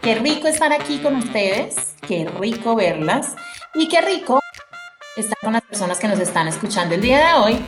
Qué 0.00 0.14
rico 0.14 0.48
estar 0.48 0.72
aquí 0.72 0.98
con 0.98 1.16
ustedes, 1.16 1.94
qué 2.06 2.26
rico 2.40 2.74
verlas 2.74 3.34
y 3.74 3.86
qué 3.86 4.00
rico 4.00 4.40
estar 5.14 5.36
con 5.42 5.52
las 5.52 5.62
personas 5.62 5.98
que 5.98 6.08
nos 6.08 6.18
están 6.18 6.48
escuchando 6.48 6.94
el 6.94 7.02
día 7.02 7.18
de 7.18 7.34
hoy, 7.34 7.58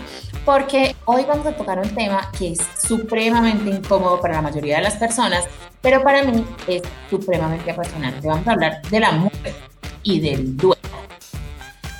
porque 0.47 0.97
hoy 1.05 1.27
vamos 1.29 1.47
a 1.47 1.53
tocar 1.53 1.79
un 1.79 1.95
tema 1.95 2.31
que 2.39 2.53
es 2.53 2.61
supremamente 2.83 3.69
incómodo 3.69 4.19
para 4.19 4.37
la 4.37 4.43
mayoría 4.43 4.77
de 4.77 4.85
las 4.85 4.97
personas, 4.97 5.45
pero 5.83 6.03
para 6.03 6.23
mí 6.23 6.43
es 6.67 6.83
supremamente 7.11 7.71
apasionante. 7.71 8.27
Vamos 8.27 8.47
a 8.47 8.53
hablar 8.53 8.81
de 8.89 9.01
la 9.01 9.13
muerte 9.13 9.55
y 10.03 10.21
del 10.21 10.57
duelo. 10.57 10.81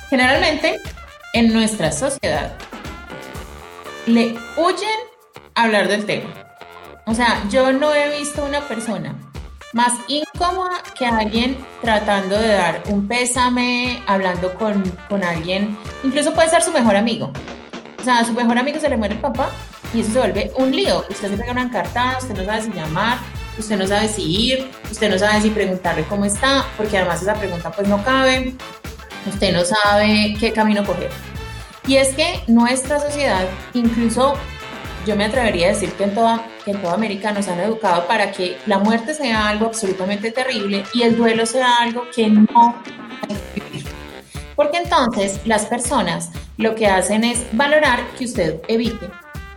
Generalmente, 0.09 0.79
en 1.33 1.53
nuestra 1.53 1.91
sociedad, 1.91 2.57
le 4.07 4.35
huyen 4.57 4.99
hablar 5.53 5.87
del 5.87 6.07
tema. 6.07 6.50
O 7.05 7.13
sea, 7.13 7.43
yo 7.49 7.71
no 7.71 7.93
he 7.93 8.17
visto 8.19 8.43
una 8.43 8.61
persona 8.67 9.15
más 9.73 9.93
incómoda 10.07 10.83
que 10.97 11.05
alguien 11.05 11.57
tratando 11.81 12.37
de 12.37 12.49
dar 12.49 12.83
un 12.87 13.07
pésame, 13.07 14.03
hablando 14.05 14.53
con, 14.55 14.83
con 15.09 15.23
alguien, 15.23 15.77
incluso 16.03 16.33
puede 16.33 16.49
ser 16.49 16.61
su 16.61 16.71
mejor 16.71 16.95
amigo. 16.95 17.31
O 17.99 18.03
sea, 18.03 18.19
a 18.19 18.25
su 18.25 18.33
mejor 18.33 18.57
amigo 18.57 18.79
se 18.79 18.89
le 18.89 18.97
muere 18.97 19.15
el 19.15 19.21
papá 19.21 19.49
y 19.93 20.01
eso 20.01 20.11
se 20.11 20.19
vuelve 20.19 20.51
un 20.55 20.71
lío. 20.71 21.05
Usted 21.09 21.29
se 21.29 21.37
pega 21.37 21.51
una 21.51 21.63
encartada, 21.63 22.17
usted 22.17 22.35
no 22.35 22.45
sabe 22.45 22.63
si 22.63 22.71
llamar, 22.71 23.17
usted 23.57 23.77
no 23.77 23.87
sabe 23.87 24.07
si 24.07 24.23
ir, 24.23 24.71
usted 24.89 25.09
no 25.09 25.17
sabe 25.17 25.41
si 25.41 25.49
preguntarle 25.49 26.03
cómo 26.05 26.25
está, 26.25 26.65
porque 26.77 26.97
además 26.97 27.21
esa 27.21 27.35
pregunta 27.35 27.71
pues 27.71 27.87
no 27.87 28.03
cabe, 28.03 28.55
usted 29.27 29.53
no 29.53 29.63
sabe 29.63 30.35
qué 30.39 30.51
camino 30.51 30.85
coger. 30.85 31.09
Y 31.87 31.95
es 31.95 32.09
que 32.09 32.43
nuestra 32.47 32.99
sociedad, 32.99 33.45
incluso 33.73 34.35
yo 35.05 35.15
me 35.15 35.25
atrevería 35.25 35.67
a 35.67 35.69
decir 35.69 35.91
que 35.93 36.03
en, 36.03 36.13
toda, 36.13 36.45
que 36.63 36.71
en 36.71 36.81
toda 36.81 36.93
América 36.93 37.31
nos 37.31 37.47
han 37.47 37.59
educado 37.59 38.07
para 38.07 38.31
que 38.31 38.57
la 38.67 38.77
muerte 38.77 39.13
sea 39.13 39.47
algo 39.49 39.65
absolutamente 39.65 40.31
terrible 40.31 40.83
y 40.93 41.03
el 41.03 41.17
duelo 41.17 41.45
sea 41.45 41.77
algo 41.77 42.03
que 42.15 42.29
no 42.29 42.75
hay 43.21 43.35
que 43.53 43.61
vivir. 43.61 43.85
Porque 44.55 44.77
entonces 44.77 45.39
las 45.45 45.65
personas 45.65 46.31
lo 46.57 46.75
que 46.75 46.87
hacen 46.87 47.23
es 47.23 47.43
valorar 47.51 48.05
que 48.17 48.25
usted 48.25 48.61
evite 48.67 49.09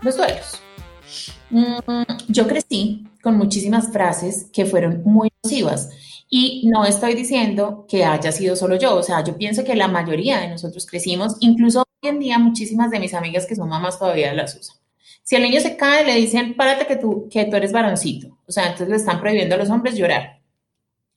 los 0.02 0.16
duelos. 0.16 0.60
Mm, 1.50 2.02
yo 2.28 2.46
crecí 2.46 3.06
con 3.22 3.36
muchísimas 3.36 3.92
frases 3.92 4.46
que 4.52 4.64
fueron 4.64 5.02
muy 5.04 5.30
nocivas 5.42 5.90
y 6.30 6.68
no 6.68 6.84
estoy 6.84 7.14
diciendo 7.14 7.86
que 7.88 8.04
haya 8.04 8.32
sido 8.32 8.56
solo 8.56 8.76
yo, 8.76 8.96
o 8.96 9.02
sea, 9.02 9.22
yo 9.22 9.36
pienso 9.36 9.62
que 9.62 9.76
la 9.76 9.88
mayoría 9.88 10.40
de 10.40 10.48
nosotros 10.48 10.86
crecimos, 10.86 11.36
incluso 11.40 11.80
hoy 12.02 12.08
en 12.08 12.18
día 12.18 12.38
muchísimas 12.38 12.90
de 12.90 12.98
mis 12.98 13.14
amigas 13.14 13.46
que 13.46 13.54
son 13.54 13.68
mamás 13.68 13.98
todavía 13.98 14.32
las 14.32 14.56
usan. 14.56 14.83
Si 15.24 15.36
el 15.36 15.42
niño 15.42 15.60
se 15.60 15.76
cae, 15.76 16.04
le 16.04 16.14
dicen, 16.16 16.54
párate 16.54 16.86
que 16.86 16.96
tú, 16.96 17.28
que 17.30 17.46
tú 17.46 17.56
eres 17.56 17.72
varoncito. 17.72 18.38
O 18.46 18.52
sea, 18.52 18.64
entonces 18.64 18.88
le 18.90 18.96
están 18.96 19.20
prohibiendo 19.20 19.54
a 19.54 19.58
los 19.58 19.70
hombres 19.70 19.96
llorar. 19.96 20.40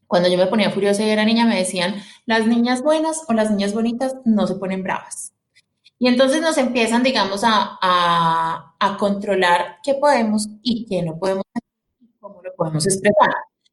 Cuando 0.07 0.29
yo 0.29 0.37
me 0.37 0.47
ponía 0.47 0.71
furiosa 0.71 1.03
y 1.03 1.09
era 1.09 1.25
niña, 1.25 1.45
me 1.45 1.57
decían, 1.57 1.95
las 2.25 2.47
niñas 2.47 2.81
buenas 2.81 3.23
o 3.27 3.33
las 3.33 3.51
niñas 3.51 3.73
bonitas 3.73 4.15
no 4.23 4.47
se 4.47 4.55
ponen 4.55 4.81
bravas. 4.81 5.33
Y 5.99 6.07
entonces 6.07 6.41
nos 6.41 6.57
empiezan, 6.57 7.03
digamos, 7.03 7.43
a, 7.43 7.77
a, 7.81 8.75
a 8.79 8.97
controlar 8.97 9.77
qué 9.83 9.95
podemos 9.95 10.47
y 10.63 10.85
qué 10.85 11.01
no 11.01 11.19
podemos 11.19 11.43
y 11.99 12.07
cómo 12.19 12.41
lo 12.41 12.53
podemos 12.55 12.85
expresar. 12.85 13.29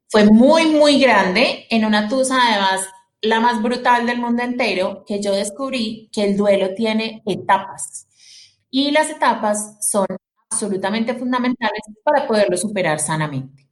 Fue 0.09 0.25
muy, 0.25 0.67
muy 0.67 1.01
grande 1.01 1.67
en 1.71 1.85
una 1.85 2.09
tusa, 2.09 2.37
además, 2.49 2.89
la 3.23 3.39
más 3.39 3.63
brutal 3.63 4.05
del 4.07 4.19
mundo 4.19 4.43
entero, 4.43 5.05
que 5.07 5.21
yo 5.21 5.33
descubrí 5.33 6.09
que 6.13 6.25
el 6.25 6.37
duelo 6.37 6.75
tiene 6.75 7.23
etapas. 7.25 8.09
Y 8.77 8.91
las 8.91 9.09
etapas 9.09 9.77
son 9.89 10.05
absolutamente 10.51 11.15
fundamentales 11.15 11.81
para 12.03 12.27
poderlo 12.27 12.57
superar 12.57 12.99
sanamente. 12.99 13.69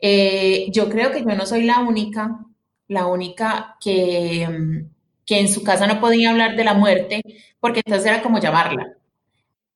Eh, 0.00 0.68
yo 0.72 0.88
creo 0.90 1.12
que 1.12 1.20
yo 1.20 1.36
no 1.36 1.46
soy 1.46 1.62
la 1.64 1.78
única, 1.80 2.40
la 2.88 3.06
única 3.06 3.76
que, 3.80 4.48
mm, 4.48 4.90
que 5.24 5.38
en 5.40 5.48
su 5.48 5.62
casa 5.62 5.86
no 5.86 6.00
podía 6.00 6.30
hablar 6.30 6.56
de 6.56 6.64
la 6.64 6.74
muerte, 6.74 7.22
porque 7.60 7.82
entonces 7.86 8.08
era 8.10 8.22
como 8.22 8.40
llamarla. 8.40 8.96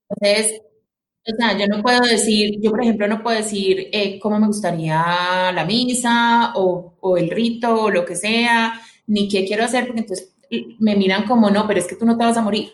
Entonces, 0.08 0.60
o 1.26 1.36
sea, 1.38 1.58
yo 1.58 1.66
no 1.68 1.82
puedo 1.82 2.00
decir, 2.02 2.60
yo 2.62 2.70
por 2.70 2.82
ejemplo 2.82 3.08
no 3.08 3.22
puedo 3.22 3.36
decir 3.38 3.88
eh, 3.92 4.18
cómo 4.20 4.38
me 4.40 4.46
gustaría 4.48 5.52
la 5.52 5.64
misa 5.66 6.52
o, 6.56 6.94
o, 7.00 7.16
el 7.18 7.30
rito 7.30 7.84
o 7.84 7.90
lo 7.90 8.04
que 8.04 8.16
sea, 8.16 8.80
ni 9.06 9.28
qué 9.28 9.44
quiero 9.46 9.64
hacer, 9.64 9.86
porque 9.86 10.00
entonces 10.02 10.34
me 10.80 10.96
miran 10.96 11.24
como 11.26 11.50
no, 11.50 11.66
pero 11.66 11.80
es 11.80 11.86
que 11.86 11.96
tú 11.96 12.06
no 12.06 12.16
te 12.18 12.24
vas 12.24 12.36
a 12.36 12.42
morir. 12.42 12.72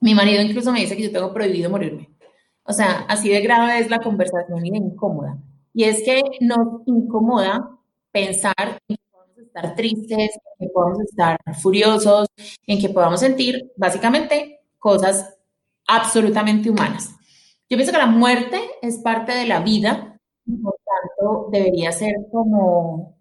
Mi 0.00 0.14
marido 0.14 0.42
incluso 0.42 0.72
me 0.72 0.80
dice 0.80 0.96
que 0.96 1.04
yo 1.04 1.12
tengo 1.12 1.32
prohibido 1.32 1.70
morirme. 1.70 2.10
O 2.64 2.72
sea, 2.72 3.04
así 3.08 3.28
de 3.28 3.40
grave 3.40 3.78
es 3.78 3.90
la 3.90 4.00
conversación 4.00 4.64
y 4.64 4.70
de 4.70 4.78
incómoda. 4.78 5.38
Y 5.72 5.84
es 5.84 6.02
que 6.02 6.22
nos 6.40 6.82
incomoda 6.86 7.70
pensar 8.12 8.54
en 8.88 8.96
que 8.96 9.02
podemos 9.10 9.38
estar 9.38 9.74
tristes, 9.74 10.30
en 10.58 10.66
que 10.66 10.72
podamos 10.72 11.00
estar 11.00 11.38
furiosos, 11.60 12.28
en 12.66 12.80
que 12.80 12.88
podamos 12.88 13.20
sentir 13.20 13.72
básicamente 13.76 14.60
cosas 14.78 15.36
absolutamente 15.86 16.70
humanas. 16.70 17.14
Yo 17.68 17.76
pienso 17.76 17.92
que 17.92 17.98
la 17.98 18.06
muerte 18.06 18.60
es 18.82 18.98
parte 18.98 19.32
de 19.32 19.46
la 19.46 19.60
vida, 19.60 20.20
por 20.62 20.76
tanto 20.84 21.48
debería 21.50 21.90
ser 21.92 22.14
como, 22.30 23.16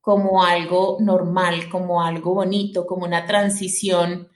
como 0.00 0.44
algo 0.44 0.98
normal, 1.00 1.68
como 1.70 2.02
algo 2.02 2.34
bonito, 2.34 2.86
como 2.86 3.04
una 3.04 3.26
transición 3.26 4.28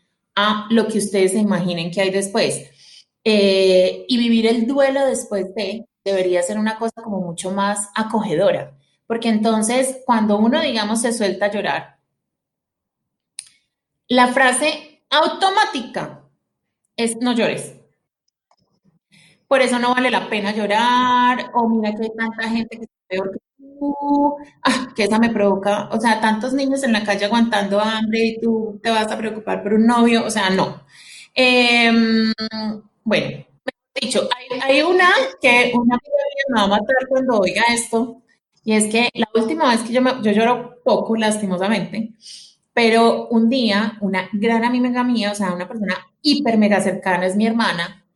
lo 0.71 0.87
que 0.89 0.99
ustedes 0.99 1.33
se 1.33 1.39
imaginen 1.39 1.91
que 1.91 2.01
hay 2.01 2.11
después. 2.11 2.71
Eh, 3.25 4.05
y 4.09 4.17
vivir 4.19 4.47
el 4.47 4.67
duelo 4.67 5.05
después 5.07 5.55
de 5.55 5.87
debería 6.05 6.43
ser 6.43 6.59
una 6.59 6.79
cosa 6.79 7.03
como 7.03 7.21
mucho 7.21 7.51
más 7.51 7.91
acogedora, 7.95 8.77
porque 9.07 9.29
entonces 9.29 9.99
cuando 10.07 10.39
uno, 10.39 10.61
digamos, 10.61 11.03
se 11.03 11.13
suelta 11.13 11.47
a 11.47 11.51
llorar, 11.51 11.99
la 14.09 14.29
frase 14.29 15.05
automática 15.11 16.25
es 16.97 17.17
no 17.19 17.33
llores. 17.33 17.75
Por 19.47 19.61
eso 19.63 19.79
no 19.79 19.95
vale 19.95 20.11
la 20.11 20.29
pena 20.31 20.53
llorar, 20.53 21.51
o 21.55 21.69
mira 21.69 21.93
que 21.95 22.05
hay 22.05 22.11
tanta 22.17 22.49
gente 22.49 22.77
que 22.79 22.85
es 22.85 22.91
peor 23.09 23.33
que 23.33 23.39
ah, 24.65 24.89
que 24.95 25.05
esa 25.05 25.19
me 25.19 25.31
provoca, 25.31 25.89
o 25.91 26.01
sea, 26.01 26.21
tantos 26.21 26.53
niños 26.53 26.83
en 26.83 26.93
la 26.93 27.05
calle 27.05 27.25
aguantando 27.27 27.81
hambre 27.81 28.25
y 28.27 28.41
tú 28.41 28.81
te 28.83 28.91
vas 28.91 29.11
a 29.11 29.19
preocupar 29.19 29.63
por 29.63 29.75
un 29.75 29.87
novio, 29.87 30.25
o 30.25 30.31
sea, 30.31 30.51
no. 30.51 30.85
Eh, 31.35 31.91
bueno, 33.05 33.45
dicho, 34.01 34.29
hay, 34.63 34.83
una 34.83 35.09
que 35.41 35.73
una 35.75 35.97
amiga 35.97 36.25
me 36.49 36.61
va 36.61 36.65
a 36.65 36.69
matar 36.69 37.09
cuando 37.09 37.39
oiga 37.41 37.63
esto, 37.73 38.23
y 38.65 38.73
es 38.75 38.87
que 38.89 39.09
la 39.15 39.29
última 39.35 39.71
vez 39.71 39.83
que 39.83 39.93
yo, 39.93 40.03
yo 40.23 40.33
lloro 40.33 40.81
poco, 40.85 41.17
lastimosamente, 41.17 42.15
pero 42.73 43.29
un 43.29 43.49
día 43.49 43.99
una 44.01 44.29
gran 44.33 44.65
amiga 44.65 45.05
mía, 45.05 45.33
o 45.33 45.35
sea, 45.35 45.53
una 45.53 45.69
persona 45.69 45.97
hiper 46.23 46.59
mega 46.59 46.81
cercana, 46.81 47.27
es 47.27 47.37
mi 47.37 47.47
hermana, 47.47 48.07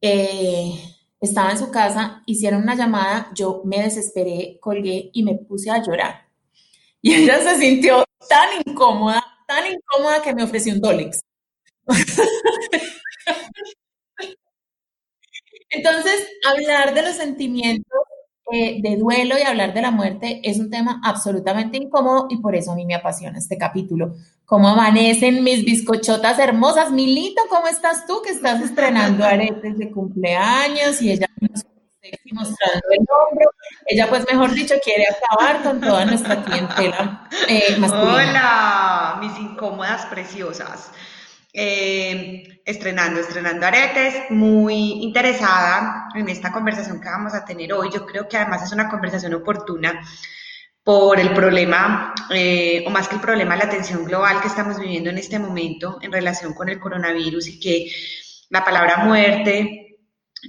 eh, 0.00 0.93
estaba 1.24 1.52
en 1.52 1.58
su 1.58 1.70
casa, 1.70 2.22
hicieron 2.26 2.62
una 2.62 2.74
llamada, 2.74 3.30
yo 3.34 3.62
me 3.64 3.82
desesperé, 3.82 4.58
colgué 4.60 5.10
y 5.12 5.22
me 5.22 5.36
puse 5.36 5.70
a 5.70 5.82
llorar. 5.82 6.28
Y 7.02 7.14
ella 7.14 7.40
se 7.42 7.58
sintió 7.58 8.04
tan 8.28 8.48
incómoda, 8.66 9.22
tan 9.46 9.64
incómoda 9.72 10.22
que 10.22 10.34
me 10.34 10.44
ofreció 10.44 10.74
un 10.74 10.80
Dolex. 10.80 11.20
Entonces, 15.70 16.26
hablar 16.46 16.94
de 16.94 17.02
los 17.02 17.16
sentimientos 17.16 17.98
eh, 18.52 18.82
de 18.82 18.96
duelo 18.96 19.38
y 19.38 19.42
hablar 19.42 19.72
de 19.72 19.80
la 19.80 19.90
muerte 19.90 20.40
es 20.44 20.58
un 20.58 20.70
tema 20.70 21.00
absolutamente 21.02 21.78
incómodo 21.78 22.26
y 22.28 22.36
por 22.38 22.54
eso 22.54 22.72
a 22.72 22.74
mí 22.74 22.84
me 22.84 22.94
apasiona 22.94 23.38
este 23.38 23.56
capítulo. 23.56 24.14
¿Cómo 24.44 24.68
amanecen 24.68 25.42
mis 25.42 25.64
bizcochotas 25.64 26.38
hermosas? 26.38 26.90
Milito, 26.90 27.40
¿cómo 27.48 27.68
estás 27.68 28.06
tú 28.06 28.20
que 28.22 28.30
estás 28.30 28.60
estrenando 28.62 29.24
aretes 29.24 29.78
de 29.78 29.90
cumpleaños 29.90 31.00
y 31.00 31.12
ella 31.12 31.26
mostrando 32.32 32.86
el 32.90 32.98
hombro? 33.00 33.50
Ella, 33.86 34.08
pues, 34.08 34.26
mejor 34.30 34.52
dicho, 34.52 34.74
quiere 34.84 35.04
acabar 35.06 35.62
con 35.62 35.80
toda 35.80 36.04
nuestra 36.04 36.42
clientela 36.44 37.28
eh, 37.48 37.76
masculina. 37.78 38.12
Hola, 38.14 39.16
mis 39.20 39.38
incómodas 39.38 40.04
preciosas. 40.06 40.90
Eh, 41.56 42.62
estrenando, 42.64 43.20
estrenando 43.20 43.64
aretes, 43.64 44.28
muy 44.30 45.04
interesada 45.04 46.08
en 46.12 46.28
esta 46.28 46.50
conversación 46.50 47.00
que 47.00 47.08
vamos 47.08 47.32
a 47.32 47.44
tener 47.44 47.72
hoy. 47.72 47.90
Yo 47.94 48.04
creo 48.04 48.26
que 48.26 48.36
además 48.36 48.64
es 48.64 48.72
una 48.72 48.88
conversación 48.88 49.34
oportuna 49.34 50.00
por 50.82 51.20
el 51.20 51.32
problema, 51.32 52.12
eh, 52.30 52.82
o 52.84 52.90
más 52.90 53.06
que 53.06 53.14
el 53.14 53.20
problema, 53.20 53.54
la 53.54 53.70
tensión 53.70 54.04
global 54.04 54.40
que 54.40 54.48
estamos 54.48 54.80
viviendo 54.80 55.10
en 55.10 55.18
este 55.18 55.38
momento 55.38 55.98
en 56.02 56.10
relación 56.10 56.54
con 56.54 56.68
el 56.68 56.80
coronavirus 56.80 57.46
y 57.46 57.60
que 57.60 57.88
la 58.50 58.64
palabra 58.64 59.04
muerte 59.04 59.98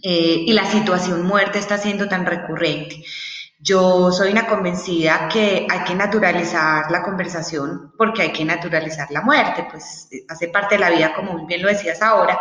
eh, 0.01 0.43
y 0.47 0.53
la 0.53 0.65
situación 0.65 1.23
muerte 1.23 1.59
está 1.59 1.77
siendo 1.77 2.07
tan 2.07 2.25
recurrente. 2.25 3.03
Yo 3.59 4.11
soy 4.11 4.31
una 4.31 4.47
convencida 4.47 5.29
que 5.31 5.65
hay 5.69 5.83
que 5.85 5.95
naturalizar 5.95 6.91
la 6.91 7.01
conversación 7.01 7.93
porque 7.97 8.23
hay 8.23 8.31
que 8.31 8.43
naturalizar 8.43 9.09
la 9.11 9.21
muerte, 9.21 9.65
pues 9.71 10.09
eh, 10.11 10.25
hace 10.27 10.49
parte 10.49 10.75
de 10.75 10.81
la 10.81 10.89
vida, 10.89 11.13
como 11.15 11.33
muy 11.33 11.45
bien 11.45 11.61
lo 11.61 11.69
decías 11.69 12.01
ahora, 12.01 12.37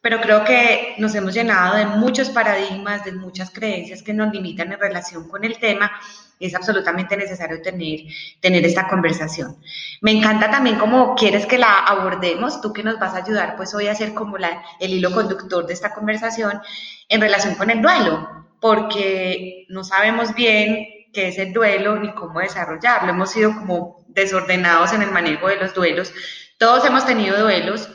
pero 0.00 0.20
creo 0.20 0.44
que 0.44 0.94
nos 0.98 1.16
hemos 1.16 1.34
llenado 1.34 1.74
de 1.74 1.86
muchos 1.86 2.30
paradigmas, 2.30 3.04
de 3.04 3.10
muchas 3.10 3.50
creencias 3.50 4.04
que 4.04 4.14
nos 4.14 4.32
limitan 4.32 4.70
en 4.72 4.78
relación 4.78 5.28
con 5.28 5.44
el 5.44 5.58
tema. 5.58 5.90
Es 6.38 6.54
absolutamente 6.54 7.16
necesario 7.16 7.60
tener, 7.60 8.00
tener 8.40 8.64
esta 8.64 8.86
conversación. 8.86 9.56
Me 10.02 10.12
encanta 10.12 10.48
también 10.48 10.78
cómo 10.78 11.16
quieres 11.16 11.44
que 11.46 11.58
la 11.58 11.80
abordemos, 11.80 12.60
tú 12.60 12.72
que 12.72 12.84
nos 12.84 13.00
vas 13.00 13.14
a 13.14 13.24
ayudar 13.24 13.56
pues 13.56 13.74
hoy 13.74 13.88
a 13.88 13.96
ser 13.96 14.14
como 14.14 14.36
el 14.36 14.92
hilo 14.92 15.12
conductor 15.12 15.66
de 15.66 15.72
esta 15.72 15.92
conversación 15.92 16.60
en 17.08 17.20
relación 17.20 17.56
con 17.56 17.70
el 17.70 17.82
duelo, 17.82 18.45
porque 18.60 19.66
no 19.68 19.84
sabemos 19.84 20.34
bien 20.34 20.86
qué 21.12 21.28
es 21.28 21.38
el 21.38 21.52
duelo 21.52 21.98
ni 21.98 22.12
cómo 22.14 22.40
desarrollarlo. 22.40 23.10
Hemos 23.10 23.30
sido 23.30 23.54
como 23.54 24.04
desordenados 24.08 24.92
en 24.92 25.02
el 25.02 25.10
manejo 25.10 25.48
de 25.48 25.56
los 25.56 25.74
duelos. 25.74 26.12
Todos 26.58 26.84
hemos 26.84 27.06
tenido 27.06 27.40
duelos 27.40 27.88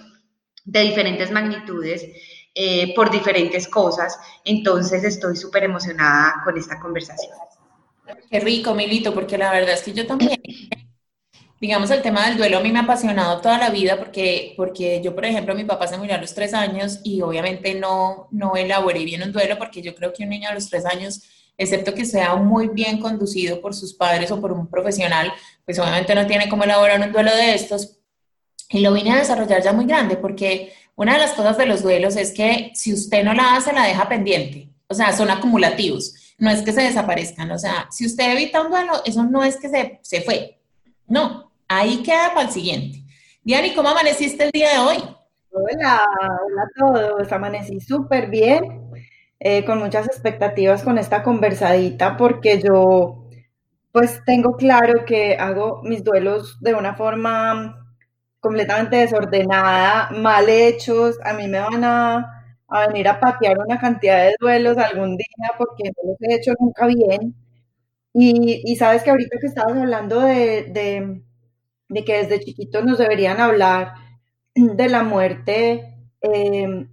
de 0.65 0.81
diferentes 0.81 1.31
magnitudes 1.31 2.05
eh, 2.53 2.93
por 2.95 3.09
diferentes 3.09 3.67
cosas. 3.67 4.17
Entonces 4.43 5.03
estoy 5.03 5.35
súper 5.35 5.63
emocionada 5.63 6.41
con 6.43 6.57
esta 6.57 6.79
conversación. 6.79 7.33
Qué 8.29 8.39
rico, 8.39 8.73
Milito, 8.73 9.13
porque 9.13 9.37
la 9.37 9.51
verdad 9.51 9.73
es 9.73 9.83
que 9.83 9.93
yo 9.93 10.05
también, 10.05 10.41
digamos, 11.61 11.91
el 11.91 12.01
tema 12.01 12.25
del 12.25 12.37
duelo 12.37 12.57
a 12.57 12.61
mí 12.61 12.71
me 12.71 12.79
ha 12.79 12.81
apasionado 12.81 13.39
toda 13.39 13.59
la 13.59 13.69
vida 13.69 13.99
porque, 13.99 14.55
porque 14.57 14.99
yo, 15.03 15.13
por 15.13 15.25
ejemplo, 15.25 15.53
mi 15.53 15.63
papá 15.63 15.85
se 15.85 15.95
murió 15.95 16.15
a 16.15 16.17
los 16.17 16.33
tres 16.33 16.55
años 16.55 16.99
y 17.03 17.21
obviamente 17.21 17.75
no, 17.75 18.27
no 18.31 18.55
elaboré 18.55 19.05
bien 19.05 19.21
un 19.21 19.31
duelo 19.31 19.59
porque 19.59 19.83
yo 19.83 19.93
creo 19.93 20.11
que 20.11 20.23
un 20.23 20.29
niño 20.29 20.49
a 20.49 20.55
los 20.55 20.71
tres 20.71 20.87
años, 20.87 21.21
excepto 21.59 21.93
que 21.93 22.03
sea 22.03 22.35
muy 22.35 22.69
bien 22.69 22.99
conducido 22.99 23.61
por 23.61 23.75
sus 23.75 23.93
padres 23.93 24.31
o 24.31 24.41
por 24.41 24.51
un 24.51 24.67
profesional, 24.67 25.31
pues 25.63 25.77
obviamente 25.77 26.15
no 26.15 26.25
tiene 26.25 26.49
cómo 26.49 26.63
elaborar 26.63 26.99
un 26.99 27.11
duelo 27.11 27.35
de 27.35 27.53
estos. 27.53 27.99
Y 28.71 28.79
lo 28.79 28.91
vine 28.91 29.11
a 29.11 29.17
desarrollar 29.17 29.61
ya 29.61 29.71
muy 29.71 29.85
grande 29.85 30.17
porque 30.17 30.73
una 30.95 31.13
de 31.13 31.19
las 31.19 31.33
cosas 31.33 31.59
de 31.59 31.67
los 31.67 31.83
duelos 31.83 32.15
es 32.15 32.31
que 32.31 32.71
si 32.73 32.91
usted 32.91 33.23
no 33.23 33.35
la 33.35 33.55
hace, 33.55 33.71
la 33.71 33.85
deja 33.85 34.09
pendiente. 34.09 34.69
O 34.87 34.95
sea, 34.95 35.15
son 35.15 35.29
acumulativos 35.29 36.15
no 36.39 36.49
es 36.49 36.63
que 36.63 36.73
se 36.73 36.81
desaparezcan, 36.81 37.51
o 37.51 37.59
sea, 37.59 37.87
si 37.91 38.03
usted 38.03 38.31
evita 38.31 38.63
un 38.63 38.71
duelo, 38.71 38.93
eso 39.05 39.23
no 39.23 39.43
es 39.43 39.57
que 39.57 39.69
se, 39.69 39.99
se 40.01 40.21
fue, 40.21 40.59
no, 41.05 41.50
ahí 41.77 42.03
queda 42.03 42.33
para 42.33 42.47
el 42.47 42.53
siguiente. 42.53 43.03
Diani, 43.43 43.73
¿cómo 43.73 43.89
amaneciste 43.89 44.45
el 44.45 44.51
día 44.51 44.71
de 44.73 44.79
hoy? 44.79 44.97
Hola, 45.51 46.01
hola 46.21 46.63
a 46.63 46.79
todos, 46.79 47.31
amanecí 47.31 47.79
súper 47.79 48.29
bien, 48.29 48.91
eh, 49.39 49.65
con 49.65 49.79
muchas 49.79 50.05
expectativas 50.07 50.83
con 50.83 50.97
esta 50.97 51.23
conversadita, 51.23 52.17
porque 52.17 52.61
yo 52.61 53.25
pues 53.91 54.21
tengo 54.25 54.55
claro 54.55 55.05
que 55.05 55.35
hago 55.35 55.81
mis 55.83 56.03
duelos 56.03 56.57
de 56.61 56.73
una 56.73 56.95
forma 56.95 57.77
completamente 58.39 58.97
desordenada, 58.97 60.09
mal 60.11 60.47
hechos, 60.49 61.17
a 61.23 61.33
mí 61.33 61.47
me 61.47 61.59
van 61.59 61.83
a 61.83 62.87
venir 62.87 63.07
a 63.07 63.19
patear 63.19 63.59
una 63.59 63.79
cantidad 63.79 64.25
de 64.25 64.35
duelos 64.39 64.77
algún 64.77 65.17
día 65.17 65.51
porque 65.57 65.83
no 65.85 66.11
los 66.11 66.17
he 66.21 66.35
hecho 66.35 66.53
nunca 66.59 66.87
bien. 66.87 67.35
Y, 68.13 68.75
sabes 68.77 69.03
que 69.03 69.09
ahorita 69.11 69.37
que 69.39 69.47
estabas 69.47 69.77
hablando 69.77 70.19
de, 70.21 71.23
que 72.05 72.17
desde 72.17 72.39
chiquitos 72.39 72.83
nos 72.85 72.97
deberían 72.97 73.39
hablar 73.39 73.93
de 74.55 74.89
la 74.89 75.03
muerte, 75.03 75.95
em, 76.21 76.89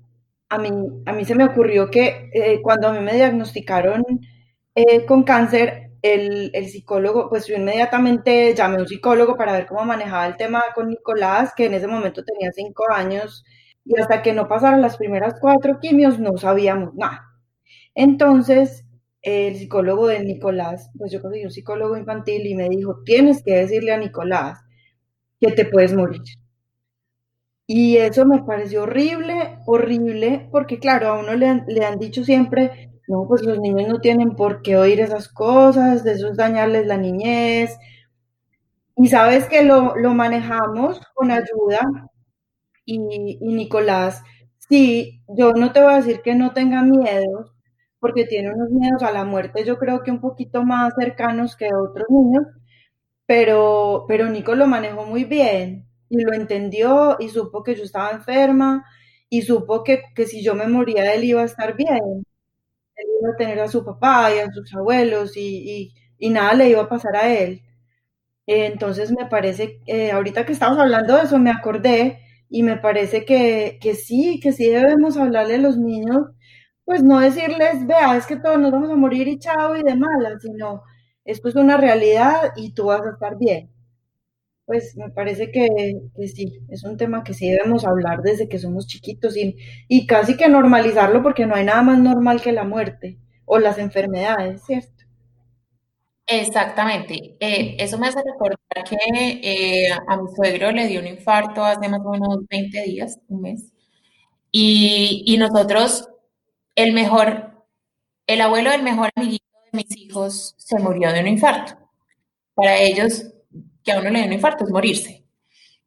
a, 0.48 0.58
mí, 0.58 0.70
a 1.06 1.12
mí 1.12 1.24
se 1.24 1.34
me 1.34 1.44
ocurrió 1.44 1.90
que 1.90 2.30
eh, 2.32 2.60
cuando 2.62 2.88
a 2.88 2.92
mí 2.92 3.00
me 3.00 3.14
diagnosticaron 3.14 4.02
eh, 4.74 5.04
con 5.06 5.24
cáncer, 5.24 5.90
el, 6.02 6.50
el, 6.54 6.68
psicólogo, 6.68 7.28
pues 7.28 7.46
yo 7.46 7.56
inmediatamente 7.56 8.54
llamé 8.54 8.76
a 8.76 8.80
un 8.80 8.88
psicólogo 8.88 9.36
para 9.36 9.52
ver 9.52 9.66
cómo 9.66 9.84
manejaba 9.84 10.26
el 10.26 10.36
tema 10.36 10.62
con 10.74 10.88
Nicolás, 10.88 11.52
que 11.56 11.66
en 11.66 11.74
ese 11.74 11.88
momento 11.88 12.22
tenía 12.24 12.52
cinco 12.52 12.84
años 12.92 13.44
y 13.84 13.98
hasta 14.00 14.22
que 14.22 14.32
no 14.32 14.48
pasaron 14.48 14.80
las 14.82 14.96
primeras 14.96 15.34
cuatro 15.40 15.80
quimios 15.80 16.18
no 16.20 16.36
sabíamos 16.36 16.94
nada. 16.94 17.24
Entonces, 17.94 18.84
el 19.22 19.56
psicólogo 19.56 20.06
de 20.06 20.24
Nicolás, 20.24 20.90
pues 20.96 21.10
yo 21.12 21.20
conseguí 21.20 21.44
un 21.44 21.50
psicólogo 21.50 21.96
infantil 21.96 22.46
y 22.46 22.54
me 22.54 22.68
dijo, 22.68 23.02
tienes 23.04 23.42
que 23.42 23.54
decirle 23.54 23.92
a 23.92 23.98
Nicolás 23.98 24.60
que 25.40 25.52
te 25.52 25.64
puedes 25.66 25.94
morir. 25.94 26.22
Y 27.70 27.98
eso 27.98 28.24
me 28.24 28.42
pareció 28.42 28.84
horrible, 28.84 29.58
horrible, 29.66 30.48
porque 30.50 30.78
claro, 30.78 31.08
a 31.08 31.18
uno 31.20 31.34
le 31.34 31.62
le 31.68 31.84
han 31.84 31.98
dicho 31.98 32.24
siempre, 32.24 32.90
no, 33.06 33.26
pues 33.28 33.42
los 33.42 33.58
niños 33.60 33.88
no 33.88 34.00
tienen 34.00 34.34
por 34.36 34.62
qué 34.62 34.76
oír 34.78 35.00
esas 35.00 35.28
cosas, 35.28 36.02
de 36.02 36.12
eso 36.12 36.28
es 36.30 36.36
dañarles 36.38 36.86
la 36.86 36.96
niñez. 36.96 37.76
Y 38.96 39.08
sabes 39.08 39.46
que 39.48 39.62
lo, 39.62 39.96
lo 39.96 40.14
manejamos 40.14 41.00
con 41.14 41.30
ayuda 41.30 41.80
y, 42.86 42.98
Nicolás, 43.42 44.22
sí, 44.68 45.22
yo 45.28 45.52
no 45.54 45.72
te 45.72 45.82
voy 45.82 45.92
a 45.94 45.96
decir 45.98 46.22
que 46.22 46.34
no 46.34 46.52
tenga 46.54 46.82
miedos, 46.82 47.52
porque 48.00 48.26
tiene 48.26 48.52
unos 48.54 48.70
miedos 48.70 49.02
a 49.04 49.12
la 49.12 49.24
muerte, 49.24 49.64
yo 49.64 49.78
creo 49.78 50.02
que 50.02 50.10
un 50.12 50.20
poquito 50.20 50.64
más 50.64 50.94
cercanos 50.98 51.56
que 51.56 51.68
otros 51.74 52.06
niños, 52.10 52.44
pero, 53.28 54.06
pero 54.08 54.30
Nico 54.30 54.54
lo 54.54 54.66
manejó 54.66 55.04
muy 55.04 55.24
bien 55.24 55.86
y 56.08 56.22
lo 56.22 56.32
entendió 56.32 57.18
y 57.20 57.28
supo 57.28 57.62
que 57.62 57.74
yo 57.74 57.84
estaba 57.84 58.10
enferma 58.12 58.86
y 59.28 59.42
supo 59.42 59.84
que, 59.84 60.02
si 60.26 60.42
yo 60.42 60.54
me 60.54 60.66
moría 60.66 61.12
él 61.14 61.24
iba 61.24 61.42
a 61.42 61.44
estar 61.44 61.76
bien, 61.76 62.24
él 62.96 63.06
iba 63.20 63.30
a 63.34 63.36
tener 63.36 63.60
a 63.60 63.68
su 63.68 63.84
papá 63.84 64.34
y 64.34 64.38
a 64.40 64.50
sus 64.50 64.74
abuelos 64.74 65.36
y, 65.36 65.94
nada 66.20 66.54
le 66.54 66.70
iba 66.70 66.82
a 66.82 66.88
pasar 66.88 67.16
a 67.16 67.28
él. 67.34 67.62
Entonces 68.46 69.12
me 69.12 69.26
parece, 69.26 69.80
eh, 69.86 70.12
ahorita 70.12 70.46
que 70.46 70.52
estamos 70.52 70.78
hablando 70.78 71.16
de 71.16 71.24
eso, 71.24 71.38
me 71.38 71.50
acordé 71.50 72.20
y 72.50 72.62
me 72.62 72.78
parece 72.78 73.24
que, 73.26 73.78
que 73.82 73.94
sí, 73.94 74.40
que 74.42 74.52
sí 74.52 74.68
debemos 74.70 75.18
hablarle 75.18 75.56
a 75.56 75.58
los 75.58 75.78
niños, 75.78 76.18
pues 76.84 77.02
no 77.02 77.20
decirles, 77.20 77.86
vea, 77.86 78.16
es 78.16 78.26
que 78.26 78.36
todos 78.36 78.58
nos 78.58 78.72
vamos 78.72 78.90
a 78.90 78.96
morir 78.96 79.28
y 79.28 79.38
chao 79.38 79.76
y 79.76 79.82
de 79.82 79.96
mala, 79.96 80.38
sino 80.40 80.82
esto 81.28 81.48
es 81.48 81.54
una 81.56 81.76
realidad 81.76 82.52
y 82.56 82.72
tú 82.74 82.86
vas 82.86 83.02
a 83.02 83.10
estar 83.12 83.38
bien. 83.38 83.70
Pues 84.66 84.96
me 84.96 85.10
parece 85.10 85.50
que, 85.50 85.68
que 86.16 86.28
sí, 86.28 86.60
es 86.68 86.84
un 86.84 86.96
tema 86.96 87.24
que 87.24 87.34
sí 87.34 87.50
debemos 87.50 87.84
hablar 87.86 88.22
desde 88.22 88.48
que 88.48 88.58
somos 88.60 88.86
chiquitos 88.86 89.36
y, 89.36 89.56
y 89.88 90.06
casi 90.06 90.36
que 90.36 90.48
normalizarlo 90.48 91.22
porque 91.22 91.46
no 91.46 91.54
hay 91.56 91.64
nada 91.64 91.82
más 91.82 91.98
normal 91.98 92.40
que 92.42 92.52
la 92.52 92.64
muerte 92.64 93.18
o 93.46 93.58
las 93.58 93.78
enfermedades, 93.78 94.62
¿cierto? 94.66 95.04
Exactamente. 96.26 97.36
Eh, 97.40 97.76
eso 97.78 97.98
me 97.98 98.08
hace 98.08 98.18
recordar 98.22 98.58
que 98.88 98.96
eh, 99.42 99.90
a 99.92 100.16
mi 100.16 100.28
suegro 100.34 100.70
le 100.72 100.86
dio 100.86 101.00
un 101.00 101.06
infarto 101.06 101.64
hace 101.64 101.88
más 101.88 102.00
o 102.04 102.10
menos 102.10 102.38
20 102.50 102.82
días, 102.82 103.18
un 103.28 103.40
mes. 103.42 103.72
Y, 104.52 105.24
y 105.26 105.38
nosotros, 105.38 106.10
el 106.76 106.94
mejor, 106.94 107.66
el 108.28 108.40
abuelo 108.42 108.70
del 108.72 108.82
mejor 108.84 109.10
amiguito 109.16 109.44
de 109.72 109.76
mis 109.78 109.96
hijos 109.96 110.54
se 110.58 110.78
murió 110.78 111.12
de 111.12 111.20
un 111.20 111.28
infarto. 111.28 111.74
Para 112.54 112.76
ellos, 112.78 113.24
que 113.84 113.92
a 113.92 114.00
uno 114.00 114.10
le 114.10 114.18
dio 114.18 114.28
un 114.28 114.32
infarto 114.34 114.64
es 114.64 114.70
morirse. 114.70 115.24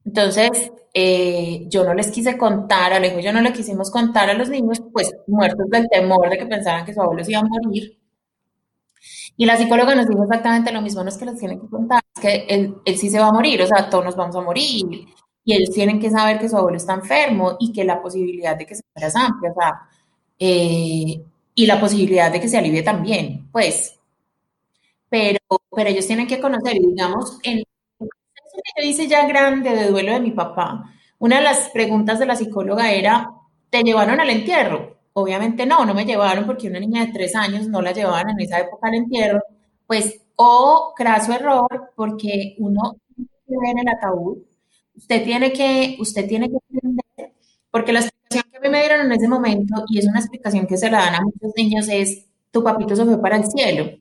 Entonces, 0.05 0.71
eh, 0.93 1.65
yo 1.69 1.83
no 1.83 1.93
les 1.93 2.11
quise 2.11 2.37
contar, 2.37 2.93
a 2.93 2.99
lo 2.99 3.19
yo 3.19 3.33
no 3.33 3.41
le 3.41 3.53
quisimos 3.53 3.91
contar 3.91 4.29
a 4.29 4.33
los 4.33 4.49
niños, 4.49 4.81
pues 4.91 5.11
muertos 5.27 5.67
del 5.69 5.87
temor 5.89 6.29
de 6.29 6.37
que 6.37 6.45
pensaban 6.45 6.85
que 6.85 6.93
su 6.93 7.01
abuelo 7.01 7.23
se 7.23 7.31
iba 7.31 7.41
a 7.41 7.43
morir 7.43 8.01
y 9.37 9.45
la 9.45 9.57
psicóloga 9.57 9.95
nos 9.95 10.07
dijo 10.07 10.23
exactamente 10.23 10.71
lo 10.71 10.81
mismo, 10.81 11.03
no 11.03 11.09
es 11.09 11.17
que 11.17 11.25
les 11.25 11.37
tienen 11.37 11.59
que 11.59 11.67
contar, 11.67 12.01
es 12.15 12.21
que 12.21 12.45
él, 12.47 12.75
él 12.85 12.97
sí 12.97 13.09
se 13.09 13.19
va 13.19 13.29
a 13.29 13.33
morir, 13.33 13.61
o 13.61 13.65
sea, 13.67 13.89
todos 13.89 14.05
nos 14.05 14.15
vamos 14.15 14.35
a 14.35 14.41
morir, 14.41 14.85
y 15.43 15.53
ellos 15.55 15.71
tienen 15.73 15.99
que 15.99 16.09
saber 16.11 16.37
que 16.39 16.49
su 16.49 16.57
abuelo 16.57 16.77
está 16.77 16.93
enfermo 16.93 17.57
y 17.59 17.71
que 17.73 17.83
la 17.83 18.01
posibilidad 18.01 18.55
de 18.55 18.65
que 18.65 18.75
se 18.75 18.83
muera 18.93 19.07
es 19.07 19.15
amplia, 19.15 19.51
o 19.51 19.55
sea, 19.59 19.81
eh, 20.37 21.23
y 21.55 21.65
la 21.65 21.79
posibilidad 21.79 22.31
de 22.31 22.39
que 22.39 22.47
se 22.47 22.57
alivie 22.57 22.83
también, 22.83 23.49
pues, 23.51 23.99
pero, 25.09 25.39
pero 25.75 25.89
ellos 25.89 26.07
tienen 26.07 26.27
que 26.27 26.39
conocer, 26.39 26.79
digamos, 26.79 27.39
en 27.43 27.59
el 27.59 27.65
que 27.99 28.81
yo 28.83 28.89
hice 28.89 29.07
ya 29.07 29.27
grande 29.27 29.71
de 29.71 29.87
duelo 29.89 30.13
de 30.13 30.19
mi 30.21 30.31
papá, 30.31 30.83
una 31.19 31.37
de 31.37 31.43
las 31.43 31.69
preguntas 31.69 32.19
de 32.19 32.25
la 32.25 32.35
psicóloga 32.35 32.91
era, 32.91 33.31
¿te 33.69 33.83
llevaron 33.83 34.19
al 34.19 34.29
entierro? 34.29 34.97
Obviamente 35.13 35.65
no, 35.65 35.85
no 35.85 35.93
me 35.93 36.05
llevaron 36.05 36.45
porque 36.45 36.67
una 36.67 36.79
niña 36.79 37.05
de 37.05 37.11
tres 37.13 37.35
años 37.35 37.67
no 37.67 37.81
la 37.81 37.91
llevaban 37.91 38.29
en 38.29 38.39
esa 38.41 38.59
época 38.59 38.87
al 38.87 38.95
entierro, 38.95 39.41
pues, 39.87 40.21
o 40.35 40.93
craso 40.95 41.33
error, 41.33 41.91
porque 41.95 42.55
uno 42.59 42.95
ve 43.47 43.69
en 43.71 43.79
el 43.79 43.89
ataúd, 43.89 44.39
usted 44.95 45.23
tiene 45.23 45.51
que, 45.53 45.97
usted 45.99 46.27
tiene 46.27 46.49
que 46.49 46.57
entender, 46.71 47.33
porque 47.71 47.93
la 47.93 47.99
explicación 47.99 48.20
que 48.31 48.57
a 48.57 48.59
mí 48.61 48.69
me 48.69 48.79
dieron 48.79 49.05
en 49.05 49.11
ese 49.11 49.27
momento, 49.27 49.83
y 49.89 49.99
es 49.99 50.05
una 50.05 50.19
explicación 50.19 50.67
que 50.67 50.77
se 50.77 50.89
la 50.89 50.99
dan 50.99 51.15
a 51.15 51.21
muchos 51.21 51.51
niños, 51.55 51.87
es, 51.89 52.25
tu 52.51 52.63
papito 52.63 52.95
se 52.95 53.05
fue 53.05 53.21
para 53.21 53.37
el 53.37 53.45
cielo, 53.45 53.91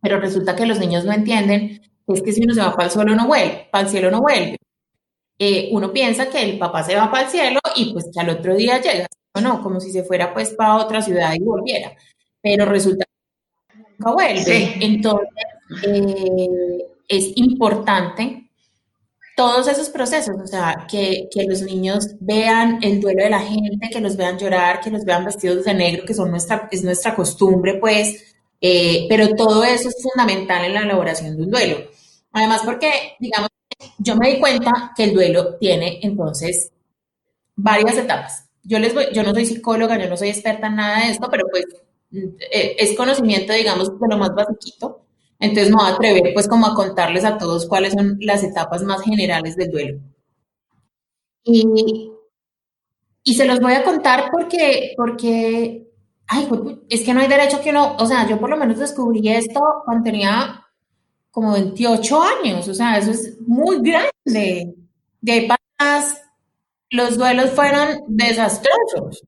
pero 0.00 0.20
resulta 0.20 0.54
que 0.56 0.66
los 0.66 0.78
niños 0.78 1.04
no 1.04 1.12
entienden, 1.12 1.80
es 2.06 2.22
que 2.22 2.32
si 2.32 2.42
uno 2.44 2.54
se 2.54 2.60
va 2.60 2.72
para 2.72 2.84
el 2.84 2.90
cielo 2.90 3.14
no 3.14 3.26
vuelve, 3.26 3.68
para 3.70 3.84
el 3.84 3.90
cielo 3.90 4.10
no 4.10 4.20
vuelve. 4.20 4.56
Eh, 5.38 5.68
uno 5.72 5.92
piensa 5.92 6.30
que 6.30 6.42
el 6.42 6.58
papá 6.58 6.82
se 6.82 6.96
va 6.96 7.10
para 7.10 7.24
el 7.24 7.30
cielo 7.30 7.60
y 7.74 7.92
pues 7.92 8.06
que 8.12 8.20
al 8.20 8.30
otro 8.30 8.54
día 8.54 8.80
llega 8.80 9.06
no, 9.40 9.62
como 9.62 9.80
si 9.80 9.90
se 9.90 10.04
fuera 10.04 10.32
pues 10.32 10.50
para 10.54 10.76
otra 10.76 11.02
ciudad 11.02 11.34
y 11.34 11.42
volviera, 11.42 11.92
pero 12.42 12.64
resulta 12.64 13.04
que 13.68 13.78
nunca 13.78 14.12
vuelve. 14.12 14.74
Entonces, 14.80 15.28
eh, 15.84 16.86
es 17.08 17.36
importante 17.36 18.45
todos 19.36 19.68
esos 19.68 19.90
procesos, 19.90 20.34
o 20.42 20.46
sea, 20.46 20.86
que, 20.90 21.28
los 21.46 21.60
niños 21.62 22.08
vean 22.20 22.78
el 22.82 23.00
duelo 23.00 23.22
de 23.22 23.30
la 23.30 23.40
gente, 23.40 23.90
que 23.92 24.00
los 24.00 24.16
vean 24.16 24.38
llorar, 24.38 24.80
que 24.80 24.90
los 24.90 25.04
vean 25.04 25.26
vestidos 25.26 25.64
de 25.64 25.74
negro, 25.74 26.04
que 26.06 26.14
son 26.14 26.30
nuestra, 26.30 26.68
es 26.72 26.82
nuestra 26.82 27.14
costumbre, 27.14 27.74
pues, 27.78 28.34
Eh, 28.60 29.06
pero 29.10 29.28
todo 29.36 29.62
eso 29.64 29.90
es 29.90 30.02
fundamental 30.02 30.64
en 30.64 30.74
la 30.74 30.80
elaboración 30.80 31.36
de 31.36 31.42
un 31.42 31.50
duelo. 31.50 31.76
Además, 32.32 32.62
porque, 32.64 32.90
digamos, 33.20 33.50
yo 33.98 34.16
me 34.16 34.30
di 34.30 34.40
cuenta 34.40 34.92
que 34.96 35.04
el 35.04 35.14
duelo 35.14 35.56
tiene 35.58 36.00
entonces 36.02 36.72
varias 37.54 37.98
etapas. 37.98 38.48
Yo, 38.62 38.78
les 38.78 38.94
voy, 38.94 39.06
yo 39.12 39.22
no 39.22 39.32
soy 39.34 39.46
psicóloga, 39.46 39.98
yo 39.98 40.08
no 40.08 40.16
soy 40.16 40.30
experta 40.30 40.68
en 40.68 40.76
nada 40.76 41.00
de 41.04 41.12
esto, 41.12 41.28
pero 41.30 41.46
pues 41.50 41.64
eh, 42.50 42.76
es 42.78 42.96
conocimiento, 42.96 43.52
digamos, 43.52 43.88
de 44.00 44.08
lo 44.08 44.18
más 44.18 44.34
básico. 44.34 45.05
Entonces 45.38 45.70
me 45.70 45.76
voy 45.76 45.86
a 45.86 45.94
atrever 45.94 46.32
pues 46.34 46.48
como 46.48 46.66
a 46.66 46.74
contarles 46.74 47.24
a 47.24 47.38
todos 47.38 47.66
cuáles 47.66 47.92
son 47.92 48.16
las 48.20 48.42
etapas 48.42 48.82
más 48.82 49.02
generales 49.02 49.56
del 49.56 49.70
duelo. 49.70 50.00
Y, 51.44 52.10
y 53.22 53.34
se 53.34 53.44
los 53.44 53.60
voy 53.60 53.74
a 53.74 53.84
contar 53.84 54.30
porque, 54.30 54.94
porque, 54.96 55.88
ay, 56.28 56.48
es 56.88 57.02
que 57.04 57.12
no 57.14 57.20
hay 57.20 57.28
derecho 57.28 57.60
que 57.60 57.70
uno, 57.70 57.96
o 57.98 58.06
sea, 58.06 58.26
yo 58.28 58.38
por 58.40 58.50
lo 58.50 58.56
menos 58.56 58.78
descubrí 58.78 59.28
esto 59.28 59.60
cuando 59.84 60.04
tenía 60.04 60.64
como 61.30 61.52
28 61.52 62.22
años, 62.22 62.68
o 62.68 62.74
sea, 62.74 62.98
eso 62.98 63.10
es 63.10 63.38
muy 63.40 63.78
grande. 63.82 64.74
De 65.20 65.48
patas, 65.48 66.22
los 66.90 67.18
duelos 67.18 67.50
fueron 67.50 68.04
desastrosos. 68.08 69.22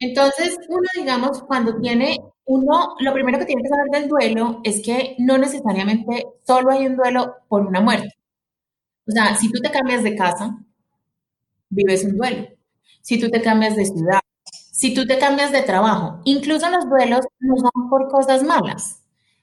Entonces, 0.00 0.58
uno, 0.68 0.88
digamos, 0.96 1.42
cuando 1.42 1.80
tiene, 1.80 2.18
uno, 2.46 2.96
lo 3.00 3.12
primero 3.12 3.38
que 3.38 3.46
tiene 3.46 3.62
que 3.62 3.68
saber 3.68 3.86
del 3.90 4.08
duelo 4.08 4.60
es 4.64 4.82
que 4.82 5.16
no 5.18 5.38
necesariamente 5.38 6.26
solo 6.46 6.72
hay 6.72 6.86
un 6.86 6.96
duelo 6.96 7.36
por 7.48 7.66
una 7.66 7.80
muerte. 7.80 8.10
O 9.08 9.12
sea, 9.12 9.34
si 9.36 9.50
tú 9.50 9.60
te 9.60 9.70
cambias 9.70 10.02
de 10.02 10.16
casa, 10.16 10.58
vives 11.68 12.04
un 12.04 12.16
duelo. 12.16 12.48
Si 13.02 13.18
tú 13.18 13.30
te 13.30 13.42
cambias 13.42 13.76
de 13.76 13.86
ciudad, 13.86 14.20
si 14.72 14.94
tú 14.94 15.06
te 15.06 15.18
cambias 15.18 15.52
de 15.52 15.62
trabajo, 15.62 16.20
incluso 16.24 16.68
los 16.70 16.88
duelos 16.88 17.26
no 17.40 17.54
son 17.56 17.90
por 17.90 18.08
cosas 18.10 18.42
malas. 18.42 19.02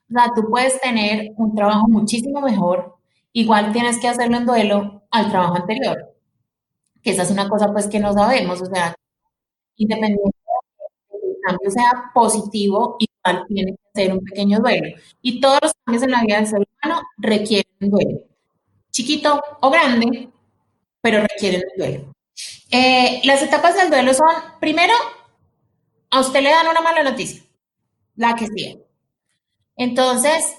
O 0.10 0.14
sea, 0.14 0.32
tú 0.36 0.50
puedes 0.50 0.80
tener 0.82 1.34
un 1.38 1.54
trabajo 1.56 1.88
muchísimo 1.88 2.42
mejor, 2.42 2.98
igual 3.34 3.72
tienes 3.74 4.00
que 4.00 4.08
hacerlo 4.08 4.38
en 4.38 4.46
duelo 4.46 5.04
al 5.12 5.30
trabajo 5.30 5.56
anterior. 5.56 6.16
Que 7.04 7.12
esa 7.12 7.24
es 7.24 7.32
una 7.32 7.50
cosa 7.50 7.72
pues 7.74 7.88
que 7.88 8.00
no 8.00 8.14
sabemos, 8.14 8.62
o 8.62 8.66
sea, 8.66 8.96
independientemente 9.78 10.37
cambio 11.48 11.72
sea 11.72 12.12
positivo, 12.14 12.98
igual 13.00 13.46
tiene 13.48 13.72
que 13.74 14.02
ser 14.02 14.14
un 14.14 14.24
pequeño 14.24 14.60
duelo. 14.60 14.98
Y 15.22 15.40
todos 15.40 15.60
los 15.62 15.74
cambios 15.84 16.04
en 16.04 16.12
la 16.12 16.22
vida 16.22 16.38
del 16.38 16.48
ser 16.48 16.60
humano 16.60 17.02
requieren 17.18 17.66
duelo. 17.80 18.20
Chiquito 18.92 19.42
o 19.62 19.70
grande, 19.70 20.30
pero 21.02 21.22
requieren 21.22 21.62
un 21.72 21.78
duelo. 21.78 22.14
Eh, 22.72 23.22
las 23.24 23.42
etapas 23.42 23.76
del 23.76 23.90
duelo 23.90 24.14
son, 24.14 24.28
primero, 24.60 24.94
a 26.10 26.20
usted 26.20 26.42
le 26.42 26.50
dan 26.50 26.68
una 26.68 26.82
mala 26.82 27.04
noticia, 27.04 27.42
la 28.16 28.36
que 28.36 28.48
sea. 28.48 28.76
Entonces, 29.76 30.56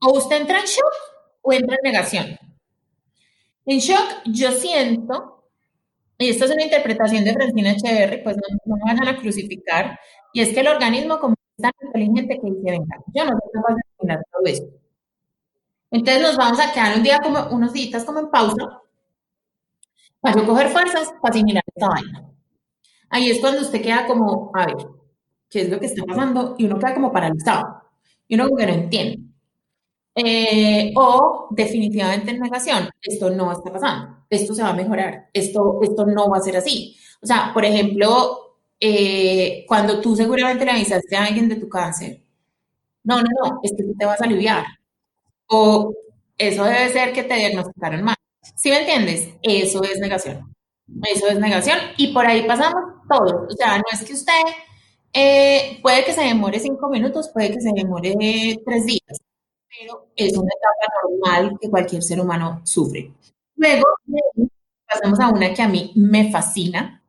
o 0.00 0.18
usted 0.18 0.40
entra 0.40 0.60
en 0.60 0.66
shock 0.66 0.94
o 1.42 1.52
entra 1.52 1.76
en 1.76 1.92
negación. 1.92 2.38
En 3.66 3.78
shock, 3.78 4.22
yo 4.26 4.52
siento, 4.52 5.33
y 6.24 6.30
esto 6.30 6.46
es 6.46 6.52
una 6.52 6.64
interpretación 6.64 7.22
de 7.24 7.34
Francina 7.34 7.72
Echeverry, 7.72 8.22
pues 8.22 8.36
no, 8.36 8.76
me 8.76 8.94
van 8.94 9.08
a 9.08 9.16
crucificar, 9.16 9.98
y 10.32 10.40
es 10.40 10.54
que 10.54 10.60
el 10.60 10.68
organismo 10.68 11.18
como 11.18 11.34
es 11.34 11.62
tan 11.62 11.72
inteligente 11.82 12.40
que 12.40 12.50
dice, 12.50 12.70
venga, 12.70 12.96
yo 13.14 13.24
no 13.24 13.30
soy 13.32 13.50
capaz 13.52 13.74
de 13.74 14.22
todo 14.32 14.42
esto. 14.46 14.66
Entonces 15.90 16.22
nos 16.22 16.36
vamos 16.36 16.58
a 16.60 16.72
quedar 16.72 16.96
un 16.96 17.02
día 17.02 17.20
como, 17.22 17.46
unos 17.54 17.72
días 17.72 18.04
como 18.04 18.20
en 18.20 18.30
pausa, 18.30 18.80
para 20.20 20.40
yo 20.40 20.46
coger 20.46 20.68
fuerzas 20.68 21.12
para 21.20 21.34
asimilar 21.34 21.62
esta 21.66 21.88
vaina. 21.88 22.24
Ahí 23.10 23.30
es 23.30 23.40
cuando 23.40 23.60
usted 23.60 23.82
queda 23.82 24.06
como, 24.06 24.50
a 24.54 24.66
ver, 24.66 24.76
¿qué 25.50 25.60
es 25.60 25.68
lo 25.68 25.78
que 25.78 25.86
está 25.86 26.04
pasando? 26.04 26.56
Y 26.58 26.64
uno 26.64 26.78
queda 26.78 26.94
como 26.94 27.12
paralizado. 27.12 27.82
Y 28.26 28.34
uno 28.34 28.44
como 28.44 28.56
que 28.56 28.66
no 28.66 28.72
entiende. 28.72 29.33
Eh, 30.16 30.92
o 30.96 31.48
definitivamente 31.50 32.30
en 32.30 32.40
negación, 32.40 32.88
esto 33.02 33.30
no 33.30 33.50
está 33.50 33.72
pasando, 33.72 34.18
esto 34.30 34.54
se 34.54 34.62
va 34.62 34.68
a 34.70 34.72
mejorar, 34.74 35.28
esto, 35.32 35.80
esto 35.82 36.06
no 36.06 36.30
va 36.30 36.38
a 36.38 36.40
ser 36.40 36.56
así. 36.56 36.96
O 37.20 37.26
sea, 37.26 37.50
por 37.52 37.64
ejemplo, 37.64 38.58
eh, 38.78 39.64
cuando 39.66 40.00
tú 40.00 40.14
seguramente 40.14 40.64
le 40.64 40.70
avisaste 40.72 41.16
a 41.16 41.24
alguien 41.24 41.48
de 41.48 41.56
tu 41.56 41.68
cáncer, 41.68 42.22
no, 43.04 43.16
no, 43.22 43.28
no, 43.42 43.60
es 43.62 43.76
tú 43.76 43.94
te 43.98 44.06
vas 44.06 44.20
a 44.20 44.24
aliviar. 44.24 44.64
O 45.46 45.92
eso 46.38 46.64
debe 46.64 46.88
ser 46.90 47.12
que 47.12 47.24
te 47.24 47.34
diagnosticaron 47.34 48.02
mal. 48.02 48.16
¿Sí 48.56 48.70
me 48.70 48.80
entiendes? 48.80 49.30
Eso 49.42 49.82
es 49.84 49.98
negación. 50.00 50.54
Eso 51.14 51.28
es 51.28 51.38
negación. 51.38 51.78
Y 51.96 52.12
por 52.12 52.26
ahí 52.26 52.46
pasamos 52.46 52.82
todos. 53.08 53.52
O 53.52 53.56
sea, 53.56 53.78
no 53.78 53.84
es 53.92 54.04
que 54.04 54.12
usted 54.14 54.32
eh, 55.12 55.78
puede 55.82 56.04
que 56.04 56.12
se 56.12 56.22
demore 56.22 56.60
cinco 56.60 56.88
minutos, 56.88 57.30
puede 57.32 57.52
que 57.52 57.60
se 57.60 57.72
demore 57.74 58.14
tres 58.66 58.86
días, 58.86 59.18
pero 59.78 60.08
es 60.16 60.36
una 60.36 60.50
etapa 60.56 60.92
normal 61.02 61.58
que 61.60 61.70
cualquier 61.70 62.02
ser 62.02 62.20
humano 62.20 62.60
sufre. 62.64 63.12
Luego 63.56 63.84
pasamos 64.86 65.20
a 65.20 65.28
una 65.28 65.52
que 65.52 65.62
a 65.62 65.68
mí 65.68 65.92
me 65.96 66.30
fascina, 66.30 67.02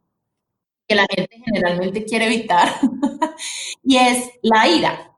que 0.88 0.96
la 0.96 1.06
gente 1.10 1.42
generalmente 1.44 2.06
quiere 2.06 2.26
evitar, 2.26 2.70
y 3.84 3.98
es 3.98 4.32
la 4.42 4.68
ira. 4.68 5.12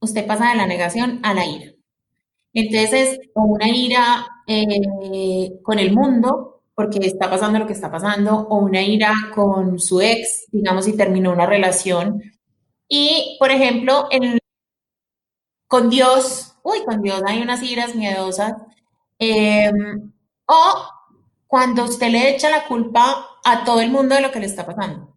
Usted 0.00 0.26
pasa 0.26 0.50
de 0.50 0.56
la 0.56 0.66
negación 0.66 1.20
a 1.22 1.34
la 1.34 1.46
ira. 1.46 1.72
Entonces, 2.54 3.18
una 3.34 3.68
ira 3.68 4.26
eh, 4.46 5.60
con 5.62 5.78
el 5.78 5.92
mundo, 5.92 6.62
porque 6.74 6.98
está 7.06 7.30
pasando 7.30 7.58
lo 7.58 7.66
que 7.66 7.72
está 7.72 7.90
pasando, 7.90 8.34
o 8.36 8.58
una 8.58 8.82
ira 8.82 9.12
con 9.34 9.78
su 9.78 10.00
ex, 10.00 10.46
digamos, 10.50 10.84
si 10.84 10.96
terminó 10.96 11.32
una 11.32 11.46
relación. 11.46 12.20
Y, 12.88 13.36
por 13.38 13.50
ejemplo, 13.50 14.08
con 15.72 15.88
Dios, 15.88 16.54
uy, 16.62 16.84
con 16.84 17.00
Dios 17.00 17.22
hay 17.26 17.40
unas 17.40 17.62
iras 17.62 17.94
miedosas. 17.94 18.52
Em, 19.18 20.12
o 20.46 20.74
cuando 21.46 21.84
usted 21.84 22.10
le 22.10 22.28
echa 22.28 22.50
la 22.50 22.66
culpa 22.68 23.26
a 23.42 23.64
todo 23.64 23.80
el 23.80 23.90
mundo 23.90 24.14
de 24.14 24.20
lo 24.20 24.30
que 24.30 24.40
le 24.40 24.44
está 24.44 24.66
pasando. 24.66 25.16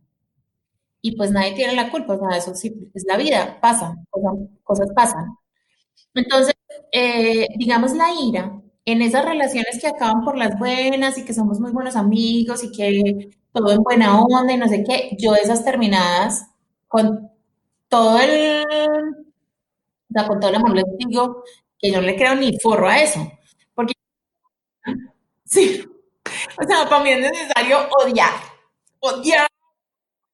Y 1.01 1.17
pues 1.17 1.31
nadie 1.31 1.55
tiene 1.55 1.73
la 1.73 1.91
culpa, 1.91 2.13
o 2.13 2.19
sea, 2.19 2.37
eso 2.37 2.55
sí, 2.55 2.89
es 2.93 3.03
la 3.05 3.17
vida, 3.17 3.59
pasa, 3.59 3.97
cosas 4.63 4.87
pasan. 4.95 5.25
Entonces, 6.13 6.55
eh, 6.93 7.47
digamos, 7.57 7.93
la 7.93 8.13
ira 8.13 8.61
en 8.85 9.01
esas 9.01 9.25
relaciones 9.25 9.81
que 9.81 9.87
acaban 9.87 10.23
por 10.23 10.37
las 10.37 10.57
buenas 10.57 11.17
y 11.17 11.25
que 11.25 11.33
somos 11.33 11.59
muy 11.59 11.73
buenos 11.73 11.97
amigos 11.97 12.63
y 12.63 12.71
que 12.71 13.29
todo 13.51 13.71
en 13.73 13.83
buena 13.83 14.21
onda 14.21 14.53
y 14.53 14.57
no 14.57 14.69
sé 14.69 14.85
qué, 14.87 15.17
yo 15.19 15.35
esas 15.35 15.65
terminadas 15.65 16.47
con 16.87 17.29
todo 17.89 18.19
el, 18.19 19.24
sea, 20.19 20.27
con 20.27 20.39
todo 20.39 20.49
el 20.49 20.55
amor 20.57 20.75
les 20.75 20.85
digo 20.97 21.43
que 21.79 21.91
yo 21.91 22.01
no 22.01 22.07
le 22.07 22.15
creo 22.15 22.35
ni 22.35 22.57
forro 22.59 22.87
a 22.87 23.01
eso, 23.01 23.31
porque 23.73 23.93
sí, 25.45 25.83
o 26.59 26.67
sea, 26.67 26.87
para 26.89 27.03
mí 27.03 27.11
es 27.11 27.19
necesario 27.19 27.77
odiar, 28.01 28.31
odiar, 28.99 29.47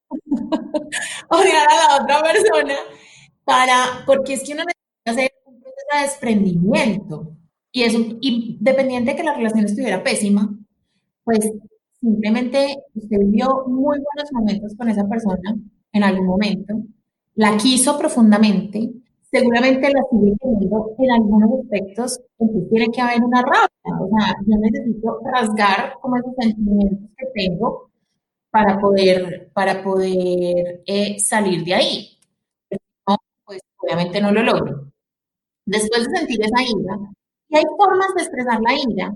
odiar 1.29 1.67
a 1.69 1.97
la 1.97 2.03
otra 2.03 2.21
persona 2.21 2.75
para, 3.43 4.03
porque 4.05 4.33
es 4.33 4.43
que 4.43 4.53
uno 4.53 4.63
necesita 4.63 5.11
hacer 5.11 5.31
de 5.93 6.01
desprendimiento. 6.01 7.35
Y 7.71 7.83
eso, 7.83 7.99
independiente 8.19 9.11
de 9.11 9.17
que 9.17 9.23
la 9.23 9.33
relación 9.33 9.65
estuviera 9.65 10.03
pésima, 10.03 10.53
pues 11.23 11.39
simplemente 11.99 12.75
usted 12.95 13.17
vivió 13.19 13.63
muy 13.67 13.99
buenos 13.99 14.31
momentos 14.33 14.75
con 14.75 14.89
esa 14.89 15.07
persona 15.07 15.55
en 15.93 16.03
algún 16.03 16.25
momento, 16.25 16.75
la 17.35 17.57
quiso 17.57 17.97
profundamente, 17.97 18.91
seguramente 19.31 19.89
la 19.89 20.03
sigue 20.11 20.35
teniendo 20.39 20.95
en 20.97 21.11
algunos 21.11 21.59
aspectos, 21.61 22.19
entonces 22.37 22.69
tiene 22.69 22.87
que 22.91 23.01
haber 23.01 23.23
una 23.23 23.41
rabia, 23.41 24.01
o 24.01 24.09
sea, 24.09 24.35
yo 24.45 24.57
necesito 24.57 25.19
rasgar 25.23 25.93
como 26.01 26.17
esos 26.17 26.33
sentimientos 26.37 27.09
que 27.17 27.27
tengo 27.33 27.89
para 28.51 28.79
poder, 28.79 29.49
para 29.53 29.81
poder 29.81 30.81
eh, 30.85 31.17
salir 31.19 31.63
de 31.63 31.73
ahí. 31.73 32.17
pues 33.45 33.61
obviamente 33.77 34.21
no 34.21 34.31
lo 34.31 34.43
logro. 34.43 34.91
Después 35.65 36.07
de 36.07 36.17
sentir 36.17 36.39
esa 36.41 36.61
ira, 36.63 36.97
y 37.49 37.57
hay 37.57 37.63
formas 37.77 38.13
de 38.15 38.23
expresar 38.23 38.59
la 38.61 38.73
ira 38.73 39.13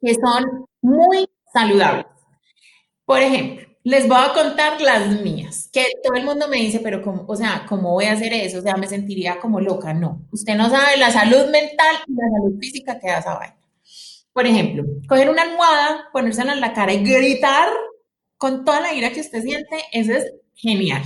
que 0.00 0.14
son 0.14 0.66
muy 0.82 1.26
saludables. 1.52 2.06
Por 3.06 3.20
ejemplo, 3.20 3.66
les 3.84 4.08
voy 4.08 4.16
a 4.18 4.32
contar 4.32 4.80
las 4.80 5.20
mías, 5.20 5.68
que 5.72 5.84
todo 6.02 6.14
el 6.14 6.24
mundo 6.24 6.48
me 6.48 6.56
dice, 6.56 6.80
pero 6.80 7.02
¿cómo, 7.02 7.24
o 7.28 7.36
sea, 7.36 7.66
¿cómo 7.68 7.92
voy 7.92 8.06
a 8.06 8.12
hacer 8.12 8.32
eso? 8.32 8.58
O 8.58 8.62
sea, 8.62 8.76
me 8.76 8.88
sentiría 8.88 9.38
como 9.38 9.60
loca. 9.60 9.92
No, 9.92 10.26
usted 10.32 10.56
no 10.56 10.70
sabe 10.70 10.96
la 10.96 11.10
salud 11.10 11.50
mental 11.50 11.96
y 12.06 12.14
la 12.14 12.30
salud 12.30 12.58
física 12.58 12.98
que 12.98 13.08
da 13.08 13.18
esa 13.18 13.34
vaina. 13.34 13.56
Por 14.32 14.46
ejemplo, 14.46 14.84
coger 15.06 15.30
una 15.30 15.42
almohada, 15.42 16.08
ponérsela 16.12 16.54
en 16.54 16.60
la 16.60 16.72
cara 16.72 16.92
y 16.92 17.04
gritar 17.04 17.68
con 18.38 18.64
toda 18.64 18.80
la 18.80 18.94
ira 18.94 19.12
que 19.12 19.20
usted 19.20 19.42
siente, 19.42 19.76
eso 19.92 20.12
es 20.12 20.32
genial. 20.54 21.02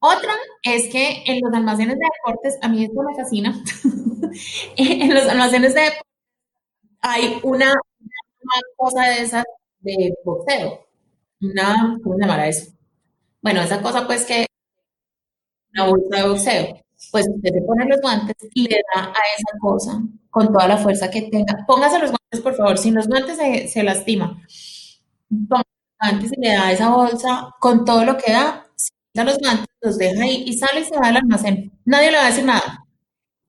Otra 0.00 0.32
es 0.62 0.88
que 0.90 1.22
en 1.26 1.40
los 1.42 1.52
almacenes 1.52 1.96
de 1.96 2.06
deportes, 2.16 2.58
a 2.62 2.68
mí 2.68 2.84
esto 2.84 3.02
me 3.02 3.14
fascina, 3.14 3.62
en 4.76 5.14
los 5.14 5.28
almacenes 5.28 5.74
de 5.74 5.82
deportes 5.82 6.10
hay 7.02 7.38
una, 7.42 7.74
cosa 8.76 9.02
de 9.02 9.22
esas 9.22 9.44
de 9.80 10.14
boxeo, 10.24 10.86
una, 11.40 11.98
¿cómo 12.02 12.16
se 12.16 12.20
llamará 12.22 12.48
eso? 12.48 12.72
Bueno, 13.42 13.62
esa 13.62 13.82
cosa 13.82 14.06
pues 14.06 14.26
que 14.26 14.46
una 15.74 15.86
bolsa 15.86 16.16
de 16.16 16.28
boxeo. 16.28 16.76
Pues 17.10 17.26
usted 17.28 17.50
se 17.52 17.62
pone 17.62 17.86
los 17.86 18.00
guantes 18.00 18.36
y 18.54 18.68
le 18.68 18.76
da 18.94 19.04
a 19.06 19.10
esa 19.38 19.58
cosa 19.60 20.02
con 20.30 20.52
toda 20.52 20.68
la 20.68 20.76
fuerza 20.78 21.10
que 21.10 21.22
tenga. 21.22 21.64
Póngase 21.66 21.98
los 21.98 22.10
guantes, 22.10 22.40
por 22.42 22.54
favor, 22.54 22.78
sin 22.78 22.94
los 22.94 23.08
guantes 23.08 23.36
se, 23.36 23.68
se 23.68 23.82
lastima. 23.82 24.40
Póngase 25.48 25.68
los 26.00 26.10
guantes 26.10 26.32
y 26.36 26.40
le 26.40 26.52
da 26.54 26.66
a 26.68 26.72
esa 26.72 26.90
bolsa 26.90 27.54
con 27.60 27.84
todo 27.84 28.04
lo 28.04 28.16
que 28.18 28.32
da, 28.32 28.66
se 29.14 29.24
los 29.24 29.38
guantes, 29.38 29.66
los 29.82 29.98
deja 29.98 30.22
ahí 30.22 30.44
y 30.46 30.54
sale 30.58 30.80
y 30.80 30.84
se 30.84 30.96
va 30.98 31.08
al 31.08 31.16
almacén. 31.18 31.72
Nadie 31.84 32.10
le 32.10 32.18
va 32.18 32.24
a 32.24 32.28
decir 32.30 32.44
nada. 32.44 32.84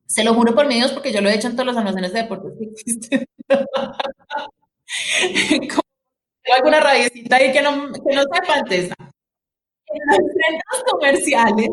Se 0.08 0.24
lo 0.24 0.34
juro 0.36 0.56
por 0.56 0.68
mi 0.68 0.76
Dios 0.76 0.92
porque 0.94 1.14
yo 1.14 1.22
lo 1.22 1.30
he 1.30 1.36
hecho 1.36 1.48
en 1.50 1.56
todos 1.56 1.68
los 1.68 1.78
almacenes 1.78 2.14
de 2.14 2.24
deportes 2.24 2.54
que. 2.60 3.28
Como 6.44 6.56
alguna 6.58 6.80
raícita 6.80 7.36
ahí 7.36 7.52
que 7.52 7.62
no, 7.62 7.92
que 7.92 8.16
no 8.16 8.22
sepa 8.22 8.56
antes. 8.56 8.92
En 9.88 10.00
los 10.08 10.18
centros 10.18 10.84
comerciales, 10.92 11.70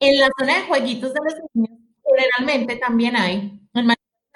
en 0.00 0.20
la 0.20 0.28
zona 0.38 0.54
de 0.56 0.62
jueguitos 0.66 1.14
de 1.14 1.20
los 1.24 1.34
niños, 1.54 1.78
generalmente 2.04 2.76
también 2.76 3.16
hay. 3.16 3.60
En 3.74 3.90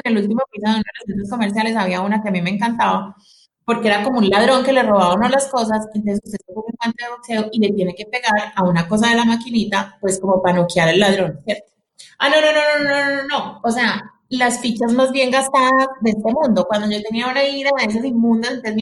el 0.04 0.18
último 0.18 0.42
piso 0.50 0.66
de 0.66 0.74
uno 0.74 0.78
de 0.78 0.92
los 0.98 1.06
centros 1.06 1.30
comerciales 1.30 1.76
había 1.76 2.00
una 2.00 2.22
que 2.22 2.28
a 2.28 2.32
mí 2.32 2.42
me 2.42 2.50
encantaba, 2.50 3.16
porque 3.64 3.88
era 3.88 4.02
como 4.02 4.18
un 4.18 4.28
ladrón 4.28 4.64
que 4.64 4.72
le 4.72 4.82
robaba 4.82 5.14
uno 5.14 5.28
las 5.28 5.48
cosas, 5.48 5.86
entonces 5.94 6.20
usted 6.24 6.38
se 6.44 6.52
pone 6.52 6.66
un 6.68 6.74
guante 6.80 7.04
de 7.04 7.10
boxeo 7.10 7.48
y 7.52 7.60
le 7.60 7.72
tiene 7.74 7.94
que 7.94 8.06
pegar 8.06 8.52
a 8.54 8.62
una 8.64 8.88
cosa 8.88 9.08
de 9.10 9.16
la 9.16 9.24
maquinita, 9.24 9.98
pues 10.00 10.20
como 10.20 10.42
para 10.42 10.56
noquear 10.58 10.88
al 10.88 11.00
ladrón, 11.00 11.40
¿cierto? 11.44 11.72
Ah, 12.18 12.28
no, 12.30 12.40
no, 12.40 12.52
no, 12.52 12.84
no, 12.84 13.16
no, 13.16 13.22
no, 13.22 13.28
no. 13.28 13.60
O 13.64 13.70
sea, 13.70 14.02
las 14.28 14.60
fichas 14.60 14.92
más 14.92 15.12
bien 15.12 15.30
gastadas 15.30 15.88
de 16.00 16.10
este 16.10 16.32
mundo. 16.32 16.66
Cuando 16.66 16.90
yo 16.90 17.02
tenía 17.02 17.26
una 17.28 17.44
ira 17.44 17.70
de 17.78 17.84
esas 17.84 18.04
inmundas, 18.04 18.52
entonces 18.52 18.81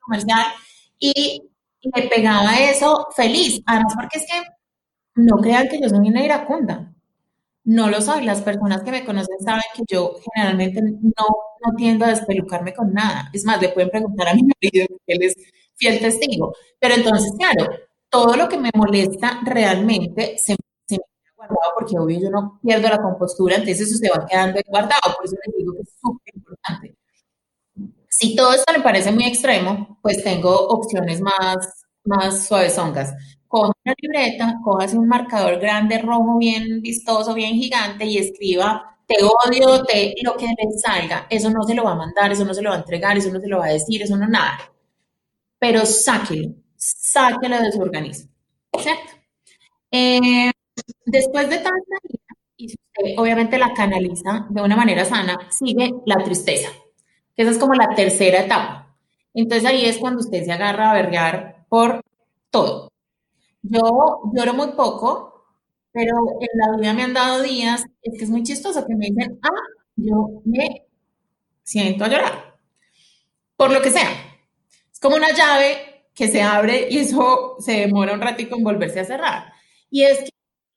comercial 0.00 0.46
y 0.98 1.42
le 1.82 2.08
pegaba 2.08 2.58
eso 2.58 3.08
feliz. 3.14 3.62
Además, 3.66 3.94
porque 3.94 4.18
es 4.18 4.26
que 4.26 4.42
no 5.16 5.38
crean 5.38 5.68
que 5.68 5.80
yo 5.80 5.88
soy 5.88 6.08
una 6.08 6.24
iracunda. 6.24 6.92
No 7.64 7.88
lo 7.88 8.00
soy. 8.00 8.24
Las 8.24 8.42
personas 8.42 8.82
que 8.82 8.90
me 8.90 9.04
conocen 9.04 9.38
saben 9.44 9.62
que 9.74 9.82
yo 9.88 10.16
generalmente 10.34 10.82
no, 10.82 11.26
no 11.64 11.76
tiendo 11.76 12.04
a 12.04 12.10
despelucarme 12.10 12.74
con 12.74 12.92
nada. 12.92 13.30
Es 13.32 13.44
más, 13.44 13.60
le 13.60 13.70
pueden 13.70 13.90
preguntar 13.90 14.28
a 14.28 14.34
mi 14.34 14.42
marido, 14.62 14.86
que 15.06 15.14
él 15.14 15.22
es 15.22 15.34
fiel 15.76 16.00
testigo. 16.00 16.54
Pero 16.78 16.94
entonces, 16.94 17.32
claro, 17.38 17.70
todo 18.08 18.36
lo 18.36 18.48
que 18.48 18.58
me 18.58 18.70
molesta 18.74 19.40
realmente 19.44 20.36
se, 20.38 20.56
se 20.86 20.94
me 20.94 20.98
queda 20.98 21.32
guardado 21.36 21.72
porque 21.78 21.98
obvio 21.98 22.20
yo 22.20 22.30
no 22.30 22.60
pierdo 22.62 22.88
la 22.88 23.00
compostura, 23.00 23.56
entonces 23.56 23.82
eso 23.82 23.96
se 23.98 24.10
va 24.10 24.26
quedando 24.26 24.60
guardado. 24.66 25.14
Por 25.16 25.24
eso 25.24 25.36
les 25.46 25.56
digo 25.56 25.74
que 25.74 25.82
es 25.82 25.90
súper. 26.00 26.39
Si 28.20 28.36
todo 28.36 28.52
esto 28.52 28.72
le 28.72 28.80
parece 28.80 29.12
muy 29.12 29.24
extremo, 29.24 29.98
pues 30.02 30.22
tengo 30.22 30.68
opciones 30.68 31.22
más, 31.22 31.86
más 32.04 32.46
suavezongas. 32.46 33.14
Coja 33.48 33.72
una 33.84 33.94
libreta, 33.98 34.56
cójase 34.62 34.98
un 34.98 35.08
marcador 35.08 35.58
grande, 35.58 35.98
rojo, 35.98 36.36
bien 36.38 36.82
vistoso, 36.82 37.32
bien 37.32 37.54
gigante 37.54 38.04
y 38.04 38.18
escriba 38.18 38.90
te 39.10 39.24
odio, 39.24 39.82
te, 39.84 40.14
lo 40.22 40.36
que 40.36 40.46
le 40.46 40.78
salga. 40.78 41.26
Eso 41.28 41.50
no 41.50 41.64
se 41.64 41.74
lo 41.74 41.82
va 41.82 41.92
a 41.92 41.96
mandar, 41.96 42.30
eso 42.30 42.44
no 42.44 42.54
se 42.54 42.62
lo 42.62 42.70
va 42.70 42.76
a 42.76 42.78
entregar, 42.80 43.16
eso 43.18 43.32
no 43.32 43.40
se 43.40 43.48
lo 43.48 43.58
va 43.58 43.66
a 43.66 43.72
decir, 43.72 44.02
eso 44.02 44.16
no 44.16 44.28
nada. 44.28 44.72
Pero 45.58 45.84
sáquelo, 45.84 46.54
sáquelo 46.76 47.60
de 47.60 47.72
su 47.72 47.80
organismo. 47.80 48.30
¿Cierto? 48.78 49.12
Eh, 49.90 50.52
después 51.06 51.50
de 51.50 51.56
tanta 51.56 51.96
ira, 52.08 52.22
y 52.56 52.66
usted 52.66 53.18
obviamente 53.18 53.58
la 53.58 53.74
canaliza 53.74 54.46
de 54.48 54.62
una 54.62 54.76
manera 54.76 55.04
sana, 55.04 55.38
sigue 55.50 55.90
la 56.06 56.22
tristeza. 56.22 56.68
Esa 57.40 57.52
es 57.52 57.58
como 57.58 57.72
la 57.72 57.94
tercera 57.94 58.40
etapa. 58.40 58.94
Entonces 59.32 59.66
ahí 59.66 59.86
es 59.86 59.96
cuando 59.96 60.20
usted 60.20 60.44
se 60.44 60.52
agarra 60.52 60.90
a 60.90 60.94
berrear 60.94 61.64
por 61.70 62.02
todo. 62.50 62.92
Yo 63.62 63.80
lloro 64.34 64.52
muy 64.52 64.72
poco, 64.72 65.46
pero 65.90 66.16
en 66.38 66.48
la 66.52 66.76
vida 66.76 66.92
me 66.92 67.02
han 67.02 67.14
dado 67.14 67.40
días, 67.40 67.86
es 68.02 68.18
que 68.18 68.24
es 68.24 68.30
muy 68.30 68.42
chistoso 68.42 68.86
que 68.86 68.94
me 68.94 69.06
dicen, 69.06 69.38
ah, 69.42 69.48
yo 69.96 70.42
me 70.44 70.86
siento 71.62 72.04
a 72.04 72.08
llorar, 72.08 72.58
por 73.56 73.72
lo 73.72 73.80
que 73.80 73.90
sea. 73.90 74.10
Es 74.92 75.00
como 75.00 75.16
una 75.16 75.34
llave 75.34 76.10
que 76.14 76.28
se 76.28 76.42
abre 76.42 76.88
y 76.90 76.98
eso 76.98 77.56
se 77.58 77.72
demora 77.72 78.12
un 78.12 78.20
ratito 78.20 78.54
en 78.56 78.64
volverse 78.64 79.00
a 79.00 79.04
cerrar. 79.06 79.52
Y 79.88 80.02
es 80.02 80.18
que 80.18 80.30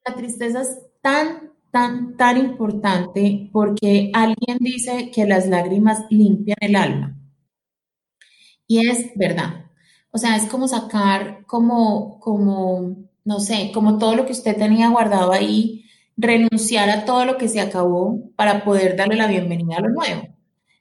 la 0.05 0.15
tristeza 0.15 0.61
es 0.61 0.79
tan, 1.01 1.52
tan, 1.73 2.15
tan 2.17 2.37
importante 2.37 3.49
porque 3.51 4.11
alguien 4.13 4.59
dice 4.59 5.09
que 5.11 5.25
las 5.25 5.47
lágrimas 5.47 6.05
limpian 6.11 6.57
el 6.61 6.75
alma. 6.75 7.17
Y 8.67 8.87
es 8.87 9.11
verdad. 9.15 9.65
O 10.11 10.19
sea, 10.19 10.35
es 10.35 10.45
como 10.45 10.67
sacar, 10.67 11.45
como, 11.47 12.19
como, 12.19 12.95
no 13.25 13.39
sé, 13.39 13.71
como 13.73 13.97
todo 13.97 14.15
lo 14.15 14.25
que 14.27 14.33
usted 14.33 14.55
tenía 14.55 14.89
guardado 14.89 15.31
ahí, 15.31 15.85
renunciar 16.15 16.89
a 16.91 17.05
todo 17.05 17.25
lo 17.25 17.37
que 17.37 17.47
se 17.47 17.59
acabó 17.59 18.19
para 18.35 18.63
poder 18.63 18.95
darle 18.95 19.15
la 19.15 19.27
bienvenida 19.27 19.77
a 19.77 19.81
lo 19.81 19.89
nuevo. 19.89 20.27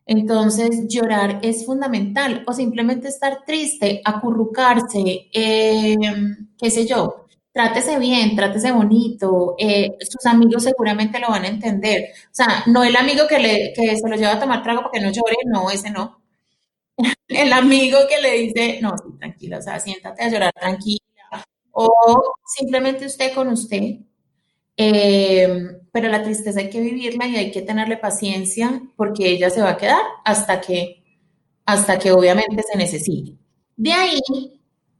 Entonces, 0.04 0.88
llorar 0.88 1.40
es 1.42 1.64
fundamental 1.64 2.44
o 2.46 2.52
simplemente 2.52 3.08
estar 3.08 3.44
triste, 3.46 4.02
acurrucarse, 4.04 5.30
eh, 5.32 5.96
qué 6.58 6.70
sé 6.70 6.86
yo, 6.86 7.21
trátese 7.52 7.98
bien, 7.98 8.34
trátese 8.34 8.72
bonito, 8.72 9.54
eh, 9.58 9.96
sus 10.00 10.24
amigos 10.26 10.64
seguramente 10.64 11.18
lo 11.20 11.28
van 11.28 11.44
a 11.44 11.48
entender. 11.48 12.10
O 12.26 12.34
sea, 12.34 12.64
no 12.66 12.82
el 12.82 12.96
amigo 12.96 13.26
que, 13.28 13.38
le, 13.38 13.72
que 13.74 13.96
se 13.96 14.08
lo 14.08 14.16
lleva 14.16 14.32
a 14.32 14.40
tomar 14.40 14.62
trago 14.62 14.82
porque 14.82 15.00
no 15.00 15.10
llore, 15.10 15.36
no, 15.46 15.70
ese 15.70 15.90
no. 15.90 16.20
El 17.28 17.52
amigo 17.52 17.98
que 18.08 18.20
le 18.20 18.38
dice, 18.38 18.78
no, 18.82 18.96
sí, 18.98 19.16
tranquila, 19.18 19.58
o 19.58 19.62
sea, 19.62 19.80
siéntate 19.80 20.22
a 20.24 20.28
llorar 20.28 20.52
tranquila. 20.52 21.00
O 21.72 22.34
simplemente 22.44 23.06
usted 23.06 23.34
con 23.34 23.48
usted. 23.48 23.96
Eh, 24.76 25.48
pero 25.92 26.08
la 26.08 26.22
tristeza 26.22 26.60
hay 26.60 26.70
que 26.70 26.80
vivirla 26.80 27.26
y 27.26 27.36
hay 27.36 27.50
que 27.50 27.62
tenerle 27.62 27.96
paciencia 27.98 28.82
porque 28.96 29.28
ella 29.28 29.50
se 29.50 29.62
va 29.62 29.70
a 29.70 29.76
quedar 29.76 30.02
hasta 30.24 30.60
que, 30.60 31.02
hasta 31.66 31.98
que 31.98 32.12
obviamente 32.12 32.62
se 32.62 32.78
necesite. 32.78 33.38
De 33.76 33.92
ahí, 33.92 34.20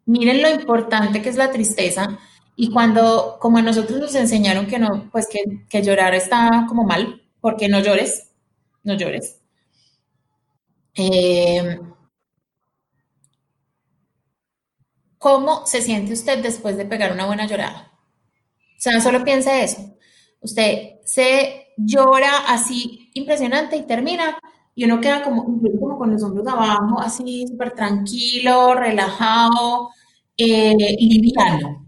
miren 0.07 0.43
lo 0.43 0.51
importante 0.51 1.23
que 1.23 1.29
es 1.31 1.37
la 1.37 1.51
tristeza 1.51 2.19
y 2.63 2.71
cuando, 2.71 3.39
como 3.41 3.59
a 3.59 3.63
nosotros 3.63 3.99
nos 3.99 4.15
enseñaron 4.15 4.69
que 4.69 4.79
no, 4.79 5.09
pues 5.11 5.27
que, 5.29 5.83
llorar 5.83 6.15
está 6.15 6.65
como 6.69 6.85
mal, 6.85 7.21
porque 7.41 7.69
no 7.69 7.81
llores, 7.81 8.31
no 8.85 8.95
llores. 8.95 9.41
Eh, 10.95 11.81
¿Cómo 15.19 15.67
se 15.67 15.83
siente 15.83 16.13
usted 16.13 16.41
después 16.41 16.77
de 16.77 16.85
pegar 16.85 17.11
una 17.13 17.27
buena 17.27 17.49
llorada? 17.49 17.91
O 18.79 18.81
sea, 18.81 19.01
solo 19.01 19.25
piense 19.25 19.65
eso. 19.65 19.97
Usted 20.41 21.01
se 21.05 21.67
llora 21.77 22.31
así 22.47 23.11
impresionante 23.15 23.77
y 23.77 23.87
termina 23.89 24.39
y 24.77 24.85
uno 24.85 25.01
queda 25.01 25.25
como, 25.25 25.45
como 25.45 25.99
con 25.99 26.13
los 26.13 26.23
hombros 26.23 26.47
abajo, 26.47 27.01
así 27.01 27.45
súper 27.49 27.73
tranquilo, 27.75 28.75
relajado, 28.75 29.91
eh, 30.37 30.77
liviano. 31.01 31.82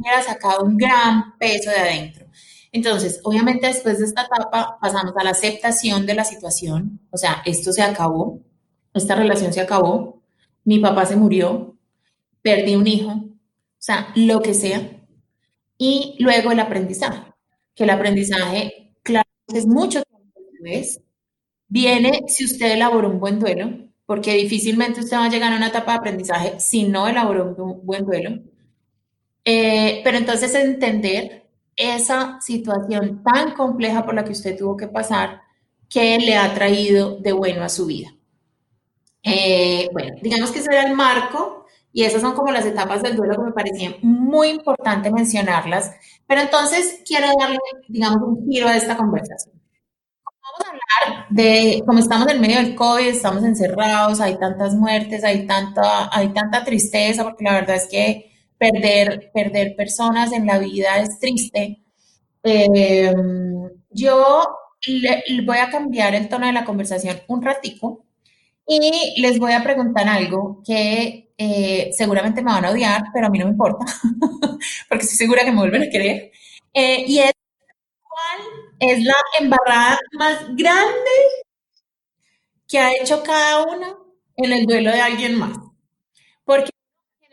Hubiera 0.00 0.22
sacado 0.22 0.64
un 0.64 0.76
gran 0.76 1.36
peso 1.38 1.70
de 1.70 1.76
adentro. 1.76 2.26
Entonces, 2.72 3.20
obviamente 3.24 3.66
después 3.66 3.98
de 3.98 4.06
esta 4.06 4.22
etapa 4.22 4.78
pasamos 4.80 5.14
a 5.16 5.24
la 5.24 5.30
aceptación 5.30 6.06
de 6.06 6.14
la 6.14 6.24
situación, 6.24 7.00
o 7.10 7.16
sea, 7.16 7.42
esto 7.44 7.72
se 7.72 7.82
acabó, 7.82 8.40
esta 8.94 9.14
relación 9.16 9.52
se 9.52 9.60
acabó, 9.60 10.22
mi 10.64 10.78
papá 10.78 11.04
se 11.06 11.16
murió, 11.16 11.76
perdí 12.42 12.76
un 12.76 12.86
hijo, 12.86 13.10
o 13.12 13.36
sea, 13.78 14.12
lo 14.14 14.40
que 14.40 14.54
sea. 14.54 14.88
Y 15.78 16.16
luego 16.20 16.52
el 16.52 16.60
aprendizaje, 16.60 17.22
que 17.74 17.84
el 17.84 17.90
aprendizaje, 17.90 18.94
claro, 19.02 19.28
es 19.48 19.66
mucho 19.66 20.02
tiempo 20.02 20.20
viene 21.68 22.24
si 22.28 22.44
usted 22.44 22.72
elaboró 22.72 23.08
un 23.08 23.20
buen 23.20 23.38
duelo, 23.38 23.70
porque 24.06 24.34
difícilmente 24.34 25.00
usted 25.00 25.16
va 25.16 25.26
a 25.26 25.30
llegar 25.30 25.52
a 25.52 25.56
una 25.56 25.68
etapa 25.68 25.92
de 25.92 25.98
aprendizaje 25.98 26.60
si 26.60 26.84
no 26.88 27.08
elaboró 27.08 27.54
un 27.56 27.86
buen 27.86 28.04
duelo. 28.04 28.42
Eh, 29.44 30.00
pero 30.04 30.18
entonces 30.18 30.54
entender 30.54 31.46
esa 31.76 32.38
situación 32.40 33.22
tan 33.22 33.52
compleja 33.54 34.04
por 34.04 34.14
la 34.14 34.24
que 34.24 34.32
usted 34.32 34.56
tuvo 34.58 34.76
que 34.76 34.88
pasar, 34.88 35.40
que 35.88 36.18
le 36.18 36.36
ha 36.36 36.52
traído 36.54 37.16
de 37.18 37.32
bueno 37.32 37.64
a 37.64 37.68
su 37.68 37.86
vida. 37.86 38.10
Eh, 39.22 39.88
bueno, 39.92 40.14
digamos 40.22 40.50
que 40.50 40.60
ese 40.60 40.70
era 40.72 40.86
el 40.86 40.94
marco 40.94 41.66
y 41.92 42.04
esas 42.04 42.22
son 42.22 42.34
como 42.34 42.52
las 42.52 42.64
etapas 42.64 43.02
del 43.02 43.16
duelo 43.16 43.36
que 43.36 43.42
me 43.42 43.52
parecían 43.52 43.96
muy 44.02 44.48
importante 44.48 45.10
mencionarlas, 45.10 45.92
pero 46.26 46.42
entonces 46.42 47.00
quiero 47.04 47.26
darle, 47.38 47.58
digamos, 47.88 48.22
un 48.22 48.46
giro 48.48 48.68
a 48.68 48.76
esta 48.76 48.96
conversación. 48.96 49.60
Vamos 50.42 50.66
a 50.66 50.70
hablar 50.70 51.26
de, 51.30 51.82
como 51.86 51.98
estamos 51.98 52.28
en 52.28 52.40
medio 52.40 52.56
del 52.58 52.74
COVID, 52.74 53.08
estamos 53.08 53.44
encerrados, 53.44 54.20
hay 54.20 54.38
tantas 54.38 54.74
muertes, 54.74 55.24
hay 55.24 55.46
tanta, 55.46 56.14
hay 56.16 56.28
tanta 56.32 56.64
tristeza, 56.64 57.24
porque 57.24 57.44
la 57.44 57.54
verdad 57.54 57.76
es 57.76 57.86
que 57.88 58.29
perder, 58.60 59.30
perder 59.32 59.74
personas 59.74 60.32
en 60.32 60.46
la 60.46 60.58
vida 60.58 60.98
es 60.98 61.18
triste. 61.18 61.82
Eh, 62.42 63.12
yo 63.90 64.44
le, 64.86 65.42
voy 65.44 65.58
a 65.58 65.70
cambiar 65.70 66.14
el 66.14 66.28
tono 66.28 66.46
de 66.46 66.52
la 66.52 66.64
conversación 66.64 67.20
un 67.28 67.42
ratico 67.42 68.04
y 68.66 69.20
les 69.20 69.38
voy 69.38 69.52
a 69.52 69.62
preguntar 69.62 70.06
algo 70.08 70.62
que 70.64 71.32
eh, 71.38 71.90
seguramente 71.96 72.42
me 72.42 72.52
van 72.52 72.66
a 72.66 72.70
odiar, 72.70 73.02
pero 73.14 73.26
a 73.26 73.30
mí 73.30 73.38
no 73.38 73.46
me 73.46 73.52
importa, 73.52 73.86
porque 74.88 75.04
estoy 75.04 75.16
segura 75.16 75.42
que 75.42 75.52
me 75.52 75.58
vuelven 75.58 75.84
a 75.84 75.90
querer. 75.90 76.30
Eh, 76.74 77.04
y 77.06 77.18
es, 77.20 77.32
¿cuál 78.02 78.40
es 78.78 79.02
la 79.04 79.16
embarrada 79.40 79.98
más 80.12 80.44
grande 80.54 81.10
que 82.68 82.78
ha 82.78 82.92
hecho 82.92 83.22
cada 83.22 83.64
una 83.64 83.96
en 84.36 84.52
el 84.52 84.66
duelo 84.66 84.92
de 84.92 85.00
alguien 85.00 85.38
más? 85.38 85.58
Porque 86.44 86.70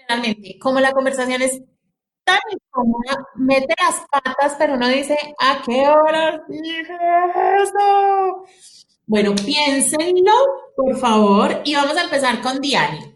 generalmente, 0.08 0.58
como 0.60 0.80
la 0.80 0.92
conversación 0.92 1.42
es 1.42 1.62
tan 2.24 2.40
incómoda, 2.52 3.26
mete 3.36 3.74
las 3.82 4.06
patas, 4.12 4.56
pero 4.60 4.76
uno 4.76 4.88
dice, 4.90 5.18
¿a 5.40 5.62
qué 5.66 5.88
hora 5.88 6.42
eso? 7.64 8.46
Bueno, 9.06 9.34
piénsenlo, 9.36 10.34
por 10.76 10.98
favor, 10.98 11.62
y 11.66 11.76
vamos 11.76 11.98
a 11.98 12.04
empezar 12.04 12.42
con 12.42 12.60
Diani. 12.62 13.16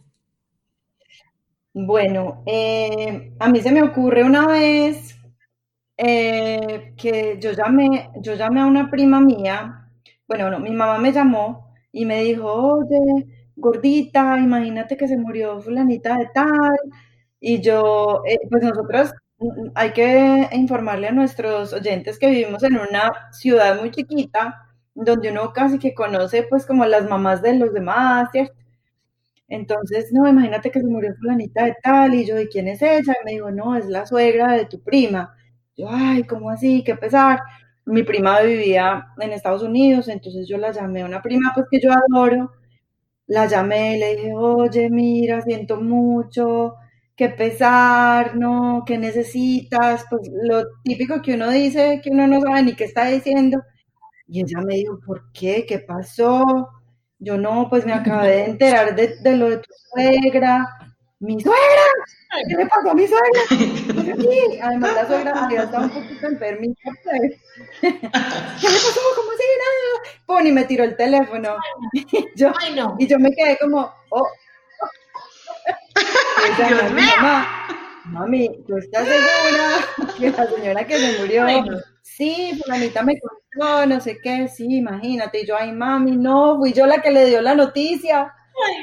Bueno, 1.73 2.43
eh, 2.45 3.33
a 3.39 3.47
mí 3.49 3.61
se 3.61 3.71
me 3.71 3.81
ocurre 3.83 4.23
una 4.23 4.45
vez 4.47 5.15
eh, 5.97 6.93
que 6.97 7.37
yo 7.41 7.51
llamé, 7.53 8.09
yo 8.21 8.35
llamé 8.35 8.61
a 8.61 8.65
una 8.65 8.89
prima 8.91 9.21
mía, 9.21 9.89
bueno, 10.27 10.49
no, 10.51 10.59
mi 10.59 10.71
mamá 10.71 10.97
me 10.99 11.11
llamó 11.13 11.73
y 11.91 12.05
me 12.05 12.23
dijo, 12.23 12.51
oye, 12.51 13.40
gordita, 13.55 14.37
imagínate 14.39 14.97
que 14.97 15.07
se 15.07 15.17
murió 15.17 15.61
fulanita 15.61 16.17
de 16.17 16.27
tal, 16.33 16.77
y 17.39 17.61
yo, 17.61 18.23
eh, 18.27 18.37
pues 18.49 18.63
nosotros 18.63 19.11
mm, 19.39 19.69
hay 19.75 19.93
que 19.93 20.49
informarle 20.53 21.07
a 21.09 21.11
nuestros 21.13 21.73
oyentes 21.73 22.19
que 22.19 22.29
vivimos 22.29 22.63
en 22.63 22.75
una 22.77 23.11
ciudad 23.33 23.79
muy 23.79 23.91
chiquita, 23.91 24.63
donde 24.95 25.31
uno 25.31 25.53
casi 25.53 25.79
que 25.79 25.93
conoce 25.95 26.43
pues 26.49 26.65
como 26.65 26.85
las 26.85 27.09
mamás 27.09 27.41
de 27.41 27.55
los 27.57 27.73
demás, 27.73 28.29
¿cierto? 28.31 28.53
Entonces, 29.49 30.11
no, 30.13 30.27
imagínate 30.27 30.71
que 30.71 30.79
se 30.81 30.87
murió 30.87 31.13
fulanita 31.19 31.65
de 31.65 31.75
tal, 31.83 32.13
y 32.15 32.25
yo, 32.25 32.35
¿de 32.35 32.47
quién 32.47 32.67
es 32.69 32.81
ella? 32.81 33.15
Y 33.21 33.25
me 33.25 33.31
dijo, 33.33 33.51
no, 33.51 33.75
es 33.75 33.85
la 33.87 34.05
suegra 34.05 34.53
de 34.53 34.65
tu 34.65 34.81
prima. 34.81 35.35
Yo, 35.77 35.87
ay, 35.89 36.23
¿cómo 36.23 36.49
así? 36.49 36.83
Qué 36.83 36.95
pesar. 36.95 37.39
Mi 37.85 38.03
prima 38.03 38.39
vivía 38.41 39.07
en 39.19 39.31
Estados 39.33 39.63
Unidos, 39.63 40.07
entonces 40.07 40.47
yo 40.47 40.57
la 40.57 40.71
llamé 40.71 41.01
a 41.01 41.05
una 41.05 41.21
prima 41.21 41.51
pues 41.55 41.65
que 41.71 41.79
yo 41.81 41.91
adoro, 41.91 42.51
la 43.27 43.45
llamé, 43.47 43.97
le 43.97 44.15
dije, 44.15 44.33
oye, 44.35 44.89
mira, 44.89 45.41
siento 45.41 45.79
mucho, 45.81 46.75
qué 47.15 47.29
pesar, 47.29 48.35
no, 48.35 48.83
qué 48.85 48.97
necesitas, 48.97 50.05
pues 50.09 50.29
lo 50.43 50.63
típico 50.83 51.21
que 51.21 51.35
uno 51.35 51.49
dice, 51.49 52.01
que 52.03 52.09
uno 52.11 52.27
no 52.27 52.41
sabe 52.41 52.63
ni 52.63 52.75
qué 52.75 52.85
está 52.85 53.07
diciendo. 53.07 53.61
Y 54.27 54.41
ella 54.41 54.61
me 54.61 54.75
dijo, 54.75 54.99
¿por 55.05 55.31
qué? 55.33 55.65
¿Qué 55.67 55.79
pasó? 55.79 56.43
Yo 57.19 57.37
no, 57.37 57.67
pues 57.69 57.85
me 57.85 57.93
acabé 57.93 58.29
de 58.37 58.45
enterar 58.45 58.95
de, 58.95 59.37
lo 59.37 59.49
de 59.49 59.57
tu 59.57 59.69
suegra. 59.93 60.65
¡Mi 61.19 61.39
suegra! 61.41 61.57
¿Qué 62.47 62.55
le 62.55 62.65
pasó 62.65 62.91
a 62.91 62.93
mi 62.93 63.07
suegra? 63.07 63.41
Sí, 64.21 64.59
además 64.61 64.95
la 64.95 65.07
suegra 65.07 65.45
había 65.45 65.63
estado 65.63 65.83
un 65.85 65.89
poquito 65.89 66.27
enfermita. 66.27 66.81
Pues. 67.03 67.21
¿Qué 67.81 67.87
le 67.89 67.99
pasó? 67.99 69.01
¿Cómo 69.15 69.31
así? 69.31 69.43
Nada. 69.57 70.15
Pon 70.25 70.47
y 70.47 70.51
me 70.51 70.65
tiró 70.65 70.83
el 70.83 70.95
teléfono. 70.95 71.55
Y 71.93 72.27
yo, 72.35 72.51
y 72.99 73.07
yo 73.07 73.19
me 73.19 73.31
quedé 73.31 73.57
como, 73.57 73.91
oh. 74.09 74.27
Dios 76.57 76.91
mío. 76.93 77.03
Mamá, 77.17 77.67
mami, 78.05 78.49
¿tú 78.67 78.77
estás 78.77 79.05
segura 79.07 80.17
que 80.17 80.29
la 80.29 80.47
señora 80.47 80.87
que 80.87 80.97
se 80.97 81.19
murió? 81.19 81.45
Sí, 82.01 82.59
fulanita 82.61 83.03
me 83.03 83.19
contó 83.19 83.41
no, 83.55 83.85
no 83.85 83.99
sé 83.99 84.17
qué, 84.21 84.47
sí, 84.47 84.77
imagínate, 84.77 85.41
y 85.41 85.45
yo, 85.45 85.57
ay 85.57 85.73
mami, 85.73 86.15
no, 86.15 86.57
fui 86.57 86.71
yo 86.73 86.85
la 86.85 87.01
que 87.01 87.11
le 87.11 87.25
dio 87.25 87.41
la 87.41 87.53
noticia, 87.53 88.33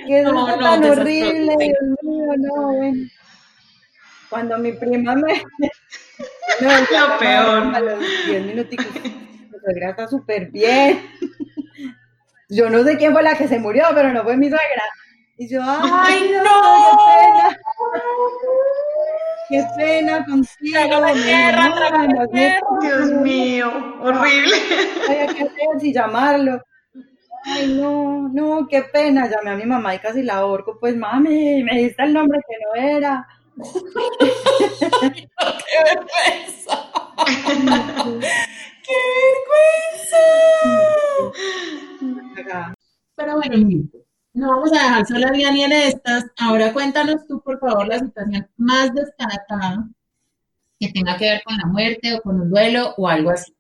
que 0.06 0.22
no, 0.22 0.32
no, 0.32 0.58
tan 0.58 0.84
horrible, 0.84 1.56
Dios 1.58 1.78
mío, 2.02 2.32
no, 2.36 2.72
bueno. 2.72 3.08
Cuando 4.30 4.58
mi 4.58 4.72
prima 4.72 5.14
me... 5.14 5.34
no, 6.60 6.68
lo 6.68 7.18
peor. 7.18 7.74
A 7.74 7.80
los 7.80 7.98
10 8.26 8.46
minuticos, 8.46 8.86
mi 9.02 9.58
suegra 9.60 9.90
está 9.90 10.08
súper 10.08 10.50
bien. 10.50 11.02
Yo 12.48 12.70
no 12.70 12.82
sé 12.82 12.96
quién 12.96 13.12
fue 13.12 13.22
la 13.22 13.36
que 13.36 13.48
se 13.48 13.58
murió, 13.58 13.84
pero 13.94 14.12
no 14.12 14.22
fue 14.22 14.36
mi 14.36 14.48
suegra. 14.48 14.84
Y 15.36 15.48
yo, 15.48 15.60
ay, 15.62 16.32
no, 16.32 16.42
no, 16.42 17.48
qué 19.48 19.64
pena 19.76 20.24
qué 20.26 20.42
pena 20.76 21.06
contigo. 22.20 22.78
Dios 22.80 23.10
mío, 23.22 23.70
horrible. 24.00 24.56
Hay 25.08 25.26
que 25.28 25.42
hacer 25.44 25.80
si 25.80 25.92
llamarlo. 25.92 26.60
Ay, 27.44 27.74
no, 27.80 28.28
no, 28.28 28.66
qué 28.66 28.82
pena. 28.82 29.28
Llamé 29.28 29.50
a 29.50 29.56
mi 29.56 29.64
mamá 29.64 29.94
y 29.94 30.00
casi 30.00 30.22
la 30.22 30.38
ahorco. 30.38 30.78
Pues, 30.80 30.96
mami, 30.96 31.62
me 31.62 31.78
diste 31.78 32.02
el 32.02 32.14
nombre 32.14 32.40
que 32.48 32.56
no 32.64 32.88
era. 32.90 33.26
¡Qué 33.58 35.26
vergüenza! 35.84 36.76
¡Qué 38.84 38.96
vergüenza! 39.34 40.22
Pero 43.16 43.34
bueno, 43.34 43.56
no 44.34 44.48
vamos 44.48 44.70
a 44.72 44.82
dejar 44.82 45.06
sola 45.06 45.28
a 45.28 45.32
ni 45.32 45.64
en 45.64 45.72
estas. 45.72 46.26
Ahora 46.38 46.72
cuéntanos 46.72 47.26
tú, 47.26 47.40
por 47.42 47.58
favor, 47.58 47.88
la 47.88 47.98
situación 47.98 48.48
más 48.56 48.94
destacada 48.94 49.88
que 50.78 50.92
tenga 50.92 51.16
que 51.16 51.24
ver 51.24 51.42
con 51.44 51.56
la 51.56 51.66
muerte 51.66 52.14
o 52.14 52.22
con 52.22 52.40
un 52.40 52.50
duelo 52.50 52.94
o 52.96 53.08
algo 53.08 53.30
así. 53.30 53.57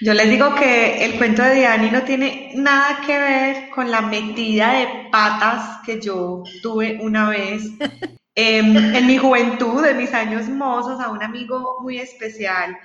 Yo 0.00 0.14
les 0.14 0.28
digo 0.28 0.54
que 0.54 1.04
el 1.04 1.16
cuento 1.16 1.42
de 1.42 1.54
Diani 1.54 1.90
no 1.90 2.02
tiene 2.02 2.52
nada 2.54 3.00
que 3.06 3.18
ver 3.18 3.70
con 3.70 3.90
la 3.90 4.00
metida 4.02 4.72
de 4.72 5.08
patas 5.10 5.80
que 5.84 6.00
yo 6.00 6.42
tuve 6.62 6.98
una 7.00 7.30
vez 7.30 7.62
en 8.34 9.06
mi 9.06 9.16
juventud, 9.18 9.84
en 9.84 9.96
mis 9.96 10.12
años 10.12 10.48
mozos, 10.48 11.00
a 11.00 11.10
un 11.10 11.22
amigo 11.22 11.78
muy 11.80 11.98
especial 11.98 12.76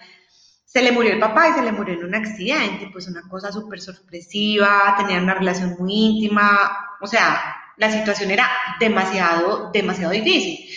se 0.70 0.84
le 0.84 0.92
murió 0.92 1.14
el 1.14 1.20
papá 1.20 1.50
y 1.50 1.54
se 1.54 1.64
le 1.64 1.72
murió 1.72 1.96
en 1.96 2.06
un 2.06 2.14
accidente, 2.14 2.90
pues 2.92 3.08
una 3.08 3.28
cosa 3.28 3.52
súper 3.52 3.82
sorpresiva, 3.82 4.94
tenían 5.00 5.24
una 5.24 5.34
relación 5.34 5.76
muy 5.80 5.92
íntima, 5.92 6.96
o 7.02 7.08
sea, 7.08 7.56
la 7.78 7.92
situación 7.92 8.30
era 8.30 8.48
demasiado, 8.80 9.72
demasiado 9.72 10.12
difícil. 10.12 10.70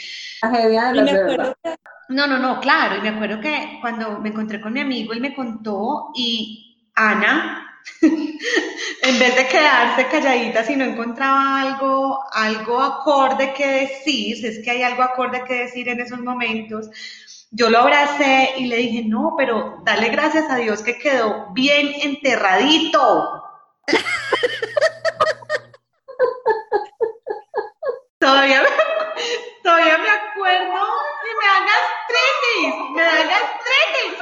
No, 2.13 2.27
no, 2.27 2.39
no, 2.39 2.61
claro, 2.61 2.97
y 2.97 3.01
me 3.01 3.09
acuerdo 3.09 3.41
que 3.41 3.79
cuando 3.81 4.19
me 4.21 4.29
encontré 4.29 4.61
con 4.61 4.73
mi 4.75 4.81
amigo, 4.81 5.15
él 5.15 5.21
me 5.21 5.35
contó 5.35 6.11
y 6.15 6.91
Ana, 6.95 7.81
en 8.03 9.19
vez 9.19 9.35
de 9.35 9.49
quedarse 9.49 10.07
calladita 10.09 10.63
si 10.63 10.77
no 10.77 10.85
encontraba 10.85 11.61
algo, 11.61 12.21
algo 12.33 12.83
acorde 12.83 13.55
que 13.55 13.67
decir, 13.67 14.45
es 14.45 14.63
que 14.63 14.71
hay 14.71 14.83
algo 14.83 15.03
acorde 15.03 15.43
que 15.45 15.55
decir 15.55 15.89
en 15.89 16.01
esos 16.01 16.21
momentos, 16.21 16.91
yo 17.51 17.71
lo 17.71 17.79
abracé 17.79 18.51
y 18.59 18.67
le 18.67 18.77
dije, 18.77 19.05
no, 19.07 19.35
pero 19.37 19.81
dale 19.85 20.09
gracias 20.11 20.51
a 20.51 20.57
Dios 20.57 20.83
que 20.83 20.99
quedó 20.99 21.47
bien 21.53 21.93
enterradito. 22.03 23.43
todavía, 28.19 28.63
me, 28.63 28.69
todavía 29.63 29.99
me 29.99 30.11
acuerdo 30.11 30.81
y 31.25 31.39
me 31.39 31.47
dan 31.47 31.67
gastritis, 31.67 32.75
me 32.95 33.03
dan 33.03 33.29
gastritis. 33.29 34.19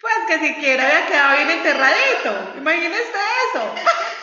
Pues 0.00 0.14
que 0.28 0.38
siquiera 0.46 0.86
había 0.86 1.06
quedado 1.06 1.36
bien 1.36 1.50
enterradito. 2.28 2.58
Imagínese 2.58 3.18
eso. 3.50 3.74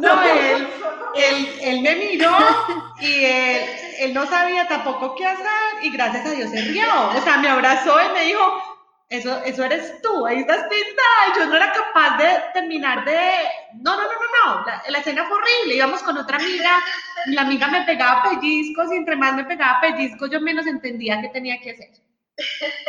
No, 0.00 0.22
él, 0.24 0.68
él, 1.62 1.82
me 1.82 1.94
miró 1.94 2.36
y 3.00 3.24
él, 3.24 4.12
no 4.12 4.26
sabía 4.26 4.66
tampoco 4.66 5.14
qué 5.14 5.26
hacer 5.26 5.46
y 5.82 5.90
gracias 5.90 6.26
a 6.26 6.30
Dios 6.30 6.50
se 6.50 6.62
rió. 6.62 6.84
O 7.16 7.20
sea, 7.22 7.36
me 7.36 7.48
abrazó 7.48 7.96
y 8.04 8.12
me 8.12 8.24
dijo, 8.24 8.62
eso, 9.08 9.42
eso 9.44 9.64
eres 9.64 10.00
tú, 10.02 10.26
ahí 10.26 10.38
estás 10.40 10.64
pintada. 10.64 11.28
Y 11.28 11.38
yo 11.38 11.46
no 11.46 11.56
era 11.56 11.72
capaz 11.72 12.16
de 12.18 12.42
terminar 12.54 13.04
de... 13.04 13.20
No, 13.74 13.96
no, 13.96 14.02
no, 14.02 14.08
no, 14.08 14.54
no. 14.56 14.66
La, 14.66 14.82
la, 14.88 14.98
escena 14.98 15.24
fue 15.26 15.36
horrible. 15.36 15.76
Íbamos 15.76 16.02
con 16.02 16.16
otra 16.16 16.38
amiga, 16.38 16.78
la 17.26 17.42
amiga 17.42 17.68
me 17.68 17.82
pegaba 17.82 18.22
pellizcos 18.30 18.92
y 18.92 18.96
entre 18.96 19.16
más 19.16 19.34
me 19.34 19.44
pegaba 19.44 19.80
pellizcos 19.80 20.30
yo 20.30 20.40
menos 20.40 20.66
entendía 20.66 21.20
qué 21.20 21.28
tenía 21.28 21.60
que 21.60 21.72
hacer. 21.72 21.90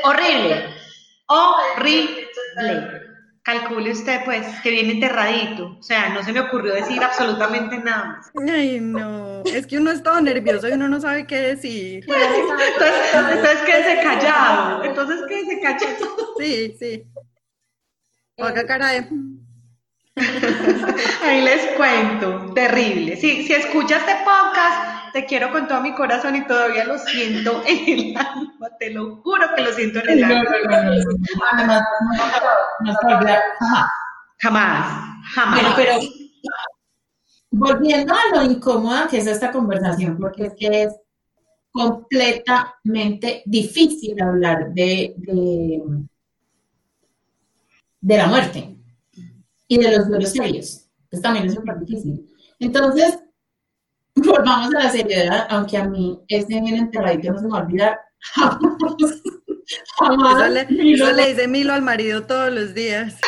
Horrible. 0.04 0.91
Horrible 1.32 3.12
calcule 3.44 3.91
usted 3.91 4.22
pues 4.24 4.46
que 4.62 4.72
viene 4.72 4.94
enterradito. 4.94 5.78
O 5.80 5.84
sea, 5.84 6.10
no 6.10 6.24
se 6.24 6.34
me 6.34 6.41
ocurrió 6.41 6.74
decir 6.74 7.04
absolutamente 7.04 7.78
nada 7.80 8.06
más. 8.06 8.32
Ay, 8.50 8.80
no, 8.80 9.44
es 9.46 9.65
que 9.65 9.78
uno 9.78 9.91
es 9.91 10.04
todo 10.04 10.22
nervioso 10.22 10.70
y 10.70 10.74
uno 10.74 10.88
no 10.88 11.00
sabe 11.00 11.26
qué 11.26 11.38
decir. 11.38 12.06
entonces, 12.06 13.13
entonces 13.13 13.62
quédese 13.65 14.02
callado. 14.04 14.84
Entonces 14.84 15.22
quédese 15.28 15.60
callado. 15.62 16.08
Sí, 16.39 16.76
sí. 16.80 17.04
O 18.38 18.46
acá 18.46 18.65
cara 18.65 18.88
de... 18.89 19.08
Ahí 21.24 21.41
les 21.41 21.67
cuento, 21.78 22.54
terrible. 22.54 23.15
Si, 23.15 23.44
si 23.44 23.54
escucha 23.54 23.98
este 23.98 24.15
podcast 24.26 24.91
te 25.13 25.26
quiero 25.26 25.52
con 25.52 25.67
todo 25.67 25.82
mi 25.82 25.93
corazón 25.93 26.36
y 26.36 26.45
todavía 26.45 26.86
lo 26.86 26.97
siento 26.97 27.62
en 27.65 28.00
el 28.00 28.17
alma, 28.17 28.69
te 28.80 28.91
lo 28.91 29.17
juro 29.17 29.47
que 29.56 29.62
lo 29.62 29.74
siento 29.74 30.00
en 30.00 30.10
el 30.10 30.24
alma. 30.24 30.52
Jamás, 31.39 31.84
jamás, 34.39 35.19
jamás. 35.36 35.74
pero 35.76 36.00
volviendo 37.52 38.13
a 38.13 38.36
lo 38.36 38.43
incómoda 38.43 39.08
que 39.08 39.17
es 39.17 39.28
esta 39.28 39.52
conversación, 39.52 40.17
porque 40.17 40.47
es 40.47 40.54
que 40.58 40.84
es 40.84 40.95
completamente 41.71 43.43
difícil 43.45 44.21
hablar 44.21 44.74
de, 44.74 45.13
de, 45.17 45.82
de 48.02 48.17
la 48.17 48.28
muerte 48.28 48.76
y 49.67 49.78
de 49.78 49.97
los 49.97 50.08
duelos 50.08 50.32
serios. 50.32 50.88
Pues 51.10 51.21
también 51.21 51.45
es 51.45 51.54
súper 51.54 51.80
difícil. 51.80 52.30
Entonces, 52.60 53.19
volvamos 54.32 54.76
a 54.76 54.80
la 54.80 54.89
seriedad, 54.89 55.48
aunque 55.50 55.78
a 55.78 55.86
mí 55.86 56.20
ese 56.28 56.60
bien 56.62 56.76
enterradito 56.76 57.34
no 57.34 57.39
se 57.39 57.46
me 57.46 57.52
va 57.52 57.60
a 57.60 57.62
olvidar. 57.63 58.00
Jamás. 60.00 60.36
Eso 60.36 60.48
le, 60.50 61.13
le 61.13 61.28
dice 61.30 61.48
Milo 61.48 61.74
al 61.74 61.82
marido 61.82 62.26
todos 62.26 62.52
los 62.52 62.74
días. 62.74 63.20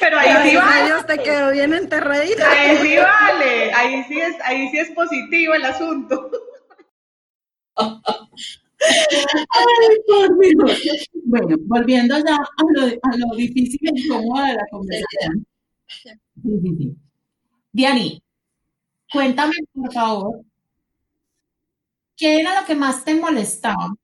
Pero 0.00 0.18
ahí 0.18 0.50
sí 0.50 0.56
vale. 0.56 1.04
te 1.06 1.22
quedó 1.22 1.50
bien 1.50 1.72
enterradito. 1.72 2.42
Ahí 2.46 2.76
sí 2.78 2.96
vale, 2.96 3.72
ahí 3.72 4.04
sí 4.04 4.20
es, 4.20 4.36
ahí 4.44 4.68
sí 4.70 4.78
es 4.78 4.90
positivo 4.90 5.54
el 5.54 5.64
asunto. 5.64 6.30
Bueno, 11.24 11.56
volviendo 11.62 12.18
ya 12.18 12.36
a 12.36 12.64
lo, 12.74 12.82
a 12.86 13.16
lo 13.16 13.34
difícil 13.36 13.80
y 13.82 14.04
incómodo 14.04 14.44
de 14.44 14.54
la 14.54 14.66
conversación. 14.70 15.46
Diani, 17.76 18.22
cuéntame 19.12 19.54
por 19.74 19.92
favor, 19.94 20.44
¿qué 22.16 22.40
era 22.40 22.60
lo 22.60 22.66
que 22.66 22.74
más 22.74 23.04
te 23.04 23.14
molestaba 23.14 23.94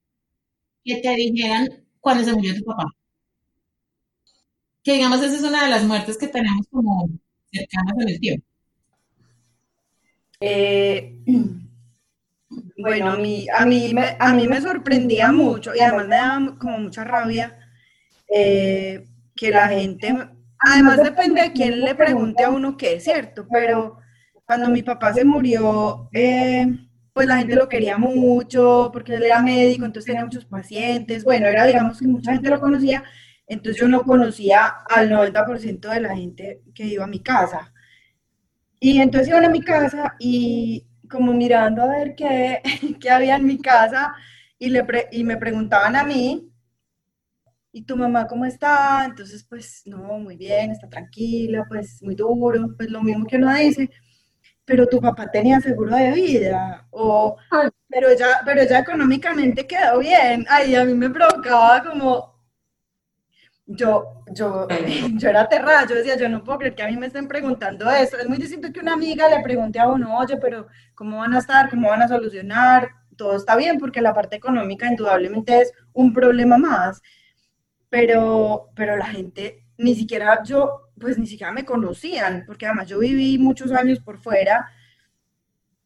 que 0.85 0.97
te 1.03 1.15
dijeran 1.17 1.69
cuando 2.01 2.25
se 2.25 2.33
murió 2.35 2.55
tu 2.57 2.65
papá? 2.65 2.85
Que 4.85 4.93
digamos, 4.95 5.23
esa 5.23 5.37
es 5.37 5.43
una 5.43 5.65
de 5.65 5.71
las 5.71 5.85
muertes 5.85 6.19
que 6.19 6.29
tenemos 6.29 6.67
como 6.71 7.09
cercanas 7.51 7.95
en 7.99 8.09
el 8.11 8.21
tiempo. 8.21 8.47
Eh, 10.41 11.17
bueno, 12.79 13.11
a 13.13 13.17
mí, 13.17 13.47
a 13.57 13.67
mí, 13.67 13.93
me, 13.95 14.17
a 14.19 14.33
mí 14.35 14.49
me 14.49 14.61
sorprendía 14.61 15.33
mucho 15.33 15.75
y 15.75 15.81
además 15.81 16.09
me 16.09 16.17
daba 16.17 16.59
como 16.59 16.79
mucha 16.79 17.05
rabia 17.05 17.59
eh, 18.35 19.07
que 19.37 19.51
la 19.51 19.69
gente, 19.69 20.15
además 20.61 21.03
depende 21.03 21.43
de 21.43 21.53
quién 21.53 21.81
le 21.81 21.95
pregunte 21.95 22.45
a 22.45 22.51
uno 22.51 22.77
qué 22.77 22.95
es 22.95 23.05
cierto, 23.05 23.47
pero 23.51 23.99
cuando 24.45 24.69
mi 24.69 24.83
papá 24.83 25.15
se 25.15 25.25
murió, 25.25 26.09
eh, 26.13 26.67
pues 27.13 27.27
la 27.27 27.39
gente 27.39 27.57
lo 27.57 27.69
quería 27.69 27.99
mucho 27.99 28.91
porque 28.93 29.15
él 29.15 29.23
era 29.25 29.43
médico, 29.43 29.85
entonces 29.85 30.07
tenía 30.07 30.25
muchos 30.25 30.45
pacientes, 30.45 31.25
bueno, 31.25 31.47
era 31.47 31.67
digamos 31.67 31.99
que 31.99 32.07
mucha 32.07 32.33
gente 32.33 32.51
lo 32.51 32.61
conocía, 32.61 33.05
entonces 33.47 33.81
yo 33.81 33.89
no 33.89 34.03
conocía 34.03 34.67
al 34.89 35.11
90% 35.11 35.89
de 35.89 36.01
la 36.01 36.17
gente 36.17 36.63
que 36.75 36.87
iba 36.87 37.05
a 37.05 37.09
mi 37.09 37.21
casa. 37.21 37.73
Y 38.81 39.01
entonces 39.01 39.29
iban 39.29 39.45
a 39.45 39.51
mi 39.51 39.61
casa 39.61 40.17
y 40.19 40.87
como 41.11 41.33
mirando 41.35 41.83
a 41.83 41.89
ver 41.89 42.15
qué, 42.15 42.63
qué 43.01 43.11
había 43.11 43.37
en 43.37 43.47
mi 43.47 43.59
casa 43.59 44.15
y, 44.59 44.71
le 44.71 44.85
y 45.13 45.25
me 45.25 45.37
preguntaban 45.37 45.97
a 45.97 46.05
mí, 46.05 46.50
¿y 47.73 47.83
tu 47.85 47.97
mamá 47.97 48.27
cómo 48.27 48.45
está? 48.47 49.05
Entonces, 49.05 49.45
pues, 49.49 49.83
no, 49.87 50.19
muy 50.19 50.37
bien, 50.37 50.71
está 50.73 50.89
tranquila, 50.89 51.65
pues, 51.69 52.03
muy 52.03 52.15
duro, 52.15 52.75
pues 52.77 52.91
lo 52.91 53.03
mismo 53.03 53.27
que 53.27 53.37
uno 53.37 53.55
dice, 53.55 53.91
pero 54.65 54.87
tu 54.89 55.01
papá 55.01 55.31
tenía 55.31 55.61
seguro 55.61 55.97
de 55.97 56.13
vida, 56.13 56.87
o, 56.91 57.37
pero 57.89 58.15
ya, 58.15 58.43
pero 58.45 58.65
ya 58.65 58.81
económicamente 58.81 59.67
quedó 59.67 59.99
bien, 60.01 60.47
ay, 60.49 60.75
a 60.77 60.85
mí 60.85 60.95
me 60.95 61.11
provocaba 61.11 61.83
como, 61.85 62.41
yo, 63.67 64.25
yo, 64.33 64.67
yo 65.15 65.29
era 65.29 65.43
aterrada, 65.43 65.87
yo 65.87 65.95
decía, 65.95 66.17
yo 66.17 66.29
no 66.29 66.43
puedo 66.45 66.59
creer 66.59 66.75
que 66.75 66.83
a 66.83 66.89
mí 66.89 66.97
me 66.97 67.07
estén 67.07 67.29
preguntando 67.29 67.91
eso. 67.91 68.19
Es 68.19 68.29
muy 68.29 68.39
distinto 68.39 68.73
que 68.73 68.81
una 68.81 68.95
amiga 68.95 69.29
le 69.29 69.43
pregunte 69.43 69.79
a 69.79 69.89
uno, 69.89 70.19
oye, 70.19 70.37
pero 70.39 70.67
¿cómo 70.95 71.19
van 71.19 71.35
a 71.35 71.39
estar? 71.39 71.71
¿Cómo 71.71 71.89
van 71.89 72.03
a 72.03 72.09
solucionar? 72.09 72.89
Todo 73.17 73.37
está 73.37 73.57
bien, 73.57 73.79
porque 73.79 74.01
la 74.01 74.15
parte 74.15 74.37
económica 74.37 74.87
indudablemente 74.87 75.61
es 75.61 75.73
un 75.93 76.13
problema 76.13 76.59
más. 76.59 77.01
Pero, 77.91 78.71
pero 78.75 78.97
la 78.97 79.07
gente, 79.07 79.67
ni 79.77 79.95
siquiera 79.95 80.43
yo, 80.43 80.89
pues 80.99 81.19
ni 81.19 81.27
siquiera 81.27 81.53
me 81.53 81.65
conocían, 81.65 82.45
porque 82.47 82.67
además 82.67 82.89
yo 82.89 83.01
viví 83.01 83.37
muchos 83.39 83.73
años 83.73 84.01
por 84.01 84.19
fuera 84.19 84.71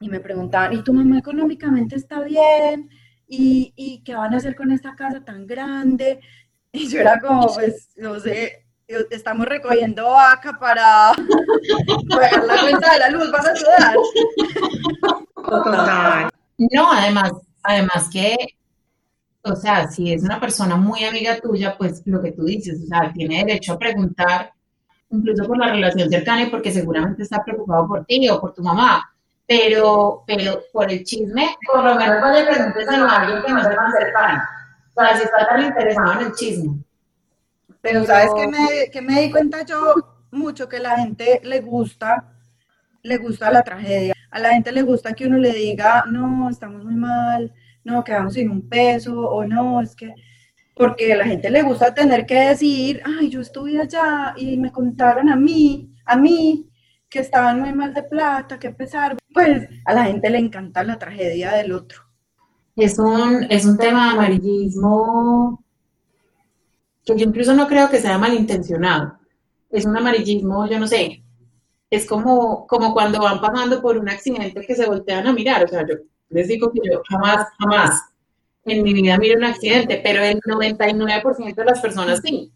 y 0.00 0.08
me 0.08 0.20
preguntaban, 0.20 0.74
¿y 0.74 0.84
tu 0.84 0.92
mamá 0.92 1.18
económicamente 1.18 1.96
está 1.96 2.20
bien? 2.20 2.90
¿Y, 3.26 3.72
¿Y 3.74 4.02
qué 4.04 4.14
van 4.14 4.34
a 4.34 4.36
hacer 4.36 4.54
con 4.54 4.70
esta 4.70 4.94
casa 4.94 5.24
tan 5.24 5.46
grande? 5.46 6.20
Y 6.72 6.88
yo 6.88 7.00
era 7.00 7.20
como, 7.20 7.46
pues, 7.54 7.90
no 7.96 8.18
sé, 8.20 8.66
estamos 9.10 9.46
recogiendo 9.46 10.10
vaca 10.10 10.58
para 10.58 11.12
pagar 12.10 12.44
la 12.44 12.60
cuenta 12.60 12.92
de 12.92 12.98
la 12.98 13.10
luz, 13.10 13.30
vas 13.30 13.46
a 13.46 13.56
sudar. 13.56 13.96
No, 16.58 16.92
además, 16.92 17.32
además 17.62 18.10
que, 18.12 18.36
o 19.44 19.56
sea, 19.56 19.88
si 19.88 20.12
es 20.12 20.22
una 20.22 20.40
persona 20.40 20.76
muy 20.76 21.04
amiga 21.04 21.38
tuya, 21.40 21.76
pues 21.76 22.02
lo 22.06 22.22
que 22.22 22.32
tú 22.32 22.44
dices, 22.44 22.82
o 22.82 22.86
sea, 22.86 23.12
tiene 23.12 23.44
derecho 23.44 23.74
a 23.74 23.78
preguntar, 23.78 24.52
incluso 25.10 25.46
por 25.46 25.58
la 25.58 25.72
relación 25.72 26.08
cercana 26.08 26.42
y 26.42 26.50
porque 26.50 26.72
seguramente 26.72 27.22
está 27.22 27.44
preocupado 27.44 27.86
por 27.86 28.04
ti 28.06 28.28
o 28.28 28.40
por 28.40 28.54
tu 28.54 28.62
mamá. 28.62 29.10
Pero, 29.46 30.24
pero 30.26 30.62
por 30.72 30.90
el 30.90 31.04
chisme, 31.04 31.54
por 31.70 31.84
lo 31.84 31.94
menos 31.96 32.20
vaya 32.20 32.46
preguntes 32.46 32.88
a 32.88 33.20
alguien 33.20 33.42
que 33.42 33.52
no 33.52 33.62
se 33.62 33.74
tan 33.74 33.92
cercano 33.92 34.42
sea, 34.94 35.16
si 35.16 35.24
está 35.24 35.46
tan 35.46 35.62
interesado 35.62 36.12
en 36.12 36.26
el 36.26 36.32
chisme. 36.32 36.78
Pero, 37.80 38.04
¿sabes 38.04 38.30
qué 38.34 38.46
me, 38.46 38.90
que 38.90 39.02
me 39.02 39.20
di 39.22 39.30
cuenta 39.30 39.64
yo? 39.64 39.94
Mucho 40.30 40.68
que 40.68 40.80
la 40.80 40.98
gente 40.98 41.40
le 41.44 41.60
gusta, 41.60 42.32
le 43.02 43.18
gusta 43.18 43.50
la 43.50 43.62
tragedia. 43.62 44.14
A 44.30 44.38
la 44.40 44.50
gente 44.50 44.72
le 44.72 44.82
gusta 44.82 45.12
que 45.12 45.26
uno 45.26 45.36
le 45.36 45.52
diga, 45.52 46.04
no, 46.10 46.48
estamos 46.48 46.84
muy 46.84 46.94
mal, 46.94 47.52
no, 47.84 48.02
quedamos 48.02 48.34
sin 48.34 48.50
un 48.50 48.68
peso, 48.68 49.18
o 49.20 49.44
no, 49.44 49.80
es 49.80 49.94
que, 49.94 50.14
porque 50.74 51.12
a 51.12 51.16
la 51.16 51.26
gente 51.26 51.50
le 51.50 51.62
gusta 51.62 51.94
tener 51.94 52.26
que 52.26 52.34
decir, 52.34 53.02
ay, 53.04 53.30
yo 53.30 53.40
estuve 53.40 53.80
allá 53.80 54.34
y 54.36 54.56
me 54.56 54.72
contaron 54.72 55.28
a 55.28 55.36
mí, 55.36 55.92
a 56.04 56.16
mí, 56.16 56.68
que 57.08 57.20
estaban 57.20 57.60
muy 57.60 57.72
mal 57.72 57.94
de 57.94 58.02
plata, 58.02 58.58
que 58.58 58.70
pesar. 58.70 59.16
Pues 59.32 59.68
a 59.84 59.94
la 59.94 60.04
gente 60.04 60.30
le 60.30 60.38
encanta 60.38 60.82
la 60.82 60.98
tragedia 60.98 61.52
del 61.52 61.72
otro. 61.72 62.00
Es 62.74 62.98
un, 62.98 63.46
es 63.50 63.64
un 63.64 63.78
tema 63.78 64.06
de 64.06 64.12
amarillismo 64.14 65.64
que 67.04 67.16
yo 67.16 67.24
incluso 67.24 67.54
no 67.54 67.68
creo 67.68 67.88
que 67.88 68.00
sea 68.00 68.18
malintencionado. 68.18 69.18
Es 69.70 69.84
un 69.84 69.96
amarillismo, 69.96 70.66
yo 70.68 70.78
no 70.78 70.88
sé, 70.88 71.24
es 71.90 72.06
como, 72.06 72.66
como 72.66 72.92
cuando 72.92 73.20
van 73.20 73.40
pasando 73.40 73.80
por 73.80 73.96
un 73.98 74.08
accidente 74.08 74.64
que 74.66 74.74
se 74.74 74.86
voltean 74.86 75.26
a 75.26 75.32
mirar. 75.32 75.64
O 75.64 75.68
sea, 75.68 75.86
yo 75.86 75.96
les 76.34 76.48
digo 76.48 76.72
que 76.72 76.80
yo 76.90 77.00
jamás, 77.08 77.46
jamás 77.58 78.02
en 78.64 78.82
mi 78.82 78.92
vida 78.92 79.16
miro 79.18 79.38
un 79.38 79.44
accidente, 79.44 80.00
pero 80.02 80.22
el 80.22 80.40
99% 80.40 81.54
de 81.54 81.64
las 81.64 81.80
personas 81.80 82.20
sí. 82.22 82.50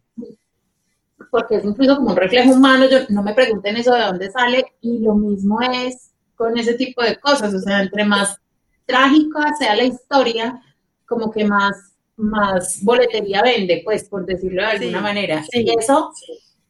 Porque 1.31 1.57
es 1.57 1.65
incluso 1.65 1.97
como 1.97 2.11
un 2.11 2.17
reflejo 2.17 2.53
humano. 2.53 2.87
Yo, 2.91 2.99
no 3.11 3.23
me 3.23 3.35
pregunten 3.35 3.77
eso 3.77 3.95
de 3.95 4.03
dónde 4.03 4.31
sale. 4.31 4.73
Y 4.81 5.01
lo 5.01 5.15
mismo 5.15 5.61
es 5.61 6.11
con 6.35 6.57
ese 6.57 6.75
tipo 6.75 7.03
de 7.03 7.17
cosas. 7.17 7.53
O 7.53 7.61
sea, 7.61 7.83
entre 7.83 8.05
más 8.05 8.41
trágica 8.87 9.55
sea 9.59 9.77
la 9.77 9.85
historia, 9.85 10.63
como 11.07 11.31
que 11.31 11.45
más, 11.45 11.93
más 12.17 12.83
boletería 12.83 13.43
vende, 13.43 13.83
pues, 13.85 14.09
por 14.09 14.25
decirlo 14.25 14.63
de 14.63 14.69
alguna 14.69 15.01
manera. 15.01 15.45
Y 15.53 15.71
eso, 15.79 16.13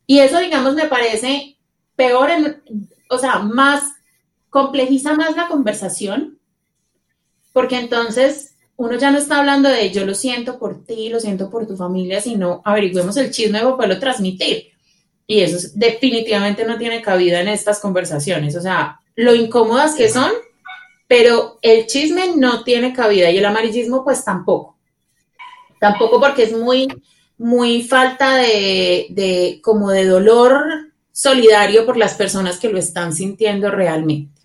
y 0.07 0.19
eso, 0.19 0.41
digamos, 0.41 0.75
me 0.75 0.87
parece 0.87 1.57
peor, 1.95 2.31
en, 2.31 2.63
o 3.09 3.19
sea, 3.19 3.39
más, 3.39 3.93
complejiza 4.51 5.15
más 5.15 5.37
la 5.37 5.47
conversación, 5.47 6.38
porque 7.59 7.79
entonces 7.79 8.55
uno 8.77 8.97
ya 8.97 9.11
no 9.11 9.19
está 9.19 9.39
hablando 9.39 9.69
de 9.69 9.91
yo 9.91 10.07
lo 10.07 10.15
siento 10.15 10.59
por 10.59 10.85
ti, 10.85 11.09
lo 11.09 11.19
siento 11.19 11.51
por 11.51 11.67
tu 11.67 11.77
familia, 11.77 12.21
sino 12.21 12.63
averigüemos 12.65 13.17
el 13.17 13.33
chisme 13.33 13.61
para 13.61 13.77
poderlo 13.77 13.99
transmitir. 13.99 14.69
Y 15.27 15.41
eso 15.41 15.69
definitivamente 15.75 16.65
no 16.65 16.79
tiene 16.79 17.03
cabida 17.03 17.41
en 17.41 17.49
estas 17.49 17.81
conversaciones. 17.81 18.55
O 18.57 18.61
sea, 18.61 19.01
lo 19.17 19.35
incómodas 19.35 19.95
que 19.95 20.09
son 20.09 20.31
pero 21.09 21.59
el 21.63 21.87
chisme 21.87 22.37
no 22.37 22.63
tiene 22.63 22.93
cabida 22.93 23.31
y 23.31 23.39
el 23.39 23.45
amarillismo 23.47 24.05
pues 24.05 24.25
tampoco. 24.25 24.77
Tampoco 25.81 26.21
porque 26.21 26.43
es 26.45 26.53
muy, 26.53 26.87
muy 27.39 27.83
falta 27.83 28.37
de, 28.37 29.07
de, 29.11 29.61
como 29.63 29.91
de 29.91 30.05
dolor 30.05 30.93
solidario 31.11 31.87
por 31.87 31.97
las 31.97 32.15
personas 32.15 32.59
que 32.59 32.69
lo 32.69 32.79
están 32.79 33.15
sintiendo 33.15 33.71
realmente. 33.71 34.38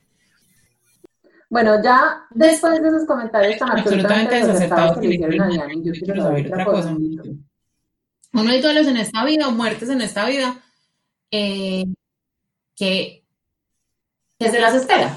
Bueno, 1.54 1.84
ya 1.84 2.26
después 2.32 2.82
de 2.82 2.88
esos 2.88 3.06
comentarios 3.06 3.60
tan 3.60 3.78
absolutamente 3.78 4.34
desacertados 4.34 4.98
que 4.98 5.08
le 5.08 5.14
hicieron 5.14 5.42
a 5.42 5.48
Diana, 5.50 5.74
yo 5.84 5.92
quiero 5.92 6.24
saber 6.24 6.48
otra 6.48 6.66
cosa. 6.66 6.90
Uno 8.34 8.50
hay 8.50 8.60
duelos 8.60 8.88
en 8.88 8.98
esta 8.98 9.24
vida 9.24 9.48
o 9.48 9.52
muertes 9.52 9.88
en 9.88 10.02
esta 10.02 10.26
vida 10.26 10.56
eh, 11.30 11.86
que 12.76 13.24
que 14.40 14.50
se 14.50 14.60
las 14.60 14.74
espera. 14.74 15.16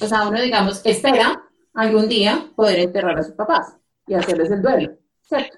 O 0.00 0.08
sea, 0.08 0.26
uno, 0.26 0.40
digamos, 0.42 0.84
espera 0.84 1.40
algún 1.72 2.08
día 2.08 2.50
poder 2.56 2.80
enterrar 2.80 3.20
a 3.20 3.22
sus 3.22 3.34
papás 3.34 3.76
y 4.08 4.14
hacerles 4.14 4.50
el 4.50 4.62
duelo, 4.62 4.98
¿cierto? 5.22 5.56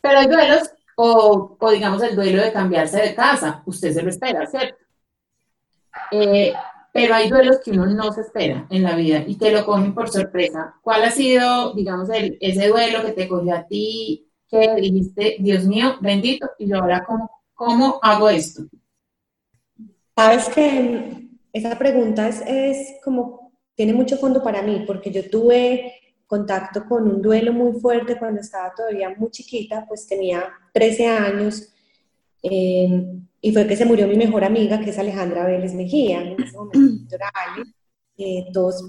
Pero 0.00 0.20
hay 0.20 0.28
duelos, 0.28 0.70
o, 0.94 1.56
o 1.58 1.70
digamos 1.72 2.00
el 2.04 2.14
duelo 2.14 2.42
de 2.42 2.52
cambiarse 2.52 3.02
de 3.02 3.14
casa, 3.16 3.64
usted 3.66 3.92
se 3.92 4.02
lo 4.02 4.08
espera, 4.08 4.46
¿cierto? 4.46 4.76
Eh, 6.12 6.54
pero 6.92 7.14
hay 7.14 7.30
duelos 7.30 7.58
que 7.64 7.70
uno 7.70 7.86
no 7.86 8.12
se 8.12 8.20
espera 8.20 8.66
en 8.70 8.82
la 8.82 8.94
vida 8.94 9.24
y 9.26 9.36
que 9.36 9.50
lo 9.50 9.64
cogen 9.64 9.94
por 9.94 10.10
sorpresa. 10.10 10.74
¿Cuál 10.82 11.04
ha 11.04 11.10
sido, 11.10 11.72
digamos, 11.74 12.08
ese 12.12 12.68
duelo 12.68 13.02
que 13.02 13.12
te 13.12 13.26
cogió 13.26 13.54
a 13.54 13.66
ti, 13.66 14.28
que 14.46 14.74
dijiste, 14.76 15.36
Dios 15.40 15.64
mío, 15.64 15.96
bendito, 16.00 16.50
y 16.58 16.70
ahora, 16.72 17.02
¿cómo, 17.06 17.30
cómo 17.54 17.98
hago 18.02 18.28
esto? 18.28 18.64
Sabes 20.14 20.50
que 20.50 21.28
esa 21.54 21.78
pregunta 21.78 22.28
es, 22.28 22.42
es 22.46 22.96
como, 23.02 23.52
tiene 23.74 23.94
mucho 23.94 24.18
fondo 24.18 24.42
para 24.42 24.60
mí, 24.60 24.84
porque 24.86 25.10
yo 25.10 25.28
tuve 25.30 25.94
contacto 26.26 26.84
con 26.86 27.08
un 27.08 27.22
duelo 27.22 27.54
muy 27.54 27.72
fuerte 27.80 28.18
cuando 28.18 28.42
estaba 28.42 28.74
todavía 28.74 29.14
muy 29.16 29.30
chiquita, 29.30 29.86
pues 29.88 30.06
tenía 30.06 30.50
13 30.72 31.06
años. 31.06 31.72
Eh, 32.42 33.18
y 33.44 33.52
fue 33.52 33.66
que 33.66 33.76
se 33.76 33.84
murió 33.84 34.06
mi 34.06 34.16
mejor 34.16 34.44
amiga, 34.44 34.80
que 34.80 34.90
es 34.90 34.98
Alejandra 34.98 35.44
Vélez 35.44 35.74
Mejía, 35.74 36.22
en 36.22 36.40
ese 36.40 36.56
momento 36.56 37.16
eh, 38.16 38.44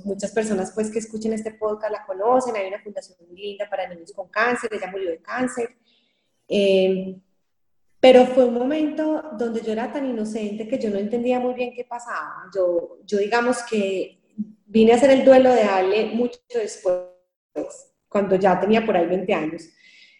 muchas 0.06 0.32
personas 0.32 0.72
pues 0.76 0.92
que 0.92 1.00
escuchen 1.00 1.34
este 1.34 1.56
podcast 1.56 1.92
la 1.92 2.06
conocen, 2.06 2.56
hay 2.56 2.68
una 2.68 2.80
fundación 2.80 3.18
muy 3.28 3.42
linda 3.42 3.68
para 3.68 3.90
niños 3.90 4.14
con 4.14 4.30
cáncer, 4.30 4.70
ella 4.72 4.92
murió 4.92 5.10
de 5.10 5.18
cáncer. 5.18 5.76
Eh, 6.48 7.16
pero 8.00 8.28
fue 8.28 8.46
un 8.46 8.54
momento 8.54 9.24
donde 9.40 9.62
yo 9.62 9.72
era 9.72 9.92
tan 9.92 10.06
inocente 10.06 10.68
que 10.68 10.78
yo 10.78 10.92
no 10.92 10.98
entendía 10.98 11.40
muy 11.40 11.56
bien 11.56 11.74
qué 11.74 11.86
pasaba. 11.86 12.48
Yo, 12.54 13.00
yo 13.06 13.18
digamos 13.18 13.64
que 13.64 14.20
vine 14.68 14.92
a 14.92 14.98
hacer 14.98 15.10
el 15.10 15.26
duelo 15.26 15.52
de 15.52 15.64
Ale 15.64 16.06
mucho 16.14 16.40
después, 16.54 16.96
cuando 18.08 18.36
ya 18.36 18.60
tenía 18.60 18.86
por 18.86 18.96
ahí 18.96 19.08
20 19.08 19.34
años. 19.34 19.64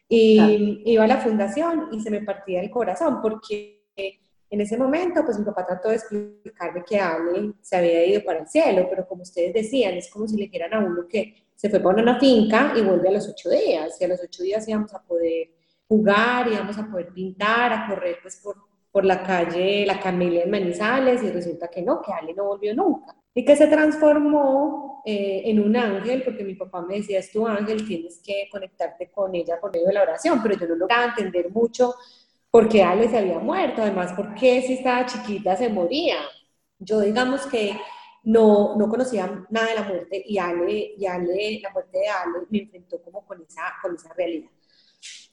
Y 0.10 0.82
iba 0.86 1.04
a 1.04 1.08
la 1.08 1.22
fundación 1.22 1.90
y 1.92 2.00
se 2.02 2.10
me 2.10 2.22
partía 2.22 2.62
el 2.62 2.72
corazón 2.72 3.22
porque 3.22 3.84
en 4.54 4.62
ese 4.62 4.78
momento, 4.78 5.26
pues 5.26 5.40
mi 5.40 5.46
papá 5.46 5.66
trató 5.66 5.90
de 5.90 5.96
explicarme 5.96 6.84
que 6.88 7.00
Ale 7.00 7.54
se 7.60 7.76
había 7.76 8.06
ido 8.06 8.24
para 8.24 8.42
el 8.42 8.48
cielo, 8.48 8.86
pero 8.88 9.08
como 9.08 9.24
ustedes 9.24 9.52
decían, 9.52 9.96
es 9.96 10.12
como 10.12 10.28
si 10.28 10.38
le 10.38 10.44
dijeran 10.44 10.76
a 10.76 10.80
uno 10.80 11.08
que 11.10 11.48
se 11.56 11.72
fue 11.72 11.80
para 11.80 12.04
una 12.04 12.20
finca 12.20 12.72
y 12.78 12.82
vuelve 12.82 13.10
a 13.10 13.14
los 13.14 13.28
ocho 13.28 13.50
días, 13.50 14.00
y 14.00 14.04
a 14.04 14.10
los 14.10 14.22
ocho 14.22 14.44
días 14.44 14.68
íbamos 14.68 14.94
a 14.94 15.02
poder 15.02 15.50
jugar, 15.88 16.48
íbamos 16.50 16.78
a 16.78 16.86
poder 16.86 17.08
pintar, 17.08 17.74
a 17.74 17.88
correr 17.88 18.18
pues 18.22 18.36
por, 18.44 18.58
por 18.92 19.06
la 19.06 19.24
calle 19.24 19.88
La 19.88 20.00
Camelia 20.00 20.44
en 20.44 20.52
Manizales, 20.52 21.24
y 21.24 21.32
resulta 21.32 21.68
que 21.68 21.82
no, 21.82 22.00
que 22.00 22.14
Ale 22.14 22.36
no 22.36 22.46
volvió 22.46 22.76
nunca. 22.76 23.16
Y 23.34 23.44
que 23.44 23.56
se 23.56 23.66
transformó 23.66 25.02
eh, 25.04 25.42
en 25.46 25.62
un 25.62 25.76
ángel, 25.76 26.22
porque 26.24 26.44
mi 26.44 26.54
papá 26.54 26.84
me 26.84 26.98
decía, 26.98 27.18
es 27.18 27.32
tu 27.32 27.48
ángel, 27.48 27.88
tienes 27.88 28.22
que 28.24 28.48
conectarte 28.52 29.10
con 29.10 29.34
ella 29.34 29.60
por 29.60 29.74
medio 29.74 29.88
de 29.88 29.94
la 29.94 30.04
oración, 30.04 30.44
pero 30.44 30.56
yo 30.60 30.68
no 30.68 30.76
lograba 30.76 31.06
entender 31.06 31.50
mucho 31.50 31.96
porque 32.54 32.84
Ale 32.84 33.10
se 33.10 33.18
había 33.18 33.40
muerto, 33.40 33.82
además, 33.82 34.14
porque 34.16 34.62
si 34.62 34.74
estaba 34.74 35.08
chiquita 35.08 35.56
se 35.58 35.70
moría. 35.70 36.18
Yo 36.78 37.00
digamos 37.00 37.48
que 37.48 37.76
no, 38.22 38.76
no 38.76 38.90
conocía 38.90 39.44
nada 39.50 39.70
de 39.70 39.74
la 39.74 39.84
muerte 39.84 40.24
y 40.24 40.38
Ale, 40.38 40.94
y 40.96 41.04
Ale, 41.08 41.60
la 41.64 41.72
muerte 41.72 41.98
de 41.98 42.08
Ale 42.08 42.46
me 42.52 42.60
enfrentó 42.60 43.02
como 43.02 43.26
con 43.26 43.42
esa, 43.42 43.74
con 43.82 43.96
esa 43.96 44.14
realidad. 44.14 44.52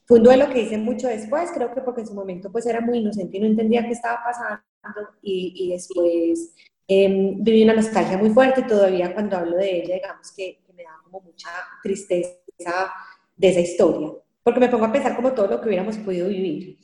Fue 0.05 0.17
un 0.17 0.23
duelo 0.23 0.49
que 0.49 0.63
hice 0.63 0.79
mucho 0.79 1.09
después, 1.09 1.51
creo 1.53 1.71
que 1.71 1.81
porque 1.81 2.01
en 2.01 2.07
su 2.07 2.15
momento 2.15 2.51
pues 2.51 2.65
era 2.65 2.81
muy 2.81 2.97
inocente 2.97 3.37
y 3.37 3.41
no 3.41 3.45
entendía 3.45 3.85
qué 3.85 3.91
estaba 3.91 4.23
pasando 4.23 5.11
y, 5.21 5.53
y 5.55 5.73
después 5.73 6.55
eh, 6.87 7.35
viví 7.37 7.63
una 7.63 7.75
nostalgia 7.75 8.17
muy 8.17 8.31
fuerte 8.31 8.61
y 8.61 8.67
todavía 8.67 9.13
cuando 9.13 9.37
hablo 9.37 9.57
de 9.57 9.83
ella 9.83 9.93
digamos 9.93 10.31
que, 10.35 10.59
que 10.65 10.73
me 10.73 10.81
da 10.81 10.99
como 11.03 11.21
mucha 11.21 11.49
tristeza 11.83 12.91
de 13.37 13.47
esa 13.47 13.59
historia 13.59 14.11
porque 14.43 14.59
me 14.59 14.69
pongo 14.69 14.85
a 14.85 14.91
pensar 14.91 15.15
como 15.15 15.33
todo 15.33 15.47
lo 15.47 15.61
que 15.61 15.67
hubiéramos 15.67 15.97
podido 15.97 16.27
vivir. 16.27 16.77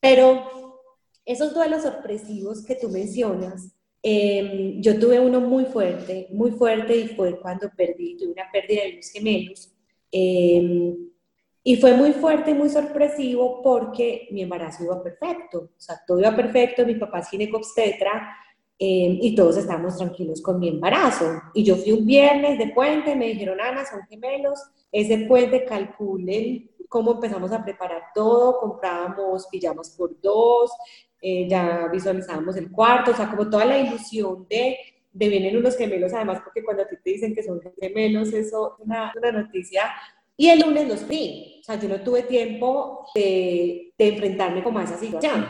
Pero 0.00 0.80
esos 1.24 1.54
duelos 1.54 1.82
sorpresivos 1.82 2.64
que 2.64 2.74
tú 2.74 2.88
mencionas, 2.88 3.74
em, 4.02 4.80
yo 4.82 4.98
tuve 4.98 5.20
uno 5.20 5.40
muy 5.40 5.64
fuerte, 5.64 6.28
muy 6.32 6.50
fuerte 6.52 6.96
y 6.96 7.08
fue 7.08 7.38
cuando 7.40 7.70
perdí, 7.76 8.16
tuve 8.16 8.32
una 8.32 8.50
pérdida 8.52 8.82
de 8.82 8.94
mis 8.94 9.10
gemelos. 9.12 9.72
Em, 10.10 10.96
y 11.64 11.76
fue 11.76 11.94
muy 11.94 12.12
fuerte 12.12 12.50
y 12.50 12.54
muy 12.54 12.68
sorpresivo 12.68 13.62
porque 13.62 14.28
mi 14.32 14.42
embarazo 14.42 14.84
iba 14.84 15.02
perfecto, 15.02 15.70
o 15.76 15.80
sea, 15.80 16.00
todo 16.06 16.18
iba 16.18 16.34
perfecto, 16.34 16.84
mi 16.84 16.96
papá 16.96 17.20
es 17.20 17.28
ginecobstetra, 17.28 18.36
Em, 18.84 19.18
y 19.20 19.36
todos 19.36 19.56
estábamos 19.58 19.96
tranquilos 19.96 20.42
con 20.42 20.58
mi 20.58 20.66
embarazo. 20.68 21.40
Y 21.54 21.62
yo 21.62 21.76
fui 21.76 21.92
un 21.92 22.04
viernes 22.04 22.58
de 22.58 22.72
puente, 22.74 23.14
me 23.14 23.28
dijeron, 23.28 23.60
Ana, 23.60 23.84
son 23.84 24.00
gemelos, 24.08 24.58
ese 24.90 25.18
puente 25.18 25.64
calculen 25.64 26.68
cómo 26.88 27.12
empezamos 27.12 27.52
a 27.52 27.62
preparar 27.62 28.06
todo, 28.12 28.58
comprábamos 28.58 29.46
pijamas 29.52 29.90
por 29.90 30.20
dos, 30.20 30.72
eh, 31.20 31.46
ya 31.48 31.86
visualizábamos 31.92 32.56
el 32.56 32.72
cuarto, 32.72 33.12
o 33.12 33.14
sea, 33.14 33.30
como 33.30 33.48
toda 33.48 33.66
la 33.66 33.78
ilusión 33.78 34.48
de, 34.50 34.76
de 35.12 35.28
vienen 35.28 35.56
unos 35.56 35.76
gemelos, 35.76 36.12
además 36.12 36.40
porque 36.42 36.64
cuando 36.64 36.82
a 36.82 36.88
ti 36.88 36.96
te 37.04 37.10
dicen 37.10 37.36
que 37.36 37.44
son 37.44 37.60
gemelos, 37.80 38.32
eso 38.32 38.74
es 38.80 38.84
una, 38.84 39.12
una 39.16 39.30
noticia 39.30 39.92
y 40.36 40.48
el 40.48 40.58
lunes 40.58 40.88
los 40.88 41.06
vi. 41.06 41.60
O 41.60 41.62
sea, 41.62 41.78
yo 41.78 41.88
no 41.88 42.00
tuve 42.00 42.24
tiempo 42.24 43.06
de, 43.14 43.92
de 43.96 44.08
enfrentarme 44.08 44.64
como 44.64 44.80
a 44.80 44.82
esa 44.82 44.98
situación. 44.98 45.46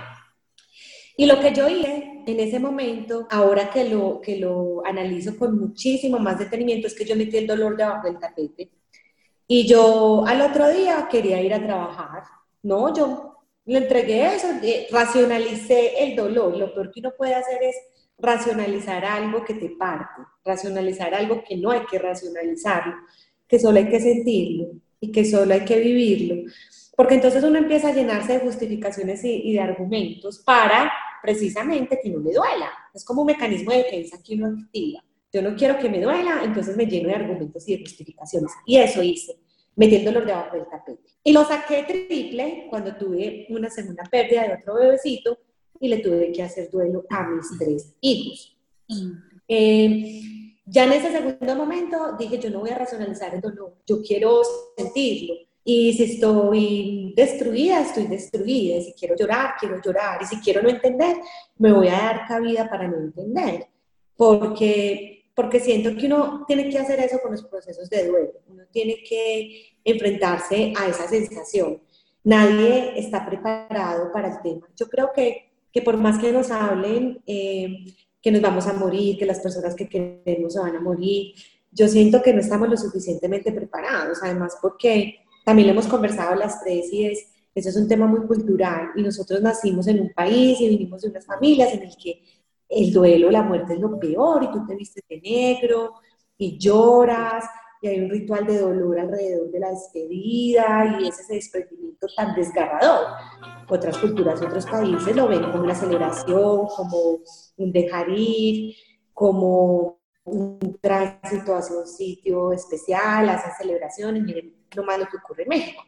Y 1.16 1.26
lo 1.26 1.40
que 1.40 1.52
yo 1.52 1.68
hice 1.68 2.22
en 2.26 2.40
ese 2.40 2.58
momento, 2.58 3.26
ahora 3.30 3.70
que 3.70 3.88
lo, 3.88 4.20
que 4.20 4.36
lo 4.36 4.84
analizo 4.86 5.36
con 5.36 5.58
muchísimo 5.58 6.18
más 6.18 6.38
detenimiento, 6.38 6.86
es 6.86 6.94
que 6.94 7.04
yo 7.04 7.16
metí 7.16 7.36
el 7.36 7.46
dolor 7.46 7.76
debajo 7.76 8.06
del 8.06 8.18
tapete. 8.18 8.70
Y 9.46 9.66
yo 9.66 10.24
al 10.26 10.40
otro 10.40 10.68
día 10.70 11.08
quería 11.10 11.42
ir 11.42 11.52
a 11.52 11.64
trabajar. 11.64 12.22
No, 12.62 12.94
yo 12.94 13.36
le 13.66 13.78
entregué 13.78 14.34
eso, 14.34 14.48
racionalicé 14.90 16.02
el 16.04 16.16
dolor. 16.16 16.56
Lo 16.56 16.72
peor 16.72 16.90
que 16.90 17.00
uno 17.00 17.12
puede 17.16 17.34
hacer 17.34 17.62
es 17.62 17.76
racionalizar 18.18 19.04
algo 19.04 19.44
que 19.44 19.54
te 19.54 19.70
parte, 19.70 20.22
racionalizar 20.44 21.14
algo 21.14 21.42
que 21.46 21.56
no 21.56 21.70
hay 21.70 21.84
que 21.86 21.98
racionalizarlo, 21.98 22.94
que 23.48 23.58
solo 23.58 23.78
hay 23.78 23.88
que 23.88 24.00
sentirlo 24.00 24.68
y 25.00 25.10
que 25.10 25.24
solo 25.24 25.52
hay 25.52 25.64
que 25.64 25.78
vivirlo. 25.78 26.50
Porque 27.02 27.16
entonces 27.16 27.42
uno 27.42 27.58
empieza 27.58 27.88
a 27.88 27.92
llenarse 27.92 28.34
de 28.34 28.38
justificaciones 28.38 29.24
y, 29.24 29.54
de 29.54 29.58
argumentos 29.58 30.38
para 30.38 30.88
precisamente 31.20 31.98
que 32.00 32.08
no 32.08 32.20
le 32.20 32.32
duela. 32.32 32.70
Es 32.94 33.04
como 33.04 33.22
un 33.22 33.26
mecanismo 33.26 33.72
de 33.72 33.78
defensa 33.78 34.22
que 34.24 34.36
uno 34.36 34.56
activa. 34.56 35.02
Yo 35.32 35.42
no 35.42 35.56
quiero 35.56 35.80
que 35.80 35.88
me 35.88 36.00
duela, 36.00 36.42
entonces 36.44 36.76
me 36.76 36.86
lleno 36.86 37.08
de 37.08 37.16
argumentos 37.16 37.68
y 37.68 37.74
de 37.74 37.80
justificaciones. 37.80 38.52
Y 38.66 38.76
eso 38.76 39.02
hice, 39.02 39.36
dolor 39.74 40.24
debajo 40.24 40.54
del 40.54 40.68
tapete. 40.68 41.02
Y 41.24 41.32
lo 41.32 41.44
saqué 41.44 41.82
triple 41.82 42.68
cuando 42.70 42.94
tuve 42.94 43.48
una 43.50 43.68
segunda 43.68 44.04
pérdida 44.04 44.46
de 44.46 44.54
otro 44.54 44.74
bebecito 44.74 45.36
y 45.80 45.88
le 45.88 45.98
tuve 45.98 46.30
que 46.30 46.44
hacer 46.44 46.70
duelo 46.70 47.04
a 47.10 47.26
mis 47.26 47.48
tres 47.58 47.96
hijos. 48.00 48.56
Eh, 49.48 50.56
ya 50.66 50.84
en 50.84 50.92
ese 50.92 51.10
segundo 51.10 51.56
momento 51.56 52.16
dije, 52.16 52.38
yo 52.38 52.48
no 52.48 52.60
voy 52.60 52.70
a 52.70 52.78
racionalizar 52.78 53.34
el 53.34 53.40
dolor, 53.40 53.74
yo 53.88 54.00
quiero 54.02 54.40
sentirlo. 54.76 55.34
Y 55.64 55.92
si 55.92 56.04
estoy 56.04 57.12
destruida, 57.16 57.80
estoy 57.80 58.06
destruida. 58.06 58.76
Y 58.76 58.82
si 58.84 58.92
quiero 58.94 59.16
llorar, 59.16 59.54
quiero 59.58 59.80
llorar. 59.80 60.20
Y 60.22 60.26
si 60.26 60.40
quiero 60.40 60.62
no 60.62 60.68
entender, 60.68 61.16
me 61.58 61.72
voy 61.72 61.88
a 61.88 61.92
dar 61.92 62.26
cabida 62.26 62.68
para 62.68 62.88
no 62.88 62.96
entender. 62.96 63.66
Porque, 64.16 65.30
porque 65.34 65.60
siento 65.60 65.96
que 65.96 66.06
uno 66.06 66.44
tiene 66.46 66.68
que 66.68 66.78
hacer 66.78 66.98
eso 67.00 67.20
con 67.22 67.32
los 67.32 67.44
procesos 67.44 67.88
de 67.88 68.08
duelo. 68.08 68.32
Uno 68.48 68.64
tiene 68.70 69.02
que 69.08 69.76
enfrentarse 69.84 70.72
a 70.76 70.88
esa 70.88 71.08
sensación. 71.08 71.80
Nadie 72.24 72.98
está 72.98 73.24
preparado 73.24 74.12
para 74.12 74.28
el 74.34 74.42
tema. 74.42 74.68
Yo 74.76 74.88
creo 74.88 75.10
que, 75.14 75.52
que 75.72 75.82
por 75.82 75.96
más 75.96 76.18
que 76.18 76.32
nos 76.32 76.50
hablen 76.50 77.22
eh, 77.26 77.84
que 78.20 78.30
nos 78.30 78.40
vamos 78.40 78.66
a 78.68 78.72
morir, 78.72 79.18
que 79.18 79.26
las 79.26 79.40
personas 79.40 79.74
que 79.74 79.88
queremos 79.88 80.52
se 80.52 80.60
van 80.60 80.76
a 80.76 80.80
morir, 80.80 81.34
yo 81.72 81.88
siento 81.88 82.22
que 82.22 82.32
no 82.32 82.40
estamos 82.40 82.68
lo 82.68 82.76
suficientemente 82.76 83.50
preparados. 83.50 84.18
Además, 84.22 84.56
porque 84.62 85.21
también 85.44 85.68
lo 85.68 85.72
hemos 85.72 85.86
conversado 85.86 86.34
las 86.34 86.62
tres 86.62 86.92
y 86.92 87.06
es, 87.06 87.32
eso 87.54 87.68
es 87.68 87.76
un 87.76 87.88
tema 87.88 88.06
muy 88.06 88.26
cultural 88.26 88.90
y 88.96 89.02
nosotros 89.02 89.40
nacimos 89.40 89.86
en 89.88 90.00
un 90.00 90.12
país 90.12 90.60
y 90.60 90.68
vinimos 90.68 91.02
de 91.02 91.10
unas 91.10 91.26
familias 91.26 91.72
en 91.74 91.82
el 91.82 91.96
que 91.96 92.22
el 92.68 92.92
duelo, 92.92 93.30
la 93.30 93.42
muerte 93.42 93.74
es 93.74 93.80
lo 93.80 93.98
peor 93.98 94.44
y 94.44 94.50
tú 94.50 94.64
te 94.66 94.74
vistes 94.74 95.04
de 95.08 95.20
negro 95.20 95.94
y 96.38 96.58
lloras 96.58 97.44
y 97.82 97.88
hay 97.88 98.00
un 98.00 98.10
ritual 98.10 98.46
de 98.46 98.58
dolor 98.58 98.98
alrededor 98.98 99.50
de 99.50 99.58
la 99.58 99.70
despedida 99.70 100.98
y 101.00 101.08
es 101.08 101.18
ese 101.18 101.34
desprendimiento 101.34 102.06
tan 102.16 102.34
desgarrador. 102.34 103.08
Otras 103.68 103.98
culturas, 103.98 104.40
otros 104.40 104.64
países 104.66 105.16
lo 105.16 105.26
ven 105.26 105.42
como 105.50 105.64
una 105.64 105.74
celebración, 105.74 106.66
como 106.68 107.18
un 107.56 107.72
dejar 107.72 108.08
ir, 108.08 108.76
como 109.12 110.01
un 110.24 110.78
tránsito 110.80 111.54
hacia 111.54 111.76
un 111.76 111.86
sitio 111.86 112.52
especial, 112.52 113.28
hacen 113.28 113.52
celebraciones, 113.58 114.22
miren 114.22 114.54
lo 114.74 114.84
malo 114.84 115.06
que 115.10 115.16
ocurre 115.16 115.42
en 115.44 115.48
México. 115.48 115.82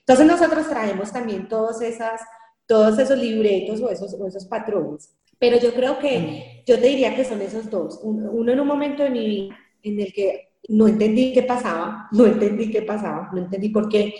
Entonces 0.00 0.26
nosotros 0.26 0.68
traemos 0.68 1.12
también 1.12 1.48
todos, 1.48 1.82
esas, 1.82 2.20
todos 2.66 2.98
esos 2.98 3.18
libretos 3.18 3.80
o 3.80 3.90
esos, 3.90 4.14
o 4.14 4.26
esos 4.26 4.44
patrones. 4.46 5.14
Pero 5.38 5.58
yo 5.58 5.72
creo 5.72 5.98
que, 5.98 6.62
yo 6.66 6.78
te 6.78 6.86
diría 6.86 7.14
que 7.16 7.24
son 7.24 7.40
esos 7.40 7.70
dos. 7.70 8.00
Uno 8.02 8.52
en 8.52 8.60
un 8.60 8.66
momento 8.66 9.02
de 9.02 9.10
mi 9.10 9.26
vida 9.26 9.58
en 9.82 10.00
el 10.00 10.12
que 10.12 10.50
no 10.68 10.86
entendí 10.86 11.32
qué 11.32 11.42
pasaba, 11.42 12.08
no 12.12 12.26
entendí 12.26 12.70
qué 12.70 12.82
pasaba, 12.82 13.30
no 13.32 13.40
entendí 13.40 13.70
por 13.70 13.88
qué 13.88 14.14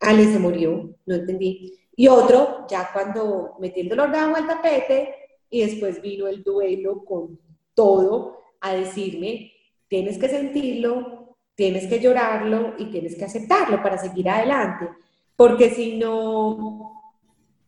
Ale 0.00 0.24
se 0.24 0.38
murió, 0.38 0.94
no 1.06 1.14
entendí. 1.14 1.78
Y 1.94 2.08
otro, 2.08 2.66
ya 2.68 2.90
cuando 2.92 3.56
metí 3.60 3.80
el 3.80 3.88
dolor 3.88 4.10
de 4.10 4.18
al 4.18 4.46
tapete 4.46 5.14
y 5.50 5.62
después 5.62 6.00
vino 6.00 6.26
el 6.26 6.42
duelo 6.42 7.04
con 7.04 7.38
todo 7.74 8.41
a 8.62 8.74
decirme, 8.74 9.52
tienes 9.88 10.16
que 10.16 10.28
sentirlo, 10.28 11.36
tienes 11.54 11.86
que 11.86 12.00
llorarlo 12.00 12.74
y 12.78 12.86
tienes 12.86 13.16
que 13.16 13.26
aceptarlo 13.26 13.82
para 13.82 13.98
seguir 13.98 14.28
adelante. 14.30 14.88
Porque 15.36 15.70
si 15.70 15.98
no, 15.98 17.14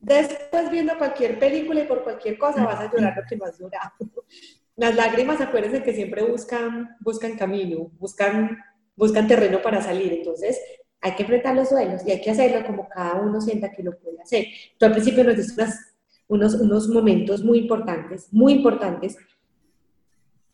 después 0.01 0.71
viendo 0.71 0.97
cualquier 0.97 1.39
película 1.39 1.83
y 1.83 1.87
por 1.87 2.03
cualquier 2.03 2.39
cosa 2.39 2.65
vas 2.65 2.81
a 2.81 2.91
llorar 2.91 3.15
lo 3.17 3.23
que 3.29 3.37
no 3.37 3.45
has 3.45 3.59
llorado. 3.59 3.93
Las 4.77 4.97
lágrimas, 4.97 5.41
acuérdense 5.41 5.83
que 5.83 5.95
siempre 5.95 6.25
buscan, 6.25 6.97
buscan 7.01 7.37
camino, 7.37 7.91
buscan, 7.99 8.59
buscan 8.97 9.29
terreno 9.29 9.63
para 9.63 9.81
salir. 9.81 10.13
Entonces, 10.13 10.61
hay 11.01 11.15
que 11.15 11.23
enfrentar 11.23 11.55
los 11.55 11.71
duelos 11.71 12.03
y 12.07 12.11
hay 12.11 12.21
que 12.21 12.31
hacerlo 12.31 12.67
como 12.67 12.89
cada 12.89 13.21
uno 13.21 13.41
sienta 13.41 13.71
que 13.71 13.83
lo 13.83 13.97
puede 13.99 14.21
hacer. 14.23 14.47
Tú 14.79 14.87
al 14.87 14.93
principio 14.93 15.23
nos 15.23 15.37
diste 15.37 15.65
unos, 16.27 16.55
unos 16.55 16.89
momentos 16.89 17.45
muy 17.45 17.59
importantes, 17.59 18.29
muy 18.33 18.55
importantes, 18.55 19.17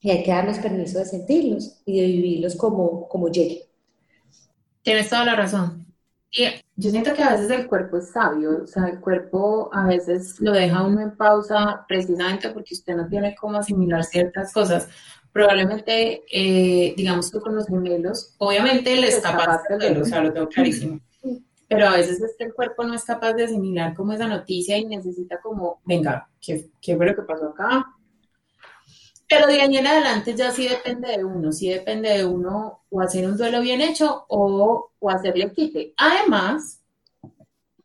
y 0.01 0.11
hay 0.11 0.23
que 0.23 0.31
darnos 0.31 0.59
permiso 0.59 0.99
de 0.99 1.05
sentirlos 1.05 1.81
y 1.85 2.01
de 2.01 2.07
vivirlos 2.07 2.57
como, 2.57 3.09
como 3.09 3.29
llegue. 3.29 3.69
Tienes 4.83 5.11
toda 5.11 5.25
la 5.27 5.37
razón. 5.37 5.87
Y 6.33 6.45
yo 6.77 6.91
siento 6.91 7.13
que 7.13 7.23
a 7.23 7.33
veces 7.33 7.51
el 7.51 7.67
cuerpo 7.67 7.99
es 7.99 8.13
sabio, 8.13 8.63
o 8.63 8.67
sea, 8.67 8.87
el 8.87 9.01
cuerpo 9.01 9.69
a 9.73 9.87
veces 9.89 10.41
lo 10.41 10.53
deja 10.53 10.85
uno 10.85 11.01
en 11.01 11.17
pausa 11.17 11.85
precisamente 11.89 12.51
porque 12.51 12.75
usted 12.75 12.95
no 12.95 13.09
tiene 13.09 13.35
cómo 13.35 13.59
asimilar 13.59 14.05
ciertas 14.05 14.53
cosas. 14.53 14.89
Probablemente, 15.33 16.23
eh, 16.31 16.95
digamos 16.97 17.31
que 17.31 17.41
con 17.41 17.57
los 17.57 17.67
gemelos, 17.67 18.35
obviamente 18.39 18.93
él 18.93 19.05
es 19.05 19.19
capaz 19.19 19.63
de 19.69 19.77
verlo, 19.77 20.03
o 20.03 20.05
sea, 20.05 20.23
lo 20.23 20.33
tengo 20.33 20.49
clarísimo. 20.49 21.01
Pero 21.69 21.89
a 21.89 21.93
veces 21.93 22.21
es 22.21 22.35
que 22.37 22.45
el 22.45 22.55
cuerpo 22.55 22.85
no 22.85 22.95
es 22.95 23.05
capaz 23.05 23.33
de 23.35 23.45
asimilar 23.45 23.95
como 23.95 24.13
esa 24.13 24.27
noticia 24.27 24.77
y 24.77 24.87
necesita 24.87 25.41
como, 25.41 25.81
venga, 25.85 26.29
¿qué, 26.41 26.71
qué 26.81 26.97
fue 26.97 27.07
lo 27.07 27.15
que 27.15 27.23
pasó 27.23 27.49
acá? 27.51 27.87
Pero 29.31 29.47
de 29.47 29.61
ahí 29.61 29.77
en 29.77 29.87
adelante 29.87 30.35
ya 30.35 30.51
sí 30.51 30.67
depende 30.67 31.17
de 31.17 31.25
uno, 31.25 31.53
sí 31.53 31.71
depende 31.71 32.09
de 32.09 32.25
uno 32.25 32.83
o 32.91 33.01
hacer 33.01 33.25
un 33.29 33.37
duelo 33.37 33.61
bien 33.61 33.81
hecho 33.81 34.25
o, 34.29 34.91
o 34.99 35.09
hacerle 35.09 35.53
quite. 35.53 35.95
Además, 35.97 36.83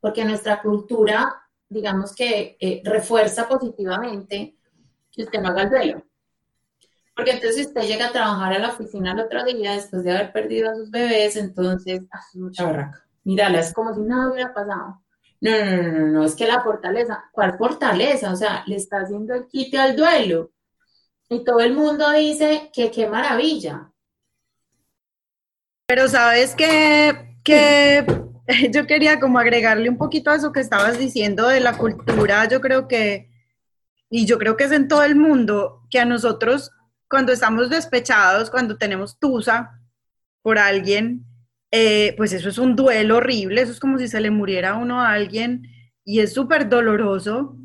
porque 0.02 0.26
nuestra 0.26 0.60
cultura, 0.60 1.44
digamos 1.70 2.16
que 2.16 2.58
eh, 2.60 2.82
refuerza 2.84 3.48
positivamente 3.48 4.58
que 5.12 5.22
usted 5.22 5.40
no 5.40 5.50
haga 5.50 5.62
el 5.62 5.70
duelo. 5.70 6.04
Porque 7.16 7.34
entonces 7.34 7.58
si 7.58 7.66
usted 7.68 7.84
llega 7.84 8.08
a 8.08 8.12
trabajar 8.12 8.54
a 8.54 8.60
la 8.60 8.70
oficina 8.70 9.12
el 9.12 9.20
otro 9.20 9.44
día 9.44 9.74
después 9.74 10.04
de 10.04 10.14
haber 10.14 10.34
perdido 10.34 10.72
a 10.72 10.76
sus 10.76 10.90
bebés, 10.90 11.36
entonces, 11.36 12.02
ah, 12.12 12.22
es 12.28 12.40
mucha 12.42 12.66
barraca. 12.66 13.06
Mírala, 13.24 13.60
es 13.60 13.72
como 13.72 13.94
si 13.94 14.02
nada 14.02 14.32
hubiera 14.32 14.52
pasado. 14.52 15.00
No, 15.42 15.52
no, 15.52 15.76
no, 15.76 15.92
no, 15.92 16.08
no, 16.08 16.24
es 16.24 16.36
que 16.36 16.48
la 16.48 16.64
fortaleza, 16.64 17.26
¿cuál 17.32 17.56
fortaleza? 17.56 18.34
O 18.34 18.36
sea, 18.36 18.64
le 18.66 18.78
está 18.78 19.02
haciendo 19.02 19.36
el 19.36 19.46
quite 19.46 19.78
al 19.78 19.96
duelo 19.96 20.55
y 21.30 21.44
todo 21.44 21.60
el 21.60 21.74
mundo 21.74 22.12
dice 22.12 22.70
que 22.74 22.92
qué 22.92 23.08
maravilla. 23.08 23.92
Pero 25.88 26.08
sabes 26.08 26.56
que, 26.56 27.38
que 27.44 28.06
yo 28.72 28.88
quería 28.88 29.20
como 29.20 29.40
agregarle 29.40 29.90
un 29.90 29.98
poquito 29.98 30.32
a 30.32 30.36
eso 30.36 30.52
que 30.52 30.60
estabas 30.60 30.98
diciendo 30.98 31.48
de 31.48 31.60
la 31.60 31.78
cultura, 31.78 32.48
yo 32.48 32.62
creo 32.62 32.88
que, 32.88 33.30
y 34.10 34.26
yo 34.26 34.38
creo 34.38 34.58
que 34.58 34.66
es 34.66 34.72
en 34.72 34.88
todo 34.88 35.04
el 35.04 35.16
mundo, 35.16 35.82
que 35.90 36.00
a 36.00 36.06
nosotros 36.06 36.72
cuando 37.10 37.32
estamos 37.32 37.70
despechados, 37.70 38.50
cuando 38.50 38.78
tenemos 38.78 39.20
tusa 39.20 39.80
por 40.42 40.58
alguien, 40.58 41.26
eh, 41.72 42.14
pues 42.18 42.34
eso 42.34 42.50
es 42.50 42.58
un 42.58 42.76
duelo 42.76 43.18
horrible, 43.18 43.62
eso 43.62 43.72
es 43.72 43.80
como 43.80 43.98
si 43.98 44.08
se 44.08 44.22
le 44.22 44.32
muriera 44.32 44.72
a 44.72 44.78
uno 44.78 45.02
a 45.02 45.12
alguien 45.12 45.64
y 46.04 46.20
es 46.20 46.34
súper 46.34 46.70
doloroso, 46.70 47.58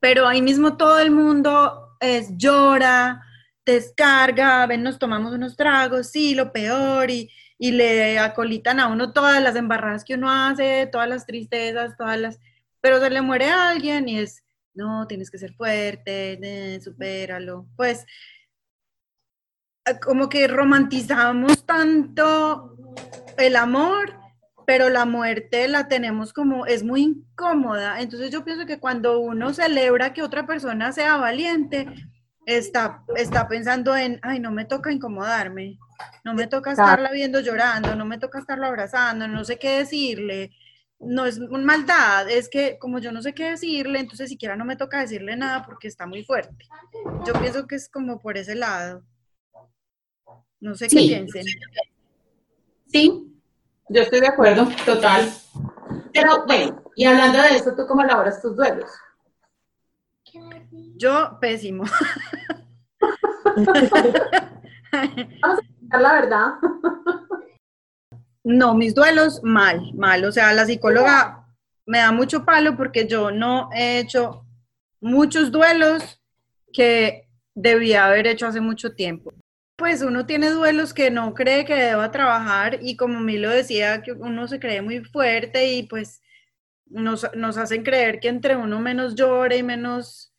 pero 0.00 0.26
ahí 0.26 0.42
mismo 0.42 0.76
todo 0.76 0.98
el 0.98 1.10
mundo 1.10 1.85
es 2.00 2.36
llora, 2.36 3.22
descarga, 3.64 4.66
ven, 4.66 4.82
nos 4.82 4.98
tomamos 4.98 5.32
unos 5.32 5.56
tragos, 5.56 6.08
sí, 6.08 6.34
lo 6.34 6.52
peor, 6.52 7.10
y, 7.10 7.30
le 7.58 8.18
acolitan 8.18 8.80
a 8.80 8.88
uno 8.88 9.12
todas 9.12 9.42
las 9.42 9.56
embarradas 9.56 10.04
que 10.04 10.14
uno 10.14 10.30
hace, 10.30 10.88
todas 10.92 11.08
las 11.08 11.24
tristezas, 11.26 11.96
todas 11.96 12.18
las... 12.18 12.38
Pero 12.82 13.00
se 13.00 13.08
le 13.08 13.22
muere 13.22 13.46
a 13.46 13.70
alguien 13.70 14.08
y 14.08 14.18
es, 14.18 14.44
no, 14.74 15.06
tienes 15.06 15.30
que 15.30 15.38
ser 15.38 15.54
fuerte, 15.54 16.38
eh, 16.42 16.80
supéralo. 16.82 17.66
Pues 17.74 18.04
como 20.02 20.28
que 20.28 20.48
romantizamos 20.48 21.64
tanto 21.64 22.76
el 23.38 23.56
amor, 23.56 24.14
pero 24.66 24.90
la 24.90 25.06
muerte 25.06 25.68
la 25.68 25.86
tenemos 25.86 26.32
como, 26.32 26.66
es 26.66 26.82
muy 26.82 27.02
incómoda. 27.02 28.00
Entonces 28.00 28.30
yo 28.30 28.44
pienso 28.44 28.66
que 28.66 28.80
cuando 28.80 29.20
uno 29.20 29.54
celebra 29.54 30.12
que 30.12 30.22
otra 30.22 30.44
persona 30.44 30.90
sea 30.92 31.16
valiente, 31.16 31.86
está, 32.46 33.04
está 33.14 33.46
pensando 33.46 33.96
en, 33.96 34.18
ay, 34.22 34.40
no 34.40 34.50
me 34.50 34.64
toca 34.64 34.90
incomodarme, 34.90 35.78
no 36.24 36.34
me 36.34 36.48
toca 36.48 36.72
estarla 36.72 37.12
viendo 37.12 37.40
llorando, 37.40 37.94
no 37.94 38.04
me 38.04 38.18
toca 38.18 38.40
estarlo 38.40 38.66
abrazando, 38.66 39.28
no 39.28 39.44
sé 39.44 39.56
qué 39.58 39.78
decirle. 39.78 40.50
No 40.98 41.26
es 41.26 41.38
maldad, 41.38 42.28
es 42.28 42.48
que 42.48 42.78
como 42.78 42.98
yo 42.98 43.12
no 43.12 43.22
sé 43.22 43.34
qué 43.34 43.50
decirle, 43.50 44.00
entonces 44.00 44.30
siquiera 44.30 44.56
no 44.56 44.64
me 44.64 44.76
toca 44.76 44.98
decirle 44.98 45.36
nada 45.36 45.64
porque 45.64 45.88
está 45.88 46.06
muy 46.06 46.24
fuerte. 46.24 46.66
Yo 47.26 47.34
pienso 47.34 47.66
que 47.66 47.76
es 47.76 47.88
como 47.88 48.18
por 48.18 48.36
ese 48.36 48.54
lado. 48.54 49.04
No 50.58 50.74
sé 50.74 50.88
qué 50.88 50.96
piensen. 50.96 51.44
Sí, 52.88 53.35
yo 53.88 54.02
estoy 54.02 54.20
de 54.20 54.28
acuerdo, 54.28 54.68
total. 54.84 55.30
Pero 56.12 56.44
bueno, 56.46 56.82
y 56.94 57.04
hablando 57.04 57.40
de 57.42 57.56
eso, 57.56 57.74
¿tú 57.76 57.86
cómo 57.86 58.02
elaboras 58.02 58.42
tus 58.42 58.56
duelos? 58.56 58.90
Yo, 60.96 61.38
pésimo. 61.40 61.84
Vamos 65.40 65.60
a 65.90 66.00
la 66.00 66.12
verdad. 66.12 66.46
No, 68.44 68.74
mis 68.74 68.94
duelos, 68.94 69.42
mal, 69.42 69.92
mal. 69.94 70.24
O 70.24 70.32
sea, 70.32 70.52
la 70.52 70.66
psicóloga 70.66 71.46
me 71.86 71.98
da 71.98 72.12
mucho 72.12 72.44
palo 72.44 72.76
porque 72.76 73.06
yo 73.06 73.30
no 73.30 73.70
he 73.72 73.98
hecho 73.98 74.44
muchos 75.00 75.50
duelos 75.52 76.20
que 76.72 77.28
debía 77.54 78.06
haber 78.06 78.26
hecho 78.26 78.46
hace 78.46 78.60
mucho 78.60 78.94
tiempo 78.94 79.32
pues 79.76 80.02
uno 80.02 80.26
tiene 80.26 80.50
duelos 80.50 80.94
que 80.94 81.10
no 81.10 81.34
cree 81.34 81.64
que 81.66 81.74
deba 81.74 82.10
trabajar 82.10 82.78
y 82.82 82.96
como 82.96 83.20
lo 83.20 83.50
decía, 83.50 84.02
que 84.02 84.12
uno 84.12 84.48
se 84.48 84.58
cree 84.60 84.82
muy 84.82 85.04
fuerte 85.04 85.72
y 85.72 85.82
pues 85.84 86.22
nos, 86.86 87.24
hacen 87.58 87.84
creer 87.84 88.20
que 88.20 88.28
entre 88.28 88.56
uno 88.56 88.80
menos 88.80 89.14
llore 89.14 89.58
y 89.58 89.62
menos 89.62 90.32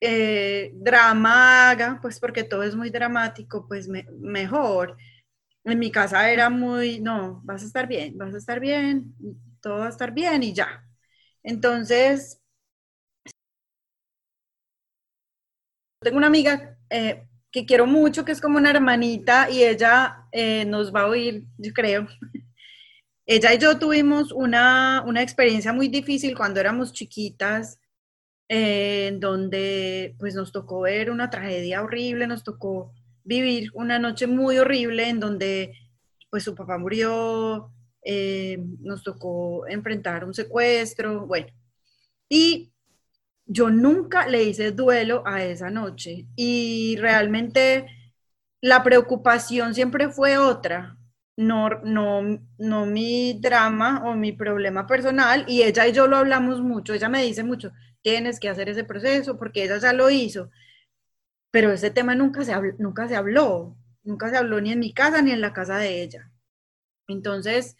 eh, 0.00 0.72
drama 0.76 1.70
haga, 1.70 1.98
pues 2.02 2.20
porque 2.20 2.44
todo 2.44 2.62
es 2.62 2.74
muy 2.76 2.90
dramático, 2.90 3.66
pues 3.68 3.88
mejor. 3.88 4.96
En 5.64 5.78
mi 5.78 5.90
casa 5.90 6.30
era 6.30 6.50
muy, 6.50 7.00
no, 7.00 7.40
vas 7.44 7.62
a 7.62 7.66
estar 7.66 7.88
bien, 7.88 8.18
vas 8.18 8.34
a 8.34 8.38
estar 8.38 8.60
bien, 8.60 9.14
todo 9.60 9.78
va 9.80 9.86
a 9.86 9.90
estar 9.90 10.12
bien 10.12 10.42
y 10.42 10.54
ya. 10.54 10.84
Entonces, 11.42 12.40
tengo 16.00 16.18
una 16.18 16.26
amiga 16.28 16.78
eh, 16.90 17.26
que 17.54 17.64
quiero 17.64 17.86
mucho, 17.86 18.24
que 18.24 18.32
es 18.32 18.40
como 18.40 18.58
una 18.58 18.70
hermanita 18.70 19.48
y 19.48 19.62
ella 19.62 20.26
eh, 20.32 20.64
nos 20.64 20.92
va 20.92 21.02
a 21.02 21.06
oír, 21.06 21.44
yo 21.56 21.72
creo. 21.72 22.08
ella 23.26 23.54
y 23.54 23.58
yo 23.58 23.78
tuvimos 23.78 24.32
una, 24.32 25.04
una, 25.06 25.22
experiencia 25.22 25.72
muy 25.72 25.86
difícil 25.86 26.36
cuando 26.36 26.58
éramos 26.58 26.92
chiquitas, 26.92 27.78
eh, 28.48 29.06
en 29.06 29.20
donde 29.20 30.16
pues 30.18 30.34
nos 30.34 30.50
tocó 30.50 30.80
ver 30.80 31.12
una 31.12 31.30
tragedia 31.30 31.80
horrible, 31.80 32.26
nos 32.26 32.42
tocó 32.42 32.92
vivir 33.22 33.70
una 33.74 34.00
noche 34.00 34.26
muy 34.26 34.58
horrible 34.58 35.08
en 35.08 35.20
donde 35.20 35.74
pues 36.30 36.42
su 36.42 36.56
papá 36.56 36.76
murió, 36.76 37.70
eh, 38.02 38.58
nos 38.80 39.04
tocó 39.04 39.68
enfrentar 39.68 40.24
un 40.24 40.34
secuestro, 40.34 41.24
bueno. 41.24 41.46
Y 42.28 42.73
yo 43.46 43.70
nunca 43.70 44.26
le 44.26 44.44
hice 44.44 44.72
duelo 44.72 45.22
a 45.26 45.44
esa 45.44 45.70
noche 45.70 46.26
y 46.36 46.96
realmente 46.98 47.86
la 48.60 48.82
preocupación 48.82 49.74
siempre 49.74 50.08
fue 50.08 50.38
otra, 50.38 50.96
no, 51.36 51.68
no, 51.84 52.22
no 52.58 52.86
mi 52.86 53.38
drama 53.40 54.02
o 54.06 54.14
mi 54.14 54.32
problema 54.32 54.86
personal 54.86 55.44
y 55.48 55.62
ella 55.62 55.86
y 55.86 55.92
yo 55.92 56.06
lo 56.06 56.16
hablamos 56.16 56.60
mucho, 56.62 56.94
ella 56.94 57.08
me 57.08 57.22
dice 57.22 57.44
mucho, 57.44 57.72
tienes 58.02 58.40
que 58.40 58.48
hacer 58.48 58.68
ese 58.68 58.84
proceso 58.84 59.38
porque 59.38 59.64
ella 59.64 59.78
ya 59.78 59.92
lo 59.92 60.10
hizo, 60.10 60.50
pero 61.50 61.72
ese 61.72 61.90
tema 61.90 62.14
nunca 62.14 62.44
se, 62.44 62.54
nunca 62.78 63.08
se 63.08 63.16
habló, 63.16 63.76
nunca 64.02 64.30
se 64.30 64.36
habló 64.36 64.60
ni 64.60 64.72
en 64.72 64.80
mi 64.80 64.92
casa 64.92 65.22
ni 65.22 65.32
en 65.32 65.40
la 65.40 65.52
casa 65.52 65.78
de 65.78 66.02
ella. 66.02 66.30
Entonces, 67.08 67.76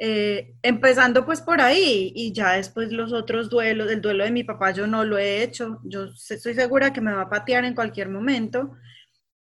Eh, 0.00 0.54
empezando 0.62 1.26
pues 1.26 1.40
por 1.40 1.60
ahí 1.60 2.12
y 2.14 2.32
ya 2.32 2.52
después 2.52 2.92
los 2.92 3.12
otros 3.12 3.50
duelos, 3.50 3.90
el 3.90 4.00
duelo 4.00 4.22
de 4.22 4.30
mi 4.30 4.44
papá 4.44 4.70
yo 4.70 4.86
no 4.86 5.04
lo 5.04 5.18
he 5.18 5.42
hecho, 5.42 5.80
yo 5.82 6.04
estoy 6.04 6.54
segura 6.54 6.92
que 6.92 7.00
me 7.00 7.12
va 7.12 7.22
a 7.22 7.28
patear 7.28 7.64
en 7.64 7.74
cualquier 7.74 8.08
momento, 8.08 8.76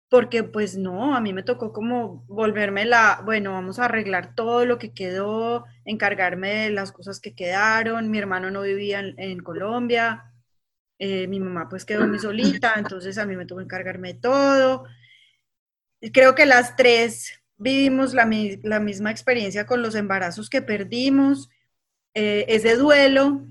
porque 0.10 0.44
pues 0.44 0.78
no, 0.78 1.16
a 1.16 1.20
mí 1.22 1.34
me 1.34 1.44
tocó 1.44 1.74
como 1.74 2.24
volverme 2.28 2.86
la, 2.86 3.22
bueno, 3.26 3.52
vamos 3.52 3.80
a 3.80 3.86
arreglar 3.86 4.34
todo 4.36 4.66
lo 4.66 4.78
que 4.78 4.94
quedó, 4.94 5.66
encargarme 5.84 6.50
de 6.66 6.70
las 6.72 6.94
cosas 6.94 7.20
que 7.20 7.36
quedaron, 7.36 8.10
mi 8.10 8.18
hermano 8.20 8.50
no 8.50 8.62
vivía 8.62 9.02
en, 9.02 9.40
Colombia, 9.44 10.32
eh, 11.00 11.28
mi 11.28 11.40
mamá 11.42 11.68
pues 11.70 11.84
quedó 11.86 12.08
muy 12.08 12.20
solita, 12.20 12.76
entonces 12.78 13.18
a 13.18 13.26
mí 13.26 13.36
me 13.36 13.46
tocó 13.46 13.62
encargarme 13.62 14.14
de 14.14 14.20
todo. 14.22 14.86
Creo 16.14 16.36
que 16.36 16.46
las 16.46 16.76
tres 16.78 17.45
vivimos 17.58 18.14
la, 18.14 18.26
misma 18.26 19.12
experiencia 19.12 19.66
con 19.66 19.82
los 19.82 19.96
embarazos 19.96 20.50
que 20.50 20.62
perdimos, 20.62 21.50
eh, 22.14 22.46
ese 22.48 22.76
duelo, 22.76 23.46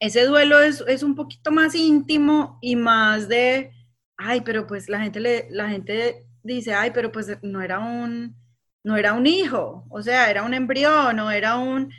ese 0.00 0.26
duelo 0.26 0.60
es, 0.60 0.82
es, 0.88 1.02
un 1.02 1.14
poquito 1.14 1.50
más 1.50 1.74
íntimo 1.74 2.58
y 2.60 2.76
más 2.76 3.28
de, 3.28 3.72
ay, 4.16 4.40
pero 4.42 4.66
pues 4.66 4.88
la 4.88 5.00
gente, 5.00 5.20
le, 5.20 5.48
la 5.50 5.68
gente 5.68 6.26
dice, 6.42 6.74
ay, 6.74 6.90
pero 6.92 7.12
pues 7.12 7.38
no 7.42 7.62
era 7.62 7.78
un, 7.78 8.36
no 8.84 8.96
era 8.96 9.12
un 9.12 9.26
hijo, 9.26 9.84
o 9.90 10.02
sea, 10.02 10.30
era 10.30 10.42
un 10.42 10.54
embrión, 10.54 11.16
no 11.16 11.30
era 11.30 11.56
un, 11.56 11.92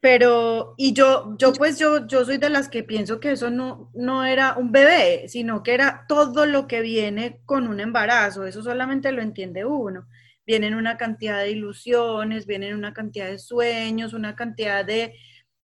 pero, 0.00 0.74
y 0.76 0.92
yo, 0.92 1.34
yo 1.38 1.52
pues 1.52 1.78
yo, 1.78 2.06
yo 2.06 2.24
soy 2.24 2.38
de 2.38 2.50
las 2.50 2.68
que 2.68 2.84
pienso 2.84 3.18
que 3.18 3.32
eso 3.32 3.50
no, 3.50 3.90
no 3.94 4.24
era 4.24 4.54
un 4.56 4.70
bebé, 4.70 5.28
sino 5.28 5.62
que 5.64 5.74
era 5.74 6.04
todo 6.08 6.46
lo 6.46 6.68
que 6.68 6.82
viene 6.82 7.40
con 7.46 7.66
un 7.66 7.80
embarazo, 7.80 8.46
eso 8.46 8.62
solamente 8.62 9.10
lo 9.10 9.22
entiende 9.22 9.64
uno. 9.64 10.06
Vienen 10.46 10.74
una 10.74 10.96
cantidad 10.96 11.40
de 11.40 11.50
ilusiones, 11.50 12.46
vienen 12.46 12.74
una 12.74 12.94
cantidad 12.94 13.26
de 13.26 13.38
sueños, 13.38 14.12
una 14.12 14.36
cantidad 14.36 14.84
de, 14.84 15.14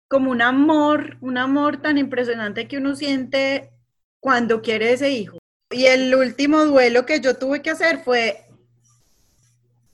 como 0.08 0.32
un 0.32 0.42
amor, 0.42 1.18
un 1.22 1.38
amor 1.38 1.82
tan 1.82 1.98
impresionante 1.98 2.68
que 2.68 2.78
uno 2.78 2.96
siente 2.96 3.72
cuando 4.20 4.62
quiere 4.62 4.94
ese 4.94 5.10
hijo. 5.10 5.40
Y 5.72 5.86
el 5.86 6.14
último 6.14 6.66
duelo 6.66 7.06
que 7.06 7.20
yo 7.20 7.36
tuve 7.38 7.62
que 7.62 7.72
hacer 7.72 8.00
fue, 8.04 8.46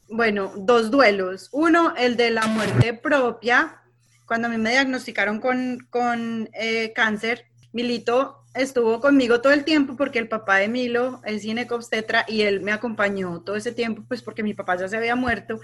bueno, 0.09 0.53
dos 0.57 0.91
duelos. 0.91 1.49
Uno, 1.51 1.95
el 1.95 2.15
de 2.17 2.31
la 2.31 2.47
muerte 2.47 2.93
propia, 2.93 3.81
cuando 4.26 4.47
a 4.47 4.51
mí 4.51 4.57
me 4.57 4.71
diagnosticaron 4.71 5.39
con, 5.39 6.49
eh, 6.53 6.93
cáncer, 6.93 7.45
Milito 7.73 8.43
estuvo 8.53 9.01
conmigo 9.01 9.41
todo 9.41 9.51
el 9.51 9.65
tiempo 9.65 9.95
porque 9.97 10.17
el 10.19 10.30
papá 10.30 10.57
de 10.57 10.69
Milo 10.69 11.21
es 11.26 11.41
ginecobstetra 11.41 12.26
y 12.28 12.41
él 12.41 12.61
me 12.61 12.71
acompañó 12.71 13.41
todo 13.41 13.55
ese 13.57 13.73
tiempo, 13.73 14.03
pues 14.07 14.21
porque 14.21 14.43
mi 14.43 14.53
papá 14.53 14.78
ya 14.78 14.88
se 14.88 14.95
había 14.95 15.15
muerto 15.15 15.59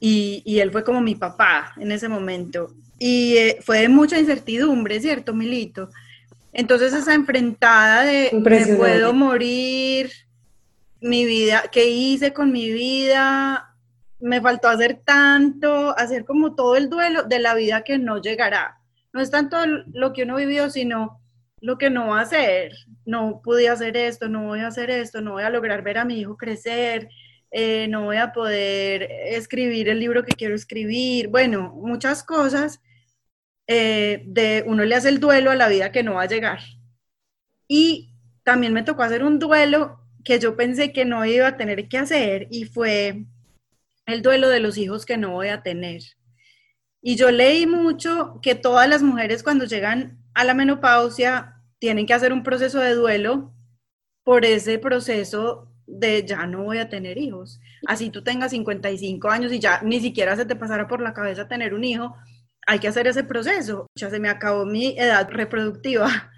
y, 0.00 0.58
él 0.58 0.72
fue 0.72 0.82
como 0.82 1.00
mi 1.00 1.14
papá 1.14 1.74
en 1.78 1.92
ese 1.92 2.08
momento. 2.08 2.74
Y 2.98 3.36
eh, 3.36 3.58
fue 3.62 3.80
de 3.80 3.88
mucha 3.88 4.18
incertidumbre, 4.18 4.98
¿cierto, 4.98 5.34
Milito? 5.34 5.90
Entonces 6.52 6.92
esa 6.92 7.14
enfrentada 7.14 8.02
de 8.02 8.30
me 8.32 8.76
puedo 8.76 9.12
morir, 9.12 10.10
mi 11.00 11.24
vida, 11.24 11.64
¿qué 11.70 11.88
hice 11.88 12.32
con 12.32 12.50
mi 12.50 12.72
vida? 12.72 13.69
Me 14.20 14.40
faltó 14.40 14.68
hacer 14.68 15.00
tanto, 15.04 15.96
hacer 15.98 16.24
como 16.24 16.54
todo 16.54 16.76
el 16.76 16.90
duelo 16.90 17.24
de 17.24 17.38
la 17.38 17.54
vida 17.54 17.82
que 17.82 17.98
no 17.98 18.20
llegará. 18.20 18.80
No 19.12 19.20
es 19.20 19.30
tanto 19.30 19.56
lo 19.92 20.12
que 20.12 20.24
uno 20.24 20.36
vivió, 20.36 20.70
sino 20.70 21.20
lo 21.60 21.78
que 21.78 21.90
no 21.90 22.08
va 22.08 22.20
a 22.20 22.22
hacer. 22.22 22.72
No 23.04 23.40
pude 23.42 23.68
hacer 23.68 23.96
esto, 23.96 24.28
no 24.28 24.44
voy 24.44 24.60
a 24.60 24.68
hacer 24.68 24.90
esto, 24.90 25.20
no 25.20 25.32
voy 25.32 25.42
a 25.42 25.50
lograr 25.50 25.82
ver 25.82 25.98
a 25.98 26.04
mi 26.04 26.20
hijo 26.20 26.36
crecer, 26.36 27.08
eh, 27.50 27.88
no 27.88 28.04
voy 28.04 28.18
a 28.18 28.32
poder 28.32 29.08
escribir 29.10 29.88
el 29.88 30.00
libro 30.00 30.24
que 30.24 30.32
quiero 30.32 30.54
escribir. 30.54 31.28
Bueno, 31.28 31.72
muchas 31.74 32.22
cosas. 32.22 32.80
Eh, 33.66 34.24
de 34.26 34.64
uno 34.66 34.84
le 34.84 34.96
hace 34.96 35.08
el 35.08 35.20
duelo 35.20 35.52
a 35.52 35.54
la 35.54 35.68
vida 35.68 35.92
que 35.92 36.02
no 36.02 36.14
va 36.14 36.22
a 36.22 36.26
llegar. 36.26 36.60
Y 37.68 38.14
también 38.42 38.72
me 38.72 38.82
tocó 38.82 39.02
hacer 39.02 39.22
un 39.22 39.38
duelo 39.38 40.00
que 40.24 40.38
yo 40.38 40.56
pensé 40.56 40.92
que 40.92 41.04
no 41.04 41.24
iba 41.24 41.46
a 41.46 41.56
tener 41.56 41.88
que 41.88 41.98
hacer 41.98 42.48
y 42.50 42.64
fue 42.64 43.26
el 44.10 44.22
duelo 44.22 44.48
de 44.48 44.60
los 44.60 44.78
hijos 44.78 45.06
que 45.06 45.16
no 45.16 45.30
voy 45.30 45.48
a 45.48 45.62
tener. 45.62 46.02
Y 47.02 47.16
yo 47.16 47.30
leí 47.30 47.66
mucho 47.66 48.38
que 48.42 48.54
todas 48.54 48.88
las 48.88 49.02
mujeres 49.02 49.42
cuando 49.42 49.64
llegan 49.64 50.22
a 50.34 50.44
la 50.44 50.54
menopausia 50.54 51.54
tienen 51.78 52.06
que 52.06 52.14
hacer 52.14 52.32
un 52.32 52.42
proceso 52.42 52.78
de 52.78 52.94
duelo 52.94 53.54
por 54.22 54.44
ese 54.44 54.78
proceso 54.78 55.72
de 55.86 56.24
ya 56.24 56.46
no 56.46 56.64
voy 56.64 56.78
a 56.78 56.88
tener 56.88 57.18
hijos. 57.18 57.60
Así 57.86 58.10
tú 58.10 58.22
tengas 58.22 58.50
55 58.52 59.28
años 59.28 59.52
y 59.52 59.58
ya 59.58 59.80
ni 59.82 60.00
siquiera 60.00 60.36
se 60.36 60.44
te 60.44 60.56
pasara 60.56 60.86
por 60.86 61.00
la 61.00 61.14
cabeza 61.14 61.48
tener 61.48 61.74
un 61.74 61.84
hijo, 61.84 62.14
hay 62.66 62.78
que 62.78 62.88
hacer 62.88 63.06
ese 63.06 63.24
proceso. 63.24 63.86
Ya 63.96 64.10
se 64.10 64.20
me 64.20 64.28
acabó 64.28 64.64
mi 64.66 64.98
edad 64.98 65.28
reproductiva. 65.30 66.30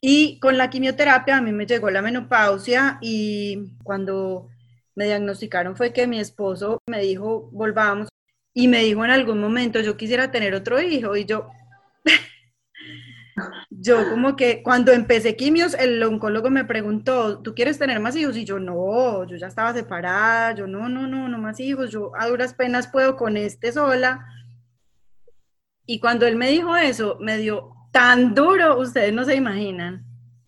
Y 0.00 0.38
con 0.38 0.58
la 0.58 0.68
quimioterapia 0.68 1.38
a 1.38 1.40
mí 1.40 1.52
me 1.52 1.66
llegó 1.66 1.88
la 1.90 2.02
menopausia 2.02 2.98
y 3.00 3.74
cuando 3.82 4.50
me 4.94 5.06
diagnosticaron 5.06 5.76
fue 5.76 5.92
que 5.92 6.06
mi 6.06 6.20
esposo 6.20 6.82
me 6.86 7.00
dijo, 7.00 7.50
volvamos, 7.52 8.08
y 8.52 8.68
me 8.68 8.84
dijo 8.84 9.04
en 9.04 9.10
algún 9.10 9.40
momento, 9.40 9.80
yo 9.80 9.96
quisiera 9.96 10.30
tener 10.30 10.54
otro 10.54 10.80
hijo, 10.80 11.16
y 11.16 11.24
yo, 11.24 11.48
yo 13.70 14.08
como 14.10 14.36
que 14.36 14.62
cuando 14.62 14.92
empecé 14.92 15.36
quimios, 15.36 15.74
el 15.74 16.02
oncólogo 16.02 16.50
me 16.50 16.64
preguntó, 16.64 17.40
¿tú 17.42 17.54
quieres 17.54 17.78
tener 17.78 17.98
más 17.98 18.14
hijos? 18.16 18.36
Y 18.36 18.44
yo, 18.44 18.60
no, 18.60 19.24
yo 19.26 19.36
ya 19.36 19.48
estaba 19.48 19.72
separada, 19.72 20.54
yo, 20.54 20.66
no, 20.68 20.88
no, 20.88 21.08
no, 21.08 21.28
no 21.28 21.38
más 21.38 21.58
hijos, 21.58 21.90
yo 21.90 22.12
a 22.16 22.28
duras 22.28 22.54
penas 22.54 22.86
puedo 22.86 23.16
con 23.16 23.36
este 23.36 23.72
sola. 23.72 24.26
Y 25.86 25.98
cuando 25.98 26.26
él 26.26 26.36
me 26.36 26.48
dijo 26.48 26.76
eso, 26.76 27.18
me 27.20 27.36
dio 27.38 27.74
tan 27.92 28.34
duro, 28.34 28.78
ustedes 28.78 29.12
no 29.12 29.24
se 29.24 29.34
imaginan, 29.34 30.04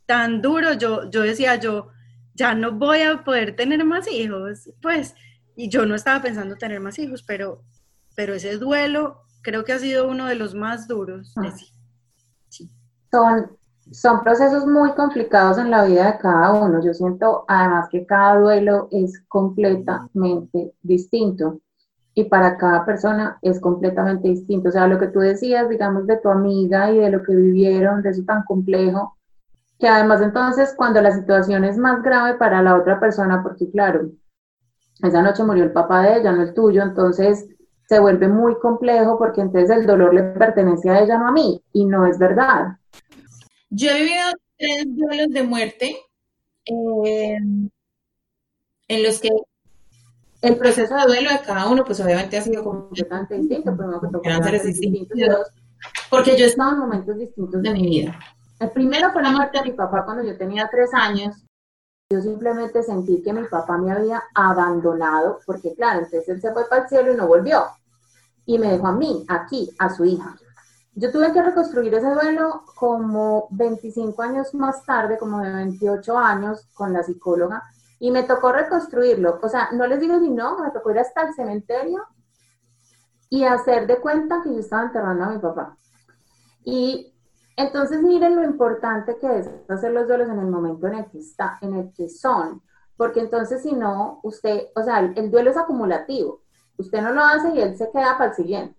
tan 0.06 0.40
duro, 0.40 0.72
yo, 0.74 1.10
yo 1.10 1.22
decía, 1.22 1.56
yo, 1.56 1.90
ya 2.36 2.54
no 2.54 2.72
voy 2.72 3.00
a 3.02 3.24
poder 3.24 3.56
tener 3.56 3.84
más 3.84 4.10
hijos, 4.10 4.70
pues, 4.82 5.14
y 5.56 5.68
yo 5.68 5.86
no 5.86 5.94
estaba 5.94 6.22
pensando 6.22 6.56
tener 6.56 6.80
más 6.80 6.98
hijos, 6.98 7.24
pero, 7.26 7.62
pero 8.14 8.34
ese 8.34 8.58
duelo 8.58 9.22
creo 9.42 9.64
que 9.64 9.72
ha 9.72 9.78
sido 9.78 10.08
uno 10.08 10.26
de 10.26 10.34
los 10.34 10.54
más 10.54 10.86
duros. 10.86 11.32
Ah. 11.36 11.50
Sí. 12.48 12.70
Son, 13.10 13.56
son 13.90 14.22
procesos 14.22 14.66
muy 14.66 14.92
complicados 14.92 15.58
en 15.58 15.70
la 15.70 15.84
vida 15.84 16.12
de 16.12 16.18
cada 16.18 16.52
uno. 16.52 16.84
Yo 16.84 16.92
siento 16.92 17.44
además 17.48 17.88
que 17.90 18.04
cada 18.04 18.38
duelo 18.38 18.88
es 18.90 19.22
completamente 19.28 20.74
distinto 20.82 21.60
y 22.14 22.24
para 22.24 22.56
cada 22.56 22.84
persona 22.84 23.38
es 23.40 23.60
completamente 23.60 24.28
distinto. 24.28 24.68
O 24.68 24.72
sea, 24.72 24.86
lo 24.86 24.98
que 24.98 25.08
tú 25.08 25.20
decías, 25.20 25.68
digamos, 25.68 26.06
de 26.06 26.16
tu 26.18 26.28
amiga 26.28 26.90
y 26.90 26.98
de 26.98 27.10
lo 27.10 27.22
que 27.22 27.34
vivieron, 27.34 28.02
de 28.02 28.10
eso 28.10 28.24
tan 28.26 28.42
complejo, 28.44 29.15
que 29.78 29.88
además 29.88 30.20
entonces 30.22 30.74
cuando 30.76 31.00
la 31.02 31.12
situación 31.12 31.64
es 31.64 31.76
más 31.76 32.02
grave 32.02 32.34
para 32.38 32.62
la 32.62 32.76
otra 32.76 32.98
persona, 32.98 33.42
porque 33.42 33.70
claro, 33.70 34.10
esa 35.02 35.22
noche 35.22 35.44
murió 35.44 35.64
el 35.64 35.72
papá 35.72 36.02
de 36.02 36.18
ella, 36.18 36.32
no 36.32 36.42
el 36.42 36.54
tuyo, 36.54 36.82
entonces 36.82 37.46
se 37.88 38.00
vuelve 38.00 38.28
muy 38.28 38.58
complejo 38.58 39.18
porque 39.18 39.40
entonces 39.40 39.70
el 39.70 39.86
dolor 39.86 40.14
le 40.14 40.22
pertenece 40.22 40.90
a 40.90 41.00
ella, 41.00 41.18
no 41.18 41.28
a 41.28 41.32
mí, 41.32 41.62
y 41.72 41.84
no 41.84 42.06
es 42.06 42.18
verdad. 42.18 42.78
Yo 43.70 43.90
he 43.90 44.02
vivido 44.02 44.24
tres 44.56 44.84
duelos 44.88 45.28
de 45.28 45.42
muerte 45.42 45.96
eh, 46.64 47.36
en 48.88 49.02
los 49.02 49.20
que 49.20 49.28
el 50.42 50.56
proceso 50.56 50.94
de 50.94 51.06
duelo 51.06 51.30
de 51.30 51.40
cada 51.40 51.68
uno, 51.68 51.84
pues 51.84 52.00
obviamente 52.00 52.36
ha 52.36 52.42
sido 52.42 52.64
completamente 52.64 53.36
distinto, 53.36 53.76
porque 56.10 56.36
yo 56.36 56.44
he 56.44 56.48
estado 56.48 56.72
en 56.72 56.78
momentos 56.78 57.18
distintos 57.18 57.62
de 57.62 57.70
mi 57.72 57.86
vida. 57.86 58.18
El 58.58 58.70
primero 58.70 59.12
fue 59.12 59.22
la 59.22 59.32
muerte 59.32 59.58
de 59.58 59.64
mi 59.64 59.72
papá 59.72 60.04
cuando 60.04 60.22
yo 60.22 60.36
tenía 60.36 60.68
tres 60.70 60.94
años. 60.94 61.44
Yo 62.10 62.22
simplemente 62.22 62.82
sentí 62.82 63.22
que 63.22 63.32
mi 63.32 63.44
papá 63.44 63.76
me 63.76 63.92
había 63.92 64.22
abandonado, 64.34 65.40
porque 65.44 65.74
claro, 65.74 65.98
entonces 65.98 66.28
él 66.28 66.40
se 66.40 66.52
fue 66.52 66.68
para 66.68 66.82
el 66.82 66.88
cielo 66.88 67.12
y 67.12 67.16
no 67.16 67.26
volvió. 67.26 67.66
Y 68.46 68.58
me 68.58 68.70
dejó 68.70 68.86
a 68.86 68.92
mí, 68.92 69.24
aquí, 69.28 69.70
a 69.78 69.90
su 69.90 70.04
hija. 70.04 70.36
Yo 70.94 71.12
tuve 71.12 71.30
que 71.32 71.42
reconstruir 71.42 71.92
ese 71.94 72.08
duelo 72.08 72.62
como 72.74 73.48
25 73.50 74.22
años 74.22 74.54
más 74.54 74.82
tarde, 74.86 75.18
como 75.18 75.40
de 75.40 75.52
28 75.52 76.16
años, 76.16 76.66
con 76.72 76.94
la 76.94 77.02
psicóloga, 77.02 77.62
y 77.98 78.10
me 78.10 78.22
tocó 78.22 78.52
reconstruirlo. 78.52 79.38
O 79.42 79.48
sea, 79.48 79.70
no 79.72 79.86
les 79.86 80.00
digo 80.00 80.18
ni 80.18 80.30
no, 80.30 80.58
me 80.60 80.70
tocó 80.70 80.92
ir 80.92 81.00
hasta 81.00 81.28
el 81.28 81.34
cementerio 81.34 82.06
y 83.28 83.44
hacer 83.44 83.86
de 83.86 84.00
cuenta 84.00 84.40
que 84.42 84.54
yo 84.54 84.60
estaba 84.60 84.84
enterrando 84.84 85.24
a 85.24 85.30
mi 85.30 85.38
papá. 85.38 85.76
Y 86.64 87.12
entonces, 87.56 88.02
miren 88.02 88.36
lo 88.36 88.44
importante 88.44 89.16
que 89.18 89.38
es 89.38 89.50
hacer 89.68 89.92
los 89.92 90.06
duelos 90.06 90.28
en 90.28 90.38
el 90.38 90.46
momento 90.46 90.86
en 90.86 90.94
el 90.94 91.06
que 91.06 91.18
está, 91.18 91.58
en 91.62 91.74
el 91.74 91.92
que 91.94 92.08
son, 92.10 92.62
porque 92.96 93.20
entonces 93.20 93.62
si 93.62 93.72
no, 93.72 94.20
usted, 94.22 94.68
o 94.74 94.82
sea, 94.82 95.00
el, 95.00 95.30
duelo 95.30 95.50
es 95.50 95.56
acumulativo. 95.56 96.42
Usted 96.76 97.00
no 97.00 97.12
lo 97.12 97.22
hace 97.22 97.54
y 97.54 97.60
él 97.60 97.76
se 97.76 97.90
queda 97.90 98.18
para 98.18 98.30
el 98.30 98.36
siguiente. 98.36 98.78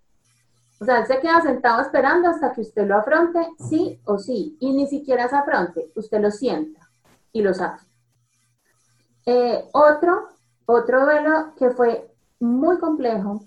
O 0.80 0.86
sea, 0.86 1.00
él 1.00 1.08
se 1.08 1.20
queda 1.20 1.42
sentado 1.42 1.82
esperando 1.82 2.30
hasta 2.30 2.54
que 2.54 2.62
usted 2.62 2.88
lo 2.88 2.98
afronte, 2.98 3.40
sí 3.68 4.00
o 4.06 4.20
sí, 4.20 4.56
y 4.60 4.74
ni 4.74 4.86
siquiera 4.86 5.28
se 5.28 5.36
afronte, 5.36 5.92
usted 5.96 6.22
lo 6.22 6.30
sienta 6.30 6.88
y 7.32 7.42
lo 7.42 7.56
saca. 7.56 7.84
Eh, 9.26 9.68
otro, 9.74 10.30
otro 10.68 11.04
duelo 11.04 11.54
que 11.58 11.72
fue 11.72 12.14
muy 12.40 12.78
complejo 12.78 13.42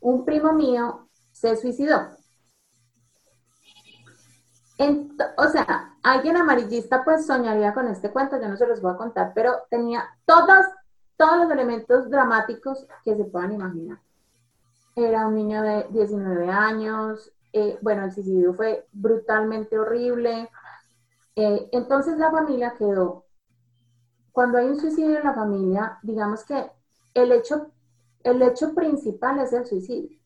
un 0.00 0.24
primo 0.24 0.54
mío 0.54 1.08
se 1.32 1.54
suicidó. 1.56 2.17
O 5.36 5.48
sea, 5.48 5.96
alguien 6.02 6.36
amarillista 6.36 7.04
pues 7.04 7.26
soñaría 7.26 7.74
con 7.74 7.88
este 7.88 8.10
cuento, 8.10 8.40
yo 8.40 8.48
no 8.48 8.56
se 8.56 8.66
los 8.66 8.80
voy 8.80 8.92
a 8.92 8.96
contar, 8.96 9.32
pero 9.34 9.52
tenía 9.70 10.04
todos, 10.24 10.66
todos 11.16 11.38
los 11.42 11.50
elementos 11.50 12.08
dramáticos 12.10 12.86
que 13.04 13.16
se 13.16 13.24
puedan 13.24 13.52
imaginar. 13.52 13.98
Era 14.94 15.26
un 15.26 15.34
niño 15.34 15.62
de 15.62 15.86
19 15.90 16.48
años, 16.48 17.32
eh, 17.52 17.78
bueno, 17.82 18.04
el 18.04 18.12
suicidio 18.12 18.54
fue 18.54 18.86
brutalmente 18.92 19.78
horrible. 19.78 20.50
Eh, 21.34 21.68
entonces 21.72 22.18
la 22.18 22.30
familia 22.30 22.74
quedó, 22.76 23.24
cuando 24.32 24.58
hay 24.58 24.66
un 24.66 24.78
suicidio 24.78 25.18
en 25.18 25.24
la 25.24 25.34
familia, 25.34 25.98
digamos 26.02 26.44
que 26.44 26.70
el 27.14 27.32
hecho, 27.32 27.72
el 28.22 28.42
hecho 28.42 28.74
principal 28.74 29.38
es 29.40 29.52
el 29.52 29.66
suicidio, 29.66 30.17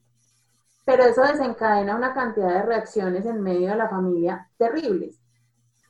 pero 0.84 1.04
eso 1.04 1.22
desencadena 1.22 1.96
una 1.96 2.14
cantidad 2.14 2.54
de 2.54 2.62
reacciones 2.62 3.26
en 3.26 3.40
medio 3.40 3.68
de 3.70 3.76
la 3.76 3.88
familia 3.88 4.48
terribles, 4.56 5.20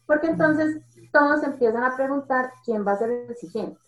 porque 0.06 0.28
entonces 0.28 0.82
todos 1.12 1.42
empiezan 1.42 1.84
a 1.84 1.96
preguntar 1.96 2.52
quién 2.64 2.86
va 2.86 2.92
a 2.92 2.98
ser 2.98 3.10
el 3.10 3.36
siguiente. 3.36 3.78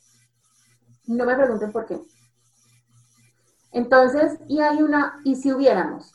No 1.07 1.27
me 1.27 1.37
pregunten 1.37 1.73
por 1.73 1.87
qué. 1.87 2.01
Entonces, 3.73 4.39
y 4.49 4.61
hay 4.61 4.83
una, 4.83 5.21
y 5.25 5.37
si 5.37 5.53
hubiéramos, 5.53 6.13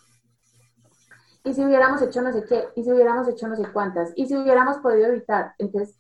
y 1.44 1.54
si 1.54 1.64
hubiéramos 1.64 2.02
hecho 2.02 2.22
no 2.22 2.32
sé 2.32 2.44
qué, 2.46 2.70
y 2.76 2.84
si 2.84 2.92
hubiéramos 2.92 3.28
hecho 3.28 3.48
no 3.48 3.56
sé 3.56 3.64
cuántas, 3.72 4.12
y 4.16 4.28
si 4.28 4.36
hubiéramos 4.36 4.78
podido 4.78 5.08
evitar. 5.08 5.54
Entonces, 5.58 6.00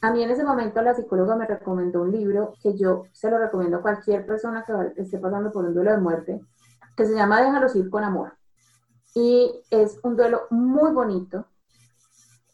a 0.00 0.12
mí 0.12 0.22
en 0.22 0.30
ese 0.30 0.44
momento 0.44 0.80
la 0.82 0.94
psicóloga 0.94 1.36
me 1.36 1.46
recomendó 1.46 2.02
un 2.02 2.12
libro 2.12 2.54
que 2.62 2.76
yo 2.76 3.04
se 3.12 3.30
lo 3.30 3.38
recomiendo 3.38 3.78
a 3.78 3.82
cualquier 3.82 4.24
persona 4.24 4.64
que 4.64 5.02
esté 5.02 5.18
pasando 5.18 5.50
por 5.50 5.64
un 5.64 5.74
duelo 5.74 5.90
de 5.90 5.98
muerte, 5.98 6.40
que 6.98 7.06
se 7.06 7.14
llama 7.14 7.40
Déjalos 7.40 7.76
ir 7.76 7.88
con 7.90 8.02
amor. 8.02 8.32
Y 9.14 9.62
es 9.70 10.00
un 10.02 10.16
duelo 10.16 10.48
muy 10.50 10.90
bonito, 10.90 11.46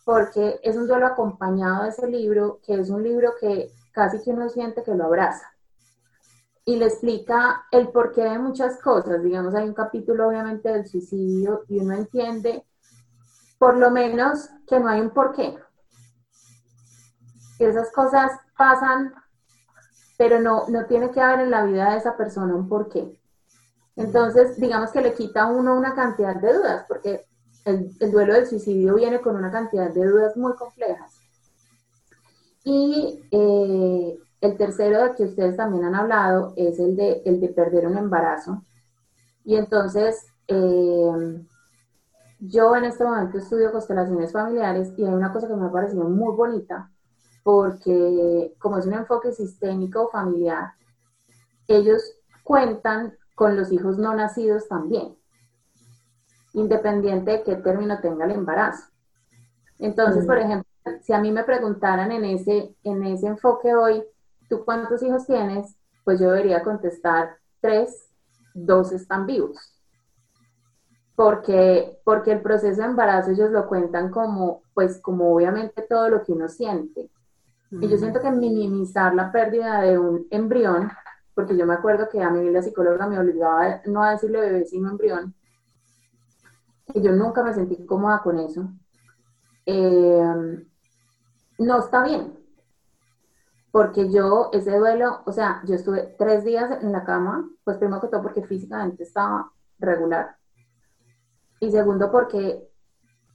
porque 0.04 0.60
es 0.62 0.76
un 0.76 0.86
duelo 0.86 1.06
acompañado 1.06 1.84
de 1.84 1.88
ese 1.88 2.06
libro, 2.06 2.60
que 2.62 2.74
es 2.74 2.90
un 2.90 3.02
libro 3.02 3.32
que 3.40 3.72
casi 3.92 4.22
que 4.22 4.32
uno 4.32 4.50
siente 4.50 4.82
que 4.82 4.94
lo 4.94 5.06
abraza 5.06 5.50
y 6.66 6.76
le 6.76 6.86
explica 6.86 7.64
el 7.70 7.88
porqué 7.88 8.22
de 8.22 8.38
muchas 8.38 8.78
cosas. 8.82 9.22
Digamos, 9.22 9.54
hay 9.54 9.66
un 9.66 9.74
capítulo 9.74 10.28
obviamente 10.28 10.68
del 10.68 10.86
suicidio 10.86 11.64
y 11.68 11.78
uno 11.78 11.94
entiende 11.94 12.66
por 13.58 13.78
lo 13.78 13.90
menos 13.90 14.50
que 14.66 14.78
no 14.78 14.88
hay 14.88 15.00
un 15.00 15.10
porqué. 15.10 15.56
Esas 17.58 17.90
cosas 17.92 18.30
pasan, 18.58 19.14
pero 20.18 20.38
no, 20.38 20.68
no 20.68 20.84
tiene 20.84 21.10
que 21.10 21.22
haber 21.22 21.40
en 21.40 21.50
la 21.50 21.64
vida 21.64 21.92
de 21.92 21.96
esa 21.96 22.14
persona 22.14 22.54
un 22.54 22.68
porqué. 22.68 23.18
Entonces, 23.96 24.56
digamos 24.56 24.90
que 24.90 25.00
le 25.00 25.14
quita 25.14 25.44
a 25.44 25.46
uno 25.46 25.76
una 25.76 25.94
cantidad 25.94 26.34
de 26.36 26.52
dudas, 26.52 26.84
porque 26.88 27.26
el, 27.64 27.90
el 28.00 28.10
duelo 28.12 28.34
del 28.34 28.46
suicidio 28.46 28.94
viene 28.94 29.20
con 29.20 29.36
una 29.36 29.50
cantidad 29.50 29.92
de 29.92 30.06
dudas 30.06 30.36
muy 30.36 30.54
complejas. 30.54 31.20
Y 32.64 33.22
eh, 33.30 34.18
el 34.40 34.56
tercero 34.56 35.04
de 35.04 35.14
que 35.14 35.24
ustedes 35.24 35.56
también 35.56 35.84
han 35.84 35.94
hablado 35.94 36.54
es 36.56 36.78
el 36.78 36.96
de, 36.96 37.22
el 37.24 37.40
de 37.40 37.48
perder 37.48 37.86
un 37.86 37.98
embarazo. 37.98 38.64
Y 39.44 39.56
entonces, 39.56 40.26
eh, 40.48 41.44
yo 42.40 42.74
en 42.76 42.84
este 42.84 43.04
momento 43.04 43.38
estudio 43.38 43.70
constelaciones 43.70 44.32
familiares 44.32 44.92
y 44.96 45.04
hay 45.04 45.12
una 45.12 45.32
cosa 45.32 45.46
que 45.46 45.54
me 45.54 45.66
ha 45.66 45.72
parecido 45.72 46.04
muy 46.04 46.34
bonita, 46.34 46.90
porque 47.42 48.54
como 48.58 48.78
es 48.78 48.86
un 48.86 48.94
enfoque 48.94 49.32
sistémico 49.32 50.08
familiar, 50.10 50.72
ellos 51.68 52.02
cuentan 52.42 53.14
con 53.34 53.56
los 53.56 53.72
hijos 53.72 53.98
no 53.98 54.14
nacidos 54.14 54.68
también, 54.68 55.16
independiente 56.52 57.32
de 57.32 57.42
qué 57.42 57.56
término 57.56 58.00
tenga 58.00 58.24
el 58.24 58.32
embarazo. 58.32 58.88
Entonces, 59.78 60.24
por 60.26 60.38
ejemplo, 60.38 60.68
si 61.02 61.12
a 61.12 61.18
mí 61.18 61.32
me 61.32 61.44
preguntaran 61.44 62.12
en 62.12 62.24
ese, 62.24 62.74
en 62.84 63.04
ese 63.04 63.26
enfoque 63.26 63.74
hoy, 63.74 64.04
¿tú 64.48 64.64
cuántos 64.64 65.02
hijos 65.02 65.26
tienes? 65.26 65.76
Pues 66.04 66.20
yo 66.20 66.30
debería 66.30 66.62
contestar 66.62 67.36
tres, 67.60 68.08
dos 68.54 68.92
están 68.92 69.26
vivos. 69.26 69.58
Porque, 71.16 72.00
porque 72.04 72.32
el 72.32 72.40
proceso 72.40 72.82
de 72.82 72.88
embarazo 72.88 73.30
ellos 73.30 73.50
lo 73.50 73.68
cuentan 73.68 74.10
como, 74.10 74.62
pues 74.74 75.00
como 75.00 75.34
obviamente 75.34 75.82
todo 75.82 76.08
lo 76.08 76.22
que 76.22 76.32
uno 76.32 76.48
siente. 76.48 77.10
Y 77.70 77.88
yo 77.88 77.96
siento 77.96 78.20
que 78.20 78.30
minimizar 78.30 79.14
la 79.14 79.32
pérdida 79.32 79.80
de 79.80 79.98
un 79.98 80.26
embrión, 80.30 80.90
porque 81.34 81.56
yo 81.56 81.66
me 81.66 81.74
acuerdo 81.74 82.08
que 82.08 82.22
a 82.22 82.30
mí 82.30 82.50
la 82.50 82.62
psicóloga 82.62 83.06
me 83.06 83.18
obligaba 83.18 83.80
no 83.86 84.02
a 84.02 84.12
decirle 84.12 84.40
bebé, 84.40 84.64
sino 84.64 84.90
embrión, 84.90 85.34
y 86.94 87.00
yo 87.02 87.12
nunca 87.12 87.42
me 87.42 87.54
sentí 87.54 87.84
cómoda 87.86 88.22
con 88.22 88.38
eso, 88.38 88.68
eh, 89.66 90.64
no 91.58 91.78
está 91.78 92.04
bien 92.04 92.44
porque 93.74 94.08
yo 94.08 94.50
ese 94.52 94.78
duelo, 94.78 95.22
o 95.26 95.32
sea, 95.32 95.60
yo 95.66 95.74
estuve 95.74 96.14
tres 96.16 96.44
días 96.44 96.80
en 96.80 96.92
la 96.92 97.02
cama, 97.02 97.50
pues 97.64 97.76
primero 97.76 98.00
que 98.00 98.06
todo 98.06 98.22
porque 98.22 98.44
físicamente 98.44 99.02
estaba 99.02 99.50
regular. 99.80 100.36
Y 101.58 101.72
segundo 101.72 102.08
porque 102.08 102.70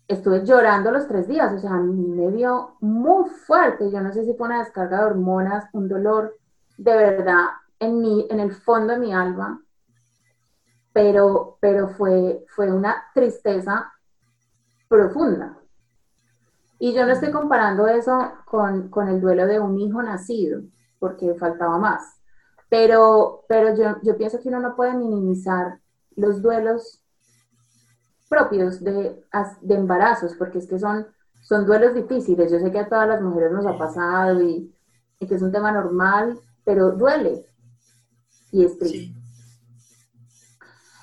estuve 0.08 0.46
llorando 0.46 0.92
los 0.92 1.10
tres 1.10 1.28
días, 1.28 1.52
o 1.52 1.60
sea, 1.60 1.72
me 1.72 2.32
dio 2.32 2.78
muy 2.80 3.30
fuerte, 3.30 3.92
yo 3.92 4.00
no 4.00 4.14
sé 4.14 4.24
si 4.24 4.34
fue 4.34 4.48
una 4.48 4.60
descarga 4.60 5.00
de 5.00 5.06
hormonas, 5.08 5.66
un 5.74 5.90
dolor 5.90 6.38
de 6.78 6.96
verdad 6.96 7.48
en, 7.80 8.00
mi, 8.00 8.28
en 8.30 8.40
el 8.40 8.54
fondo 8.54 8.94
de 8.94 9.00
mi 9.00 9.14
alma, 9.14 9.64
pero, 10.94 11.58
pero 11.60 11.90
fue, 11.90 12.46
fue 12.50 12.72
una 12.72 13.04
tristeza 13.14 13.94
profunda. 14.88 15.58
Y 16.80 16.94
yo 16.94 17.06
no 17.06 17.12
estoy 17.12 17.32
comparando 17.32 17.88
eso 17.88 18.32
con, 18.46 18.90
el 19.08 19.22
duelo 19.22 19.46
de 19.46 19.60
un 19.60 19.78
hijo 19.78 20.02
nacido, 20.02 20.62
porque 20.98 21.36
faltaba 21.36 21.78
más. 21.78 22.20
Pero, 22.70 23.44
pero 23.48 23.76
yo, 23.76 23.98
yo 24.04 24.18
pienso 24.18 24.40
que 24.40 24.50
uno 24.50 24.60
no 24.60 24.76
puede 24.76 24.94
minimizar 24.94 25.80
los 26.16 26.42
duelos 26.42 27.02
propios 28.30 28.82
de, 28.84 29.24
de 29.62 29.76
embarazos, 29.76 30.36
porque 30.36 30.60
es 30.60 30.68
que 30.68 30.80
son, 30.80 31.08
son 31.42 31.66
duelos 31.66 31.94
difíciles. 31.96 32.52
Yo 32.52 32.60
sé 32.60 32.72
que 32.72 32.80
a 32.80 32.88
todas 32.88 33.08
las 33.08 33.22
mujeres 33.22 33.52
nos 33.52 33.66
ha 33.66 33.78
pasado 33.78 34.42
y, 34.42 34.74
que 35.20 35.36
es 35.36 35.42
un 35.42 35.52
tema 35.52 35.72
normal, 35.72 36.40
pero 36.64 36.92
duele 36.92 37.46
y 38.52 38.66
es 38.66 38.78
triste. 38.78 39.14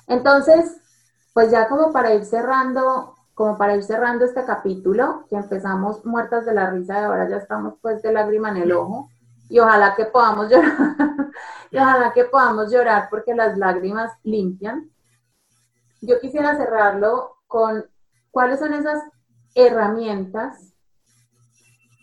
Entonces, 0.07 0.77
pues 1.33 1.51
ya 1.51 1.67
como 1.67 1.91
para 1.91 2.13
ir 2.13 2.25
cerrando 2.25 3.17
como 3.37 3.55
para 3.55 3.75
ir 3.75 3.83
cerrando 3.83 4.25
este 4.25 4.43
capítulo, 4.45 5.27
que 5.29 5.35
empezamos 5.35 6.03
muertas 6.03 6.43
de 6.43 6.55
la 6.55 6.71
risa 6.71 6.99
y 6.99 7.03
ahora 7.03 7.29
ya 7.29 7.37
estamos 7.37 7.75
pues 7.83 8.01
de 8.01 8.11
lágrima 8.11 8.49
en 8.49 8.57
el 8.57 8.71
ojo, 8.71 9.11
y 9.47 9.59
ojalá 9.59 9.93
que 9.95 10.05
podamos 10.05 10.49
llorar, 10.51 10.95
y 11.69 11.77
ojalá 11.77 12.13
que 12.13 12.23
podamos 12.23 12.71
llorar 12.71 13.09
porque 13.11 13.35
las 13.35 13.55
lágrimas 13.59 14.11
limpian. 14.23 14.89
Yo 16.01 16.19
quisiera 16.19 16.57
cerrarlo 16.57 17.35
con 17.45 17.85
cuáles 18.31 18.57
son 18.57 18.73
esas 18.73 19.03
herramientas 19.53 20.73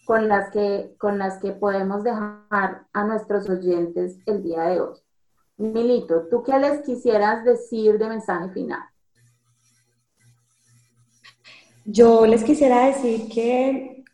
con 0.06 0.28
las 0.28 0.52
que, 0.52 0.94
con 1.00 1.18
las 1.18 1.38
que 1.38 1.50
podemos 1.50 2.04
dejar 2.04 2.86
a 2.92 3.04
nuestros 3.04 3.50
oyentes 3.50 4.20
el 4.26 4.40
día 4.44 4.62
de 4.66 4.80
hoy. 4.80 5.03
Milito, 5.56 6.26
¿tú 6.28 6.42
qué 6.42 6.58
les 6.58 6.80
quisieras 6.80 7.44
decir 7.44 7.96
de 7.98 8.08
mensaje 8.08 8.52
final? 8.52 8.82
Yo 11.84 12.26
les 12.26 12.42
quisiera 12.42 12.86
decir 12.86 13.28
que, 13.28 14.04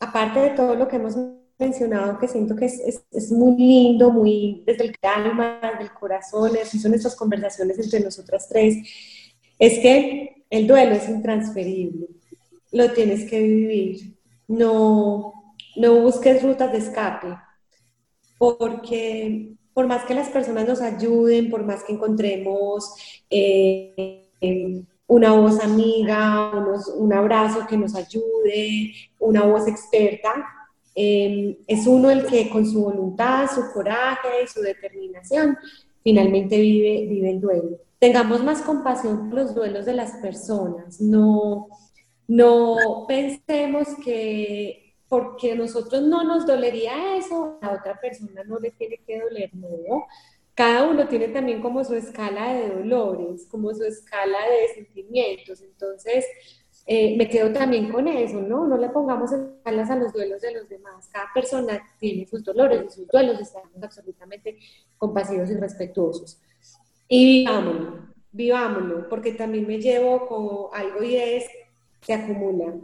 aparte 0.00 0.40
de 0.40 0.50
todo 0.50 0.74
lo 0.74 0.88
que 0.88 0.96
hemos 0.96 1.16
mencionado, 1.58 2.18
que 2.18 2.28
siento 2.28 2.54
que 2.54 2.66
es, 2.66 3.02
es, 3.10 3.32
muy 3.32 3.56
lindo, 3.56 4.10
muy 4.10 4.62
desde 4.66 4.84
el 4.84 4.94
alma, 5.02 5.58
desde 5.62 5.84
el 5.84 5.92
corazón, 5.92 6.52
así 6.62 6.78
son 6.78 6.94
estas 6.94 7.16
conversaciones 7.16 7.78
entre 7.78 8.00
nosotras 8.00 8.48
tres, 8.48 8.76
es 9.58 9.78
que 9.80 10.44
el 10.50 10.66
duelo 10.66 10.94
es 10.94 11.08
intransferible, 11.08 12.06
lo 12.72 12.92
tienes 12.92 13.28
que 13.28 13.40
vivir, 13.42 14.18
no, 14.46 15.54
no 15.76 16.00
busques 16.00 16.42
rutas 16.42 16.72
de 16.72 16.78
escape, 16.78 17.36
porque 18.38 19.55
por 19.76 19.86
más 19.86 20.06
que 20.06 20.14
las 20.14 20.30
personas 20.30 20.66
nos 20.66 20.80
ayuden, 20.80 21.50
por 21.50 21.62
más 21.62 21.84
que 21.84 21.92
encontremos... 21.92 22.94
Eh, 23.28 24.22
una 25.06 25.32
voz 25.32 25.60
amiga, 25.60 26.50
un 26.96 27.12
abrazo 27.12 27.66
que 27.68 27.76
nos 27.76 27.94
ayude, 27.94 28.92
una 29.18 29.44
voz 29.44 29.68
experta. 29.68 30.32
Em, 30.94 31.56
es 31.66 31.86
uno 31.86 32.10
el 32.10 32.26
que 32.26 32.48
con 32.48 32.66
su 32.66 32.82
voluntad, 32.82 33.48
su 33.54 33.70
coraje 33.72 34.42
y 34.44 34.48
su 34.48 34.62
determinación 34.62 35.56
finalmente 36.02 36.58
vive, 36.58 37.06
vive 37.06 37.30
el 37.30 37.40
duelo. 37.40 37.78
Tengamos 37.98 38.42
más 38.42 38.62
compasión 38.62 39.28
por 39.28 39.38
los 39.38 39.54
duelos 39.54 39.86
de 39.86 39.92
las 39.92 40.12
personas, 40.22 41.00
no, 41.00 41.68
no 42.26 43.04
pensemos 43.06 43.86
que 44.04 44.85
porque 45.08 45.52
a 45.52 45.54
nosotros 45.54 46.02
no 46.02 46.24
nos 46.24 46.46
dolería 46.46 47.16
eso, 47.16 47.58
a 47.62 47.72
otra 47.72 48.00
persona 48.00 48.42
no 48.44 48.58
le 48.58 48.70
tiene 48.72 48.98
que 49.06 49.20
doler, 49.20 49.50
no. 49.54 50.06
cada 50.54 50.88
uno 50.88 51.06
tiene 51.06 51.28
también 51.28 51.62
como 51.62 51.84
su 51.84 51.94
escala 51.94 52.54
de 52.54 52.70
dolores, 52.70 53.46
como 53.50 53.72
su 53.74 53.84
escala 53.84 54.38
de 54.48 54.74
sentimientos. 54.74 55.60
Entonces, 55.60 56.24
eh, 56.86 57.16
me 57.16 57.28
quedo 57.28 57.52
también 57.52 57.90
con 57.90 58.06
eso, 58.06 58.40
¿no? 58.40 58.66
No 58.66 58.76
le 58.76 58.88
pongamos 58.90 59.32
escalas 59.32 59.90
a 59.90 59.96
los 59.96 60.12
duelos 60.12 60.40
de 60.40 60.52
los 60.52 60.68
demás. 60.68 61.08
Cada 61.12 61.26
persona 61.34 61.82
tiene 61.98 62.26
sus 62.26 62.44
dolores 62.44 62.84
y 62.86 62.90
sus 62.90 63.08
duelos 63.08 63.40
estamos 63.40 63.82
absolutamente 63.82 64.58
compasivos 64.96 65.50
y 65.50 65.54
respetuosos. 65.56 66.40
Y 67.08 67.40
vivámoslo, 67.40 68.06
vivámoslo, 68.32 69.08
porque 69.08 69.32
también 69.32 69.66
me 69.66 69.80
llevo 69.80 70.26
como 70.26 70.70
algo 70.72 71.02
y 71.02 71.16
es, 71.16 71.44
se 72.00 72.14
acumula. 72.14 72.74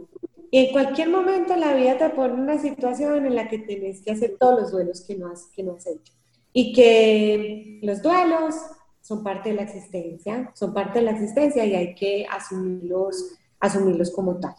Y 0.53 0.67
en 0.67 0.71
cualquier 0.71 1.09
momento 1.09 1.55
la 1.55 1.73
vida 1.73 1.97
te 1.97 2.11
pone 2.11 2.35
una 2.35 2.59
situación 2.59 3.25
en 3.25 3.35
la 3.35 3.47
que 3.47 3.57
tienes 3.57 4.03
que 4.03 4.11
hacer 4.11 4.37
todos 4.39 4.61
los 4.61 4.71
duelos 4.71 5.01
que 5.01 5.15
no 5.15 5.31
has, 5.31 5.47
que 5.47 5.63
no 5.63 5.73
has 5.73 5.87
hecho. 5.87 6.13
Y 6.53 6.73
que 6.73 7.79
los 7.81 8.03
duelos 8.03 8.53
son 9.01 9.23
parte 9.23 9.49
de 9.49 9.55
la 9.55 9.63
existencia, 9.63 10.51
son 10.53 10.71
parte 10.71 10.99
de 10.99 11.05
la 11.05 11.11
existencia 11.13 11.65
y 11.65 11.73
hay 11.73 11.95
que 11.95 12.27
asumirlos 12.29 13.31
asumirlos 13.59 14.11
como 14.11 14.39
tal. 14.39 14.53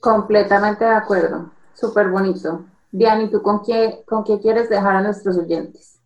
Completamente 0.00 0.84
de 0.84 0.90
acuerdo, 0.90 1.52
súper 1.72 2.08
bonito. 2.08 2.64
Diana, 2.90 3.30
tú 3.30 3.40
con 3.40 3.62
qué, 3.62 4.02
con 4.06 4.24
qué 4.24 4.40
quieres 4.40 4.68
dejar 4.68 4.96
a 4.96 5.02
nuestros 5.02 5.38
oyentes? 5.38 6.00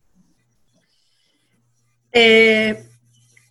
Eh, 2.12 2.86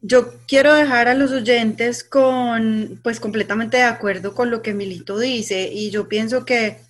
yo 0.04 0.34
quiero 0.48 0.74
dejar 0.74 1.08
a 1.08 1.16
los 1.16 1.32
oyentes 1.32 2.04
con, 2.04 3.00
pues 3.02 3.20
completamente 3.20 3.78
de 3.78 3.84
acuerdo 3.84 4.36
con 4.36 4.52
lo 4.52 4.62
que 4.62 4.76
Milito 4.76 5.18
dice 5.18 5.70
y 5.72 5.90
yo 5.90 6.08
pienso 6.08 6.46
que, 6.46 6.82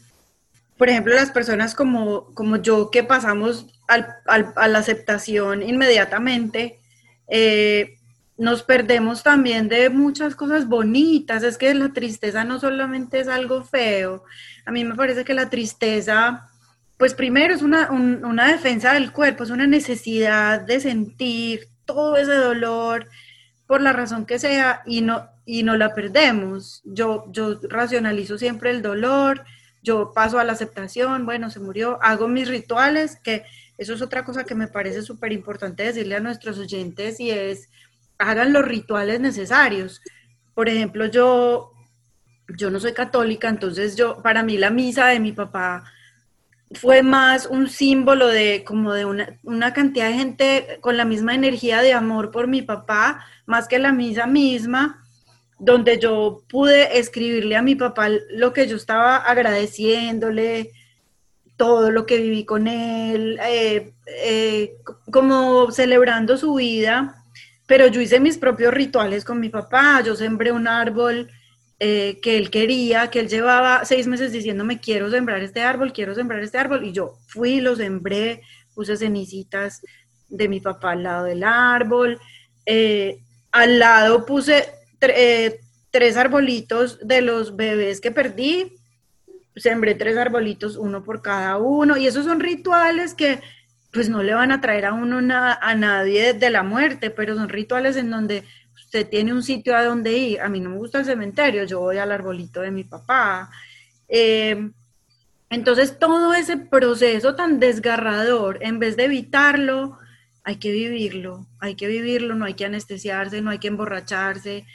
por 0.78 0.90
ejemplo, 0.90 1.14
las 1.14 1.32
personas 1.32 1.76
como, 1.76 2.34
como 2.34 2.58
yo 2.58 2.92
que 2.92 3.04
pasamos 3.04 3.68
a 3.88 4.68
la 4.68 4.80
aceptación 4.80 5.64
inmediatamente, 5.64 6.80
eh, 7.28 7.98
nos 8.38 8.64
perdemos 8.64 9.24
también 9.24 9.70
de 9.70 9.90
muchas 9.90 10.36
cosas 10.36 10.68
bonitas. 10.68 11.44
Es 11.44 11.58
que 11.58 11.74
la 11.74 11.94
tristeza 11.94 12.44
no 12.44 12.60
solamente 12.60 13.20
es 13.20 13.28
algo 13.28 13.64
feo. 13.64 14.24
A 14.66 14.72
mí 14.72 14.84
me 14.84 14.96
parece 14.96 15.24
que 15.24 15.34
la 15.34 15.50
tristeza, 15.50 16.50
pues 16.98 17.14
primero 17.14 17.54
es 17.54 17.62
una, 17.62 17.88
defensa 18.52 18.94
del 18.94 19.12
cuerpo, 19.12 19.44
es 19.44 19.50
una 19.50 19.68
necesidad 19.68 20.62
de 20.62 20.80
sentir 20.80 21.68
todo 21.86 22.18
ese 22.18 22.36
dolor 22.36 23.08
por 23.68 23.82
la 23.82 23.94
razón 23.94 24.26
que 24.26 24.40
sea 24.40 24.82
y 24.86 25.02
no, 25.02 25.30
y 25.46 25.64
no 25.64 25.78
la 25.78 25.94
perdemos. 25.94 26.82
Yo, 26.86 27.26
yo 27.32 27.60
racionalizo 27.64 28.38
siempre 28.38 28.72
el 28.72 28.82
dolor, 28.82 29.44
yo 29.82 30.14
paso 30.14 30.40
a 30.40 30.44
la 30.44 30.54
aceptación, 30.54 31.26
bueno, 31.26 31.50
se 31.50 31.60
murió, 31.60 32.00
hago 32.02 32.28
mis 32.28 32.48
rituales, 32.48 33.18
que 33.18 33.44
eso 33.78 33.94
es 33.94 34.02
otra 34.02 34.24
cosa 34.24 34.44
que 34.46 34.56
me 34.56 34.68
parece 34.68 35.02
súper 35.02 35.32
importante 35.32 35.84
decirle 35.84 36.16
a 36.16 36.20
nuestros 36.20 36.58
oyentes 36.60 37.20
y 37.20 37.32
es 37.32 37.70
hagan 38.18 38.54
los 38.54 38.66
rituales 38.66 39.20
necesarios. 39.20 40.02
Por 40.54 40.70
ejemplo, 40.70 41.06
yo, 41.08 41.74
yo 42.58 42.70
no 42.70 42.80
soy 42.80 42.94
católica, 42.94 43.50
entonces 43.50 43.96
yo, 43.96 44.22
para 44.22 44.44
mí 44.44 44.58
la 44.58 44.70
misa 44.70 45.08
de 45.08 45.20
mi 45.20 45.32
papá 45.32 45.84
fue 46.74 47.04
más 47.04 47.46
un 47.46 47.70
símbolo 47.70 48.28
de 48.28 48.64
como 48.64 48.94
de 48.94 49.06
una, 49.06 49.40
una, 49.44 49.74
cantidad 49.74 50.08
de 50.08 50.14
gente 50.16 50.78
con 50.82 50.98
la 50.98 51.06
misma 51.06 51.36
energía 51.36 51.82
de 51.82 51.94
amor 51.94 52.32
por 52.32 52.48
mi 52.48 52.62
papá, 52.62 53.26
más 53.46 53.68
que 53.68 53.80
la 53.80 53.92
misa 53.92 54.28
misma, 54.28 55.04
donde 55.60 56.00
yo 56.00 56.44
pude 56.50 57.00
escribirle 57.00 57.56
a 57.56 57.62
mi 57.62 57.76
papá 57.76 58.08
lo 58.32 58.54
que 58.54 58.68
yo 58.68 58.76
estaba 58.76 59.18
agradeciéndole, 59.18 60.72
todo 61.58 61.92
lo 61.92 62.06
que 62.06 62.18
viví 62.18 62.46
con 62.46 62.68
él, 62.68 63.40
eh, 63.46 63.94
eh, 64.08 64.76
como 65.12 65.72
celebrando 65.72 66.38
su 66.38 66.56
vida. 66.56 67.24
Pero 67.66 67.88
yo 67.88 68.02
hice 68.02 68.20
mis 68.20 68.38
propios 68.38 68.74
rituales 68.74 69.24
con 69.24 69.40
mi 69.40 69.50
papá, 69.50 70.02
yo 70.02 70.16
sembré 70.16 70.52
un 70.52 70.68
árbol 70.68 71.30
eh, 71.86 72.22
que 72.22 72.38
él 72.38 72.50
quería, 72.50 73.10
que 73.10 73.20
él 73.20 73.28
llevaba 73.28 73.84
seis 73.84 74.08
meses 74.08 74.32
diciéndome, 74.32 74.80
quiero 74.80 75.12
sembrar 75.12 75.44
este 75.44 75.60
árbol, 75.60 75.92
quiero 75.92 76.16
sembrar 76.16 76.42
este 76.42 76.58
árbol, 76.58 76.86
y 76.86 76.94
yo 76.94 77.18
fui, 77.28 77.60
lo 77.60 77.76
sembré, 77.76 78.42
puse 78.74 78.96
cenicitas 78.96 79.82
de 80.30 80.48
mi 80.48 80.62
papá 80.62 80.92
al 80.92 81.04
lado 81.04 81.26
del 81.26 81.44
árbol, 81.44 82.22
eh, 82.66 83.20
al 83.52 83.80
lado 83.80 84.26
puse 84.26 84.64
eh, 85.02 85.60
tres 85.92 86.16
arbolitos 86.16 87.06
de 87.06 87.20
los 87.20 87.58
bebés 87.58 88.00
que 88.00 88.12
perdí, 88.12 88.78
sembré 89.58 89.94
tres 89.94 90.16
arbolitos, 90.18 90.78
uno 90.78 91.04
por 91.04 91.22
cada 91.22 91.58
uno, 91.58 91.98
y 91.98 92.08
esos 92.08 92.24
son 92.24 92.40
rituales 92.40 93.14
que 93.14 93.42
pues 93.92 94.08
no 94.08 94.24
le 94.24 94.34
van 94.34 94.54
a 94.54 94.62
traer 94.62 94.86
a 94.86 94.94
uno 94.94 95.20
a 95.20 95.76
nadie 95.76 96.32
de 96.32 96.50
la 96.50 96.64
muerte, 96.64 97.10
pero 97.10 97.36
son 97.36 97.50
rituales 97.50 97.98
en 97.98 98.10
donde 98.10 98.46
usted 98.94 99.10
tiene 99.10 99.34
un 99.34 99.42
sitio 99.42 99.76
a 99.76 99.84
donde 99.84 100.14
ir. 100.14 100.42
A 100.42 100.50
mí 100.50 100.60
no 100.60 100.70
me 100.70 100.78
gusta 100.78 101.00
el 101.00 101.06
cementerio, 101.06 101.64
yo 101.64 101.80
voy 101.80 101.98
al 101.98 102.12
arbolito 102.12 102.62
de 102.62 102.70
mi 102.70 102.84
papá. 102.84 103.50
Eh, 104.08 104.70
entonces 105.50 105.98
todo 105.98 106.36
ese 106.36 106.58
proceso 106.58 107.34
tan 107.36 107.60
desgarrador, 107.60 108.60
en 108.62 108.78
vez 108.78 108.96
de 108.96 109.06
evitarlo, 109.06 109.98
hay 110.44 110.58
que 110.58 110.72
vivirlo, 110.72 111.48
hay 111.60 111.74
que 111.74 111.88
vivirlo, 111.88 112.36
no 112.36 112.46
hay 112.46 112.54
que 112.54 112.66
anestesiarse, 112.66 113.42
no 113.42 113.50
hay 113.50 113.58
que 113.58 113.70
emborracharse, 113.70 114.68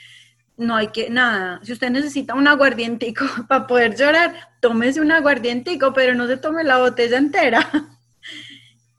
no 0.56 0.74
hay 0.74 0.88
que, 0.88 1.10
nada. 1.10 1.60
Si 1.62 1.72
usted 1.72 1.90
necesita 1.90 2.34
un 2.34 2.48
aguardientico 2.48 3.24
para 3.48 3.68
poder 3.68 3.96
llorar, 3.96 4.34
tómese 4.60 5.00
un 5.00 5.12
aguardientico, 5.12 5.92
pero 5.92 6.16
no 6.16 6.26
se 6.26 6.38
tome 6.38 6.64
la 6.64 6.78
botella 6.78 7.18
entera. 7.18 7.70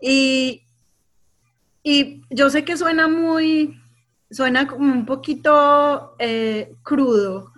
Y, 0.01 0.63
y 1.83 2.21
yo 2.29 2.49
sé 2.49 2.63
que 2.63 2.77
suena 2.77 3.09
muy, 3.09 3.78
suena 4.29 4.67
como 4.67 4.91
un 4.91 5.05
poquito 5.05 6.15
eh, 6.19 6.75
crudo, 6.83 7.53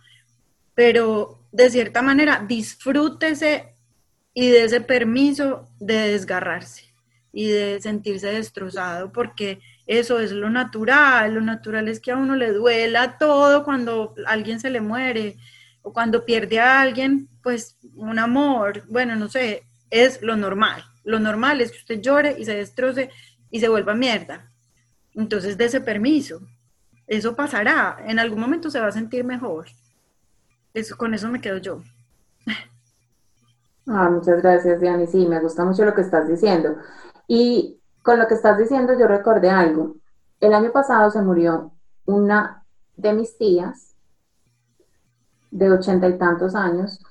pero 0.73 1.39
de 1.51 1.69
cierta 1.69 2.01
manera 2.01 2.43
disfrútese 2.47 3.75
y 4.33 4.49
de 4.49 4.63
ese 4.63 4.81
permiso 4.81 5.69
de 5.79 6.11
desgarrarse 6.11 6.85
y 7.33 7.47
de 7.47 7.81
sentirse 7.81 8.27
destrozado, 8.27 9.11
porque 9.11 9.59
eso 9.87 10.19
es 10.19 10.31
lo 10.31 10.49
natural, 10.49 11.33
lo 11.33 11.41
natural 11.41 11.87
es 11.87 11.99
que 11.99 12.11
a 12.11 12.17
uno 12.17 12.35
le 12.35 12.53
duela 12.53 13.17
todo 13.17 13.63
cuando 13.63 14.13
alguien 14.25 14.59
se 14.59 14.69
le 14.69 14.81
muere 14.81 15.37
o 15.81 15.91
cuando 15.91 16.25
pierde 16.25 16.59
a 16.59 16.81
alguien, 16.81 17.27
pues 17.41 17.77
un 17.95 18.19
amor, 18.19 18.83
bueno, 18.87 19.15
no 19.15 19.27
sé, 19.27 19.63
es 19.89 20.21
lo 20.21 20.35
normal. 20.35 20.83
Lo 21.03 21.19
normal 21.19 21.61
es 21.61 21.71
que 21.71 21.79
usted 21.79 22.01
llore 22.01 22.35
y 22.37 22.45
se 22.45 22.55
destroce 22.55 23.09
y 23.49 23.59
se 23.59 23.67
vuelva 23.67 23.95
mierda. 23.95 24.51
Entonces, 25.13 25.57
de 25.57 25.65
ese 25.65 25.81
permiso. 25.81 26.41
Eso 27.11 27.35
pasará. 27.35 27.97
En 28.07 28.19
algún 28.19 28.39
momento 28.39 28.69
se 28.69 28.79
va 28.79 28.87
a 28.87 28.91
sentir 28.93 29.25
mejor. 29.25 29.67
Eso, 30.73 30.95
con 30.95 31.13
eso 31.13 31.27
me 31.27 31.41
quedo 31.41 31.57
yo. 31.57 31.81
Ah, 33.87 34.09
muchas 34.09 34.41
gracias, 34.41 34.79
Diana. 34.79 35.05
sí, 35.07 35.25
me 35.27 35.41
gusta 35.41 35.65
mucho 35.65 35.83
lo 35.83 35.93
que 35.93 36.01
estás 36.01 36.27
diciendo. 36.27 36.77
Y 37.27 37.81
con 38.03 38.19
lo 38.19 38.27
que 38.27 38.35
estás 38.35 38.57
diciendo, 38.57 38.97
yo 38.97 39.07
recordé 39.07 39.49
algo. 39.49 39.95
El 40.39 40.53
año 40.53 40.71
pasado 40.71 41.09
se 41.11 41.21
murió 41.21 41.73
una 42.05 42.63
de 42.95 43.11
mis 43.11 43.37
tías, 43.37 43.95
de 45.49 45.69
ochenta 45.71 46.07
y 46.07 46.17
tantos 46.17 46.55
años, 46.55 47.03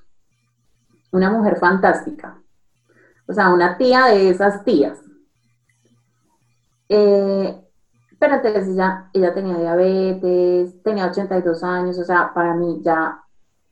una 1.10 1.28
mujer 1.28 1.58
fantástica, 1.58 2.40
o 3.26 3.34
sea, 3.34 3.52
una 3.52 3.76
tía 3.76 4.06
de 4.06 4.30
esas 4.30 4.64
tías. 4.64 4.98
Eh, 6.88 7.60
pero 8.20 8.34
entonces 8.34 8.68
ella, 8.68 9.08
ella 9.14 9.32
tenía 9.32 9.56
diabetes, 9.56 10.82
tenía 10.82 11.06
82 11.06 11.64
años, 11.64 11.98
o 11.98 12.04
sea, 12.04 12.32
para 12.34 12.54
mí 12.54 12.80
ya 12.82 13.24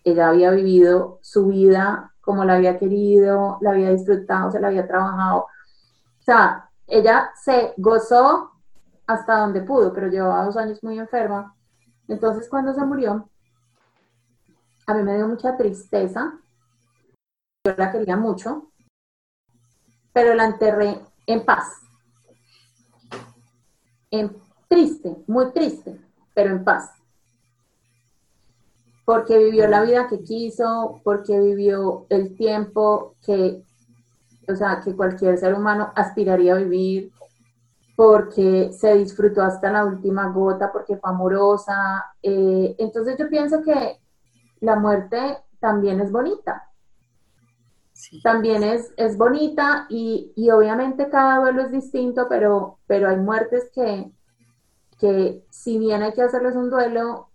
ella 0.05 0.31
había 0.31 0.51
vivido 0.51 1.19
su 1.23 1.47
vida 1.49 2.15
como 2.23 2.45
la 2.47 2.55
había 2.55 2.79
querido, 2.79 3.59
la 3.61 3.71
había 3.71 3.91
disfrutado, 3.91 4.51
se 4.51 4.59
la 4.59 4.69
había 4.69 4.89
trabajado. 4.89 5.41
O 5.41 6.23
sea, 6.23 6.71
ella 6.87 7.31
se 7.35 7.75
gozó 7.77 8.53
hasta 9.07 9.39
donde 9.39 9.61
pudo, 9.61 9.93
pero 9.93 10.09
llevaba 10.09 10.45
dos 10.45 10.57
años 10.57 10.83
muy 10.83 10.99
enferma. 10.99 11.55
Entonces, 12.07 12.49
cuando 12.49 12.73
se 12.73 12.85
murió, 12.85 13.29
a 14.87 14.95
mí 14.95 15.03
me 15.03 15.17
dio 15.17 15.29
mucha 15.29 15.59
tristeza. 15.59 16.39
Yo 17.67 17.75
la 17.77 17.93
quería 17.93 18.17
mucho, 18.17 18.71
pero 20.15 20.35
la 20.35 20.47
enterré 20.47 21.01
en 21.27 21.45
paz. 21.45 21.88
En 24.11 24.37
triste, 24.69 25.17
muy 25.27 25.53
triste, 25.53 26.01
pero 26.35 26.51
en 26.51 26.65
paz. 26.65 26.93
Porque 29.05 29.39
vivió 29.39 29.67
la 29.67 29.83
vida 29.83 30.07
que 30.09 30.23
quiso, 30.23 31.01
porque 31.03 31.39
vivió 31.39 32.07
el 32.11 32.37
tiempo 32.37 33.15
que, 33.25 33.63
o 34.47 34.55
sea, 34.55 34.81
que 34.81 34.95
cualquier 34.95 35.39
ser 35.39 35.55
humano 35.55 35.91
aspiraría 35.95 36.55
a 36.55 36.59
vivir, 36.59 37.11
porque 37.97 38.71
se 38.73 38.95
disfrutó 38.95 39.43
hasta 39.43 39.73
la 39.73 39.85
última 39.85 40.31
gota, 40.31 40.71
porque 40.71 40.97
fue 40.97 41.11
amorosa. 41.11 42.05
Eh, 42.23 42.77
entonces 42.79 43.17
yo 43.19 43.29
pienso 43.29 43.63
que 43.63 43.99
la 44.61 44.77
muerte 44.77 45.39
también 45.59 46.01
es 46.01 46.13
bonita 46.13 46.68
también 48.23 48.63
es, 48.63 48.93
es 48.97 49.17
bonita 49.17 49.87
y, 49.89 50.33
obviamente 50.51 51.09
cada 51.09 51.41
duelo 51.41 51.63
es 51.63 51.73
distinto, 51.73 52.27
pero, 52.29 52.79
pero 52.87 53.09
hay 53.09 53.17
muertes 53.17 53.71
que, 53.75 54.11
que 54.99 55.45
si 55.51 55.79
bien 55.79 56.03
hay 56.03 56.13
que 56.13 56.23
hacerles 56.23 56.55
un 56.55 56.71
duelo, 56.71 57.29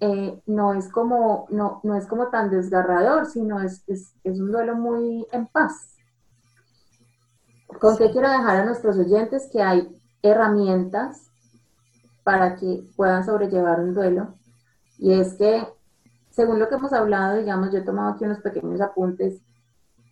eh, 0.00 0.42
no, 0.46 0.74
es 0.74 0.90
como, 0.90 1.46
no, 1.50 1.80
no 1.84 1.96
es 1.96 2.06
como 2.06 2.28
tan 2.28 2.50
desgarrador, 2.50 3.26
sino 3.26 3.60
es, 3.60 3.82
es, 3.86 4.14
es 4.24 4.40
un 4.40 4.52
duelo 4.52 4.74
muy 4.74 5.26
en 5.32 5.46
paz. 5.46 5.96
¿Con 7.80 7.96
qué 7.96 8.10
quiero 8.10 8.28
dejar 8.30 8.56
a 8.56 8.64
nuestros 8.64 8.96
oyentes? 8.98 9.48
Que 9.50 9.62
hay 9.62 9.88
herramientas 10.22 11.30
para 12.22 12.56
que 12.56 12.84
puedan 12.96 13.24
sobrellevar 13.24 13.80
un 13.80 13.94
duelo. 13.94 14.34
Y 14.98 15.12
es 15.12 15.34
que, 15.34 15.66
según 16.30 16.58
lo 16.58 16.68
que 16.68 16.76
hemos 16.76 16.92
hablado, 16.92 17.38
digamos, 17.38 17.72
yo 17.72 17.78
he 17.78 17.82
tomado 17.82 18.12
aquí 18.12 18.24
unos 18.24 18.40
pequeños 18.40 18.80
apuntes 18.80 19.40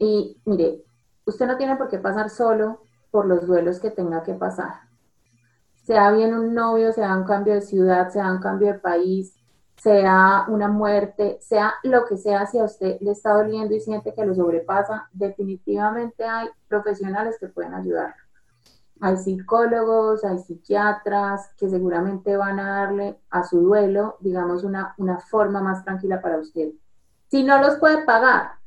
y 0.03 0.36
mire, 0.46 0.82
usted 1.24 1.46
no 1.46 1.57
tiene 1.57 1.76
por 1.76 1.88
qué 1.88 1.98
pasar 1.98 2.28
solo 2.28 2.80
por 3.12 3.24
los 3.24 3.46
duelos 3.46 3.78
que 3.78 3.92
tenga 3.92 4.24
que 4.24 4.34
pasar. 4.34 4.80
Sea 5.84 6.11
bien 6.11 6.34
un 6.34 6.55
novio, 6.55 6.92
sea 6.92 7.16
un 7.16 7.22
cambio 7.22 7.55
de 7.55 7.61
ciudad, 7.61 8.09
sea 8.09 8.32
un 8.32 8.40
cambio 8.40 8.72
de 8.72 8.80
país, 8.80 9.36
sea 9.76 10.46
una 10.48 10.66
muerte, 10.66 11.38
sea 11.40 11.74
lo 11.84 12.05
que 12.05 12.16
sea, 12.16 12.46
si 12.46 12.59
a 12.59 12.64
usted 12.64 12.98
le 13.00 13.12
está 13.12 13.32
doliendo 13.34 13.76
y 13.76 13.80
siente 13.80 14.12
que 14.12 14.26
lo 14.26 14.34
sobrepasa, 14.34 15.09
definitivamente 15.12 16.24
hay 16.24 16.48
profesionales 16.66 17.36
que 17.38 17.46
pueden 17.46 17.74
ayudar. 17.74 18.16
Hay 19.00 19.16
psicólogos, 19.18 20.24
hay 20.24 20.40
psiquiatras 20.40 21.48
que 21.57 21.68
seguramente 21.68 22.36
van 22.36 22.59
a 22.59 22.80
darle 22.80 23.20
a 23.30 23.44
su 23.44 23.61
duelo, 23.61 24.16
digamos, 24.18 24.64
una, 24.64 24.94
una 24.98 25.20
forma 25.20 25.61
más 25.61 25.84
tranquila 25.84 26.20
para 26.20 26.38
usted. 26.38 26.70
Si 27.28 27.44
no 27.44 27.61
los 27.61 27.76
puede 27.76 28.05
pagar, 28.05 28.61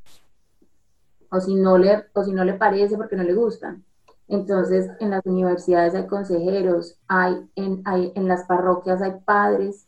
o 1.35 1.41
si 1.41 1.55
no 1.55 1.77
le, 1.77 2.05
o 2.13 2.23
si 2.23 2.31
no 2.31 2.45
le 2.45 2.53
parece 2.53 2.95
porque 2.97 3.15
no 3.15 3.23
le 3.23 3.33
gustan. 3.33 3.83
Entonces, 4.27 4.89
en 4.99 5.11
las 5.11 5.25
universidades 5.25 5.93
hay 5.93 6.07
consejeros, 6.07 6.97
hay 7.07 7.47
en, 7.55 7.81
hay, 7.85 8.11
en 8.15 8.27
las 8.27 8.45
parroquias 8.45 9.01
hay 9.01 9.19
padres 9.25 9.87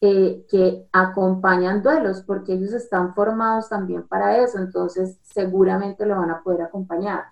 que 0.00 0.86
acompañan 0.92 1.82
duelos, 1.82 2.22
porque 2.26 2.52
ellos 2.52 2.74
están 2.74 3.14
formados 3.14 3.70
también 3.70 4.06
para 4.06 4.36
eso, 4.36 4.58
entonces 4.58 5.18
seguramente 5.22 6.04
lo 6.04 6.16
van 6.16 6.30
a 6.30 6.42
poder 6.42 6.60
acompañar. 6.60 7.24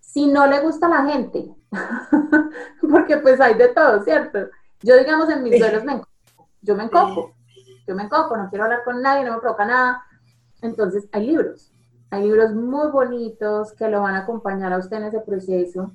Si 0.00 0.26
no 0.26 0.46
le 0.46 0.60
gusta 0.60 0.88
a 0.88 0.90
la 0.90 1.10
gente, 1.10 1.54
porque 2.82 3.16
pues 3.16 3.40
hay 3.40 3.54
de 3.54 3.68
todo, 3.68 4.02
¿cierto? 4.04 4.40
Yo, 4.82 4.98
digamos, 4.98 5.30
en 5.30 5.42
mis 5.42 5.58
duelos 5.58 5.84
me 5.84 5.92
encopo, 5.92 6.48
yo 6.60 6.76
me 6.76 6.84
encopo, 6.84 7.34
yo 7.88 7.94
me 7.94 8.02
encopo, 8.02 8.36
no 8.36 8.50
quiero 8.50 8.64
hablar 8.64 8.84
con 8.84 9.00
nadie, 9.00 9.24
no 9.24 9.32
me 9.32 9.40
provoca 9.40 9.64
nada. 9.64 10.04
Entonces, 10.60 11.08
hay 11.12 11.26
libros, 11.26 11.72
hay 12.10 12.22
libros 12.24 12.54
muy 12.54 12.88
bonitos 12.90 13.72
que 13.72 13.88
lo 13.88 14.02
van 14.02 14.14
a 14.14 14.20
acompañar 14.20 14.72
a 14.72 14.78
usted 14.78 14.98
en 14.98 15.04
ese 15.04 15.20
proceso. 15.20 15.92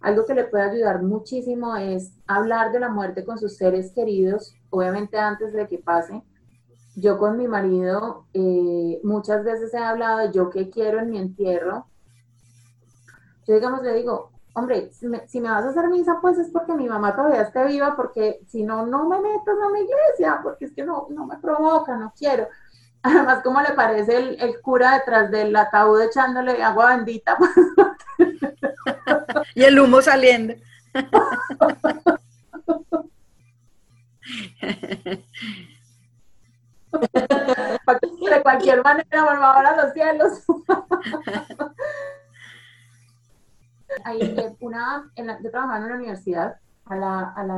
Algo 0.00 0.24
que 0.24 0.34
le 0.34 0.44
puede 0.44 0.70
ayudar 0.70 1.02
muchísimo 1.02 1.76
es 1.76 2.12
hablar 2.26 2.70
de 2.70 2.80
la 2.80 2.88
muerte 2.88 3.24
con 3.24 3.38
sus 3.38 3.56
seres 3.56 3.92
queridos, 3.92 4.54
obviamente 4.70 5.18
antes 5.18 5.52
de 5.52 5.66
que 5.66 5.78
pase. 5.78 6.22
Yo 6.94 7.18
con 7.18 7.36
mi 7.36 7.48
marido 7.48 8.26
eh, 8.32 9.00
muchas 9.02 9.44
veces 9.44 9.74
he 9.74 9.78
hablado 9.78 10.18
de 10.18 10.32
yo 10.32 10.50
qué 10.50 10.70
quiero 10.70 11.00
en 11.00 11.10
mi 11.10 11.18
entierro. 11.18 11.86
Yo 13.46 13.54
digamos 13.54 13.82
le 13.82 13.94
digo, 13.94 14.30
hombre, 14.54 14.90
si 14.92 15.06
me, 15.06 15.48
vas 15.48 15.64
a 15.64 15.70
hacer 15.70 15.88
misa, 15.88 16.18
pues 16.20 16.38
es 16.38 16.50
porque 16.50 16.74
mi 16.74 16.88
mamá 16.88 17.14
todavía 17.14 17.42
esté 17.42 17.64
viva, 17.66 17.96
porque 17.96 18.40
si 18.46 18.62
no, 18.62 18.86
no 18.86 19.08
me 19.08 19.20
meto 19.20 19.52
en 19.52 19.58
una 19.58 19.80
iglesia, 19.80 20.40
porque 20.42 20.66
es 20.66 20.72
que 20.72 20.84
no, 20.84 21.06
no 21.10 21.26
me 21.26 21.38
provoca, 21.38 21.96
no 21.96 22.12
quiero. 22.16 22.46
Además, 23.02 23.40
¿cómo 23.44 23.60
le 23.60 23.72
parece 23.72 24.16
el, 24.16 24.60
cura 24.60 24.98
detrás 24.98 25.30
del 25.30 25.54
ataúd 25.54 26.02
echándole 26.02 26.62
agua 26.62 26.96
bendita? 26.96 27.36
y 29.54 29.62
el 29.62 29.78
humo 29.78 30.02
saliendo. 30.02 30.54
De 38.30 38.42
cualquier 38.42 38.82
manera, 38.82 39.24
por 39.24 39.38
favor, 39.38 39.66
a 39.66 39.84
los 39.84 39.92
cielos. 39.92 40.44
Eh, 44.20 44.56
una, 44.60 45.10
yo 45.16 45.50
trabajaba 45.50 45.78
en 45.78 45.84
una 45.84 45.96
universidad 45.96 46.56
a, 46.86 46.96
la, 46.96 47.30
a, 47.30 47.44
la, 47.44 47.54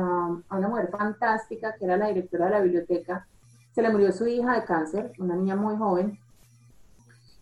a 0.49 0.57
una 0.57 0.67
mujer 0.67 0.89
fantástica 0.89 1.75
que 1.75 1.85
era 1.85 1.97
la 1.97 2.07
directora 2.07 2.45
de 2.45 2.51
la 2.51 2.59
biblioteca 2.61 3.27
se 3.73 3.81
le 3.81 3.89
murió 3.89 4.11
su 4.11 4.27
hija 4.27 4.53
de 4.53 4.65
cáncer, 4.65 5.13
una 5.19 5.35
niña 5.35 5.55
muy 5.55 5.77
joven, 5.77 6.19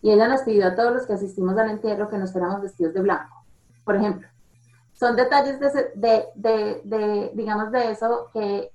y 0.02 0.10
ella 0.10 0.28
nos 0.28 0.42
pidió 0.42 0.66
a 0.66 0.74
todos 0.74 0.92
los 0.92 1.06
que 1.06 1.12
asistimos 1.12 1.56
al 1.58 1.70
entierro 1.70 2.08
que 2.08 2.18
nos 2.18 2.32
fuéramos 2.32 2.62
vestidos 2.62 2.94
de 2.94 3.02
blanco. 3.02 3.44
Por 3.84 3.96
ejemplo, 3.96 4.28
son 4.94 5.16
detalles 5.16 5.58
de, 5.60 6.26
de, 6.34 7.30
digamos, 7.34 7.70
de 7.70 7.90
eso 7.90 8.28
que, 8.32 8.70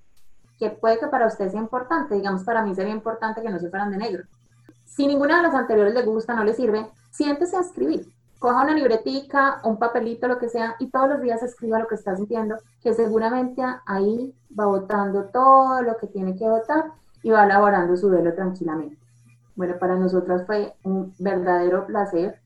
que 0.60 0.70
puede 0.70 1.00
que 1.00 1.08
para 1.08 1.28
usted 1.28 1.50
sea 1.50 1.60
importante, 1.60 2.16
digamos, 2.16 2.44
para 2.44 2.64
mí 2.64 2.76
sería 2.76 2.94
importante 2.94 3.42
que 3.42 3.50
no 3.50 3.60
se 3.60 3.70
fueran 3.70 3.92
de 3.92 3.98
negro. 3.98 4.24
Si 4.86 5.08
ninguna 5.08 5.38
de 5.38 5.44
las 5.44 5.54
anteriores 5.54 5.94
le 5.94 6.04
gusta, 6.04 6.36
no 6.36 6.44
le 6.44 6.54
sirve, 6.54 6.90
siéntese 7.12 7.58
a 7.58 7.62
escribir. 7.62 8.08
Coja 8.40 8.64
una 8.64 8.74
libretica, 8.74 9.62
un 9.64 9.78
papelito, 9.78 10.28
lo 10.28 10.38
que 10.38 10.50
sea, 10.50 10.76
y 10.80 10.88
todos 10.88 11.10
los 11.10 11.22
días 11.22 11.42
escriba 11.42 11.80
lo 11.80 11.88
que 11.88 11.96
está 11.96 12.16
sintiendo, 12.16 12.58
que 12.82 12.94
seguramente 12.94 13.64
ahí 13.86 14.36
va 14.58 14.66
votando 14.66 15.26
todo 15.26 15.82
lo 15.82 15.98
que 15.98 16.08
tiene 16.08 16.36
que 16.36 16.48
votar 16.48 16.92
y 17.26 17.32
va 17.32 17.44
elaborando 17.44 17.98
su 17.98 18.08
duelo 18.08 18.34
tranquilamente. 18.36 18.96
Bueno, 19.56 19.80
para 19.80 19.96
nosotras 19.96 20.46
fue 20.46 20.76
un 20.84 21.12
verdadero 21.18 21.88
placer. 21.88 22.40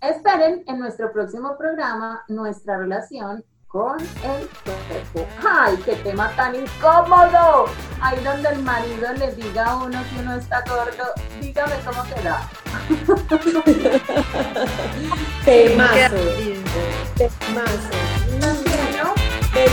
Esperen 0.00 0.64
en 0.66 0.80
nuestro 0.80 1.12
próximo 1.12 1.56
programa 1.56 2.24
nuestra 2.26 2.76
relación 2.76 3.44
con 3.68 4.00
el 4.00 4.48
cuerpo. 4.64 5.28
¡Ay, 5.48 5.76
qué 5.84 5.94
tema 6.02 6.28
tan 6.34 6.56
incómodo! 6.56 7.66
Ahí 8.00 8.18
donde 8.24 8.48
el 8.48 8.60
marido 8.64 9.12
le 9.12 9.32
diga 9.32 9.66
a 9.66 9.76
uno 9.76 10.02
que 10.02 10.18
uno 10.20 10.34
está 10.34 10.64
gordo, 10.68 11.04
dígame 11.40 11.76
cómo 11.84 12.02
queda. 12.12 12.40
Temazo. 15.44 16.16
Temazo. 17.16 17.90
Bueno, 19.52 19.70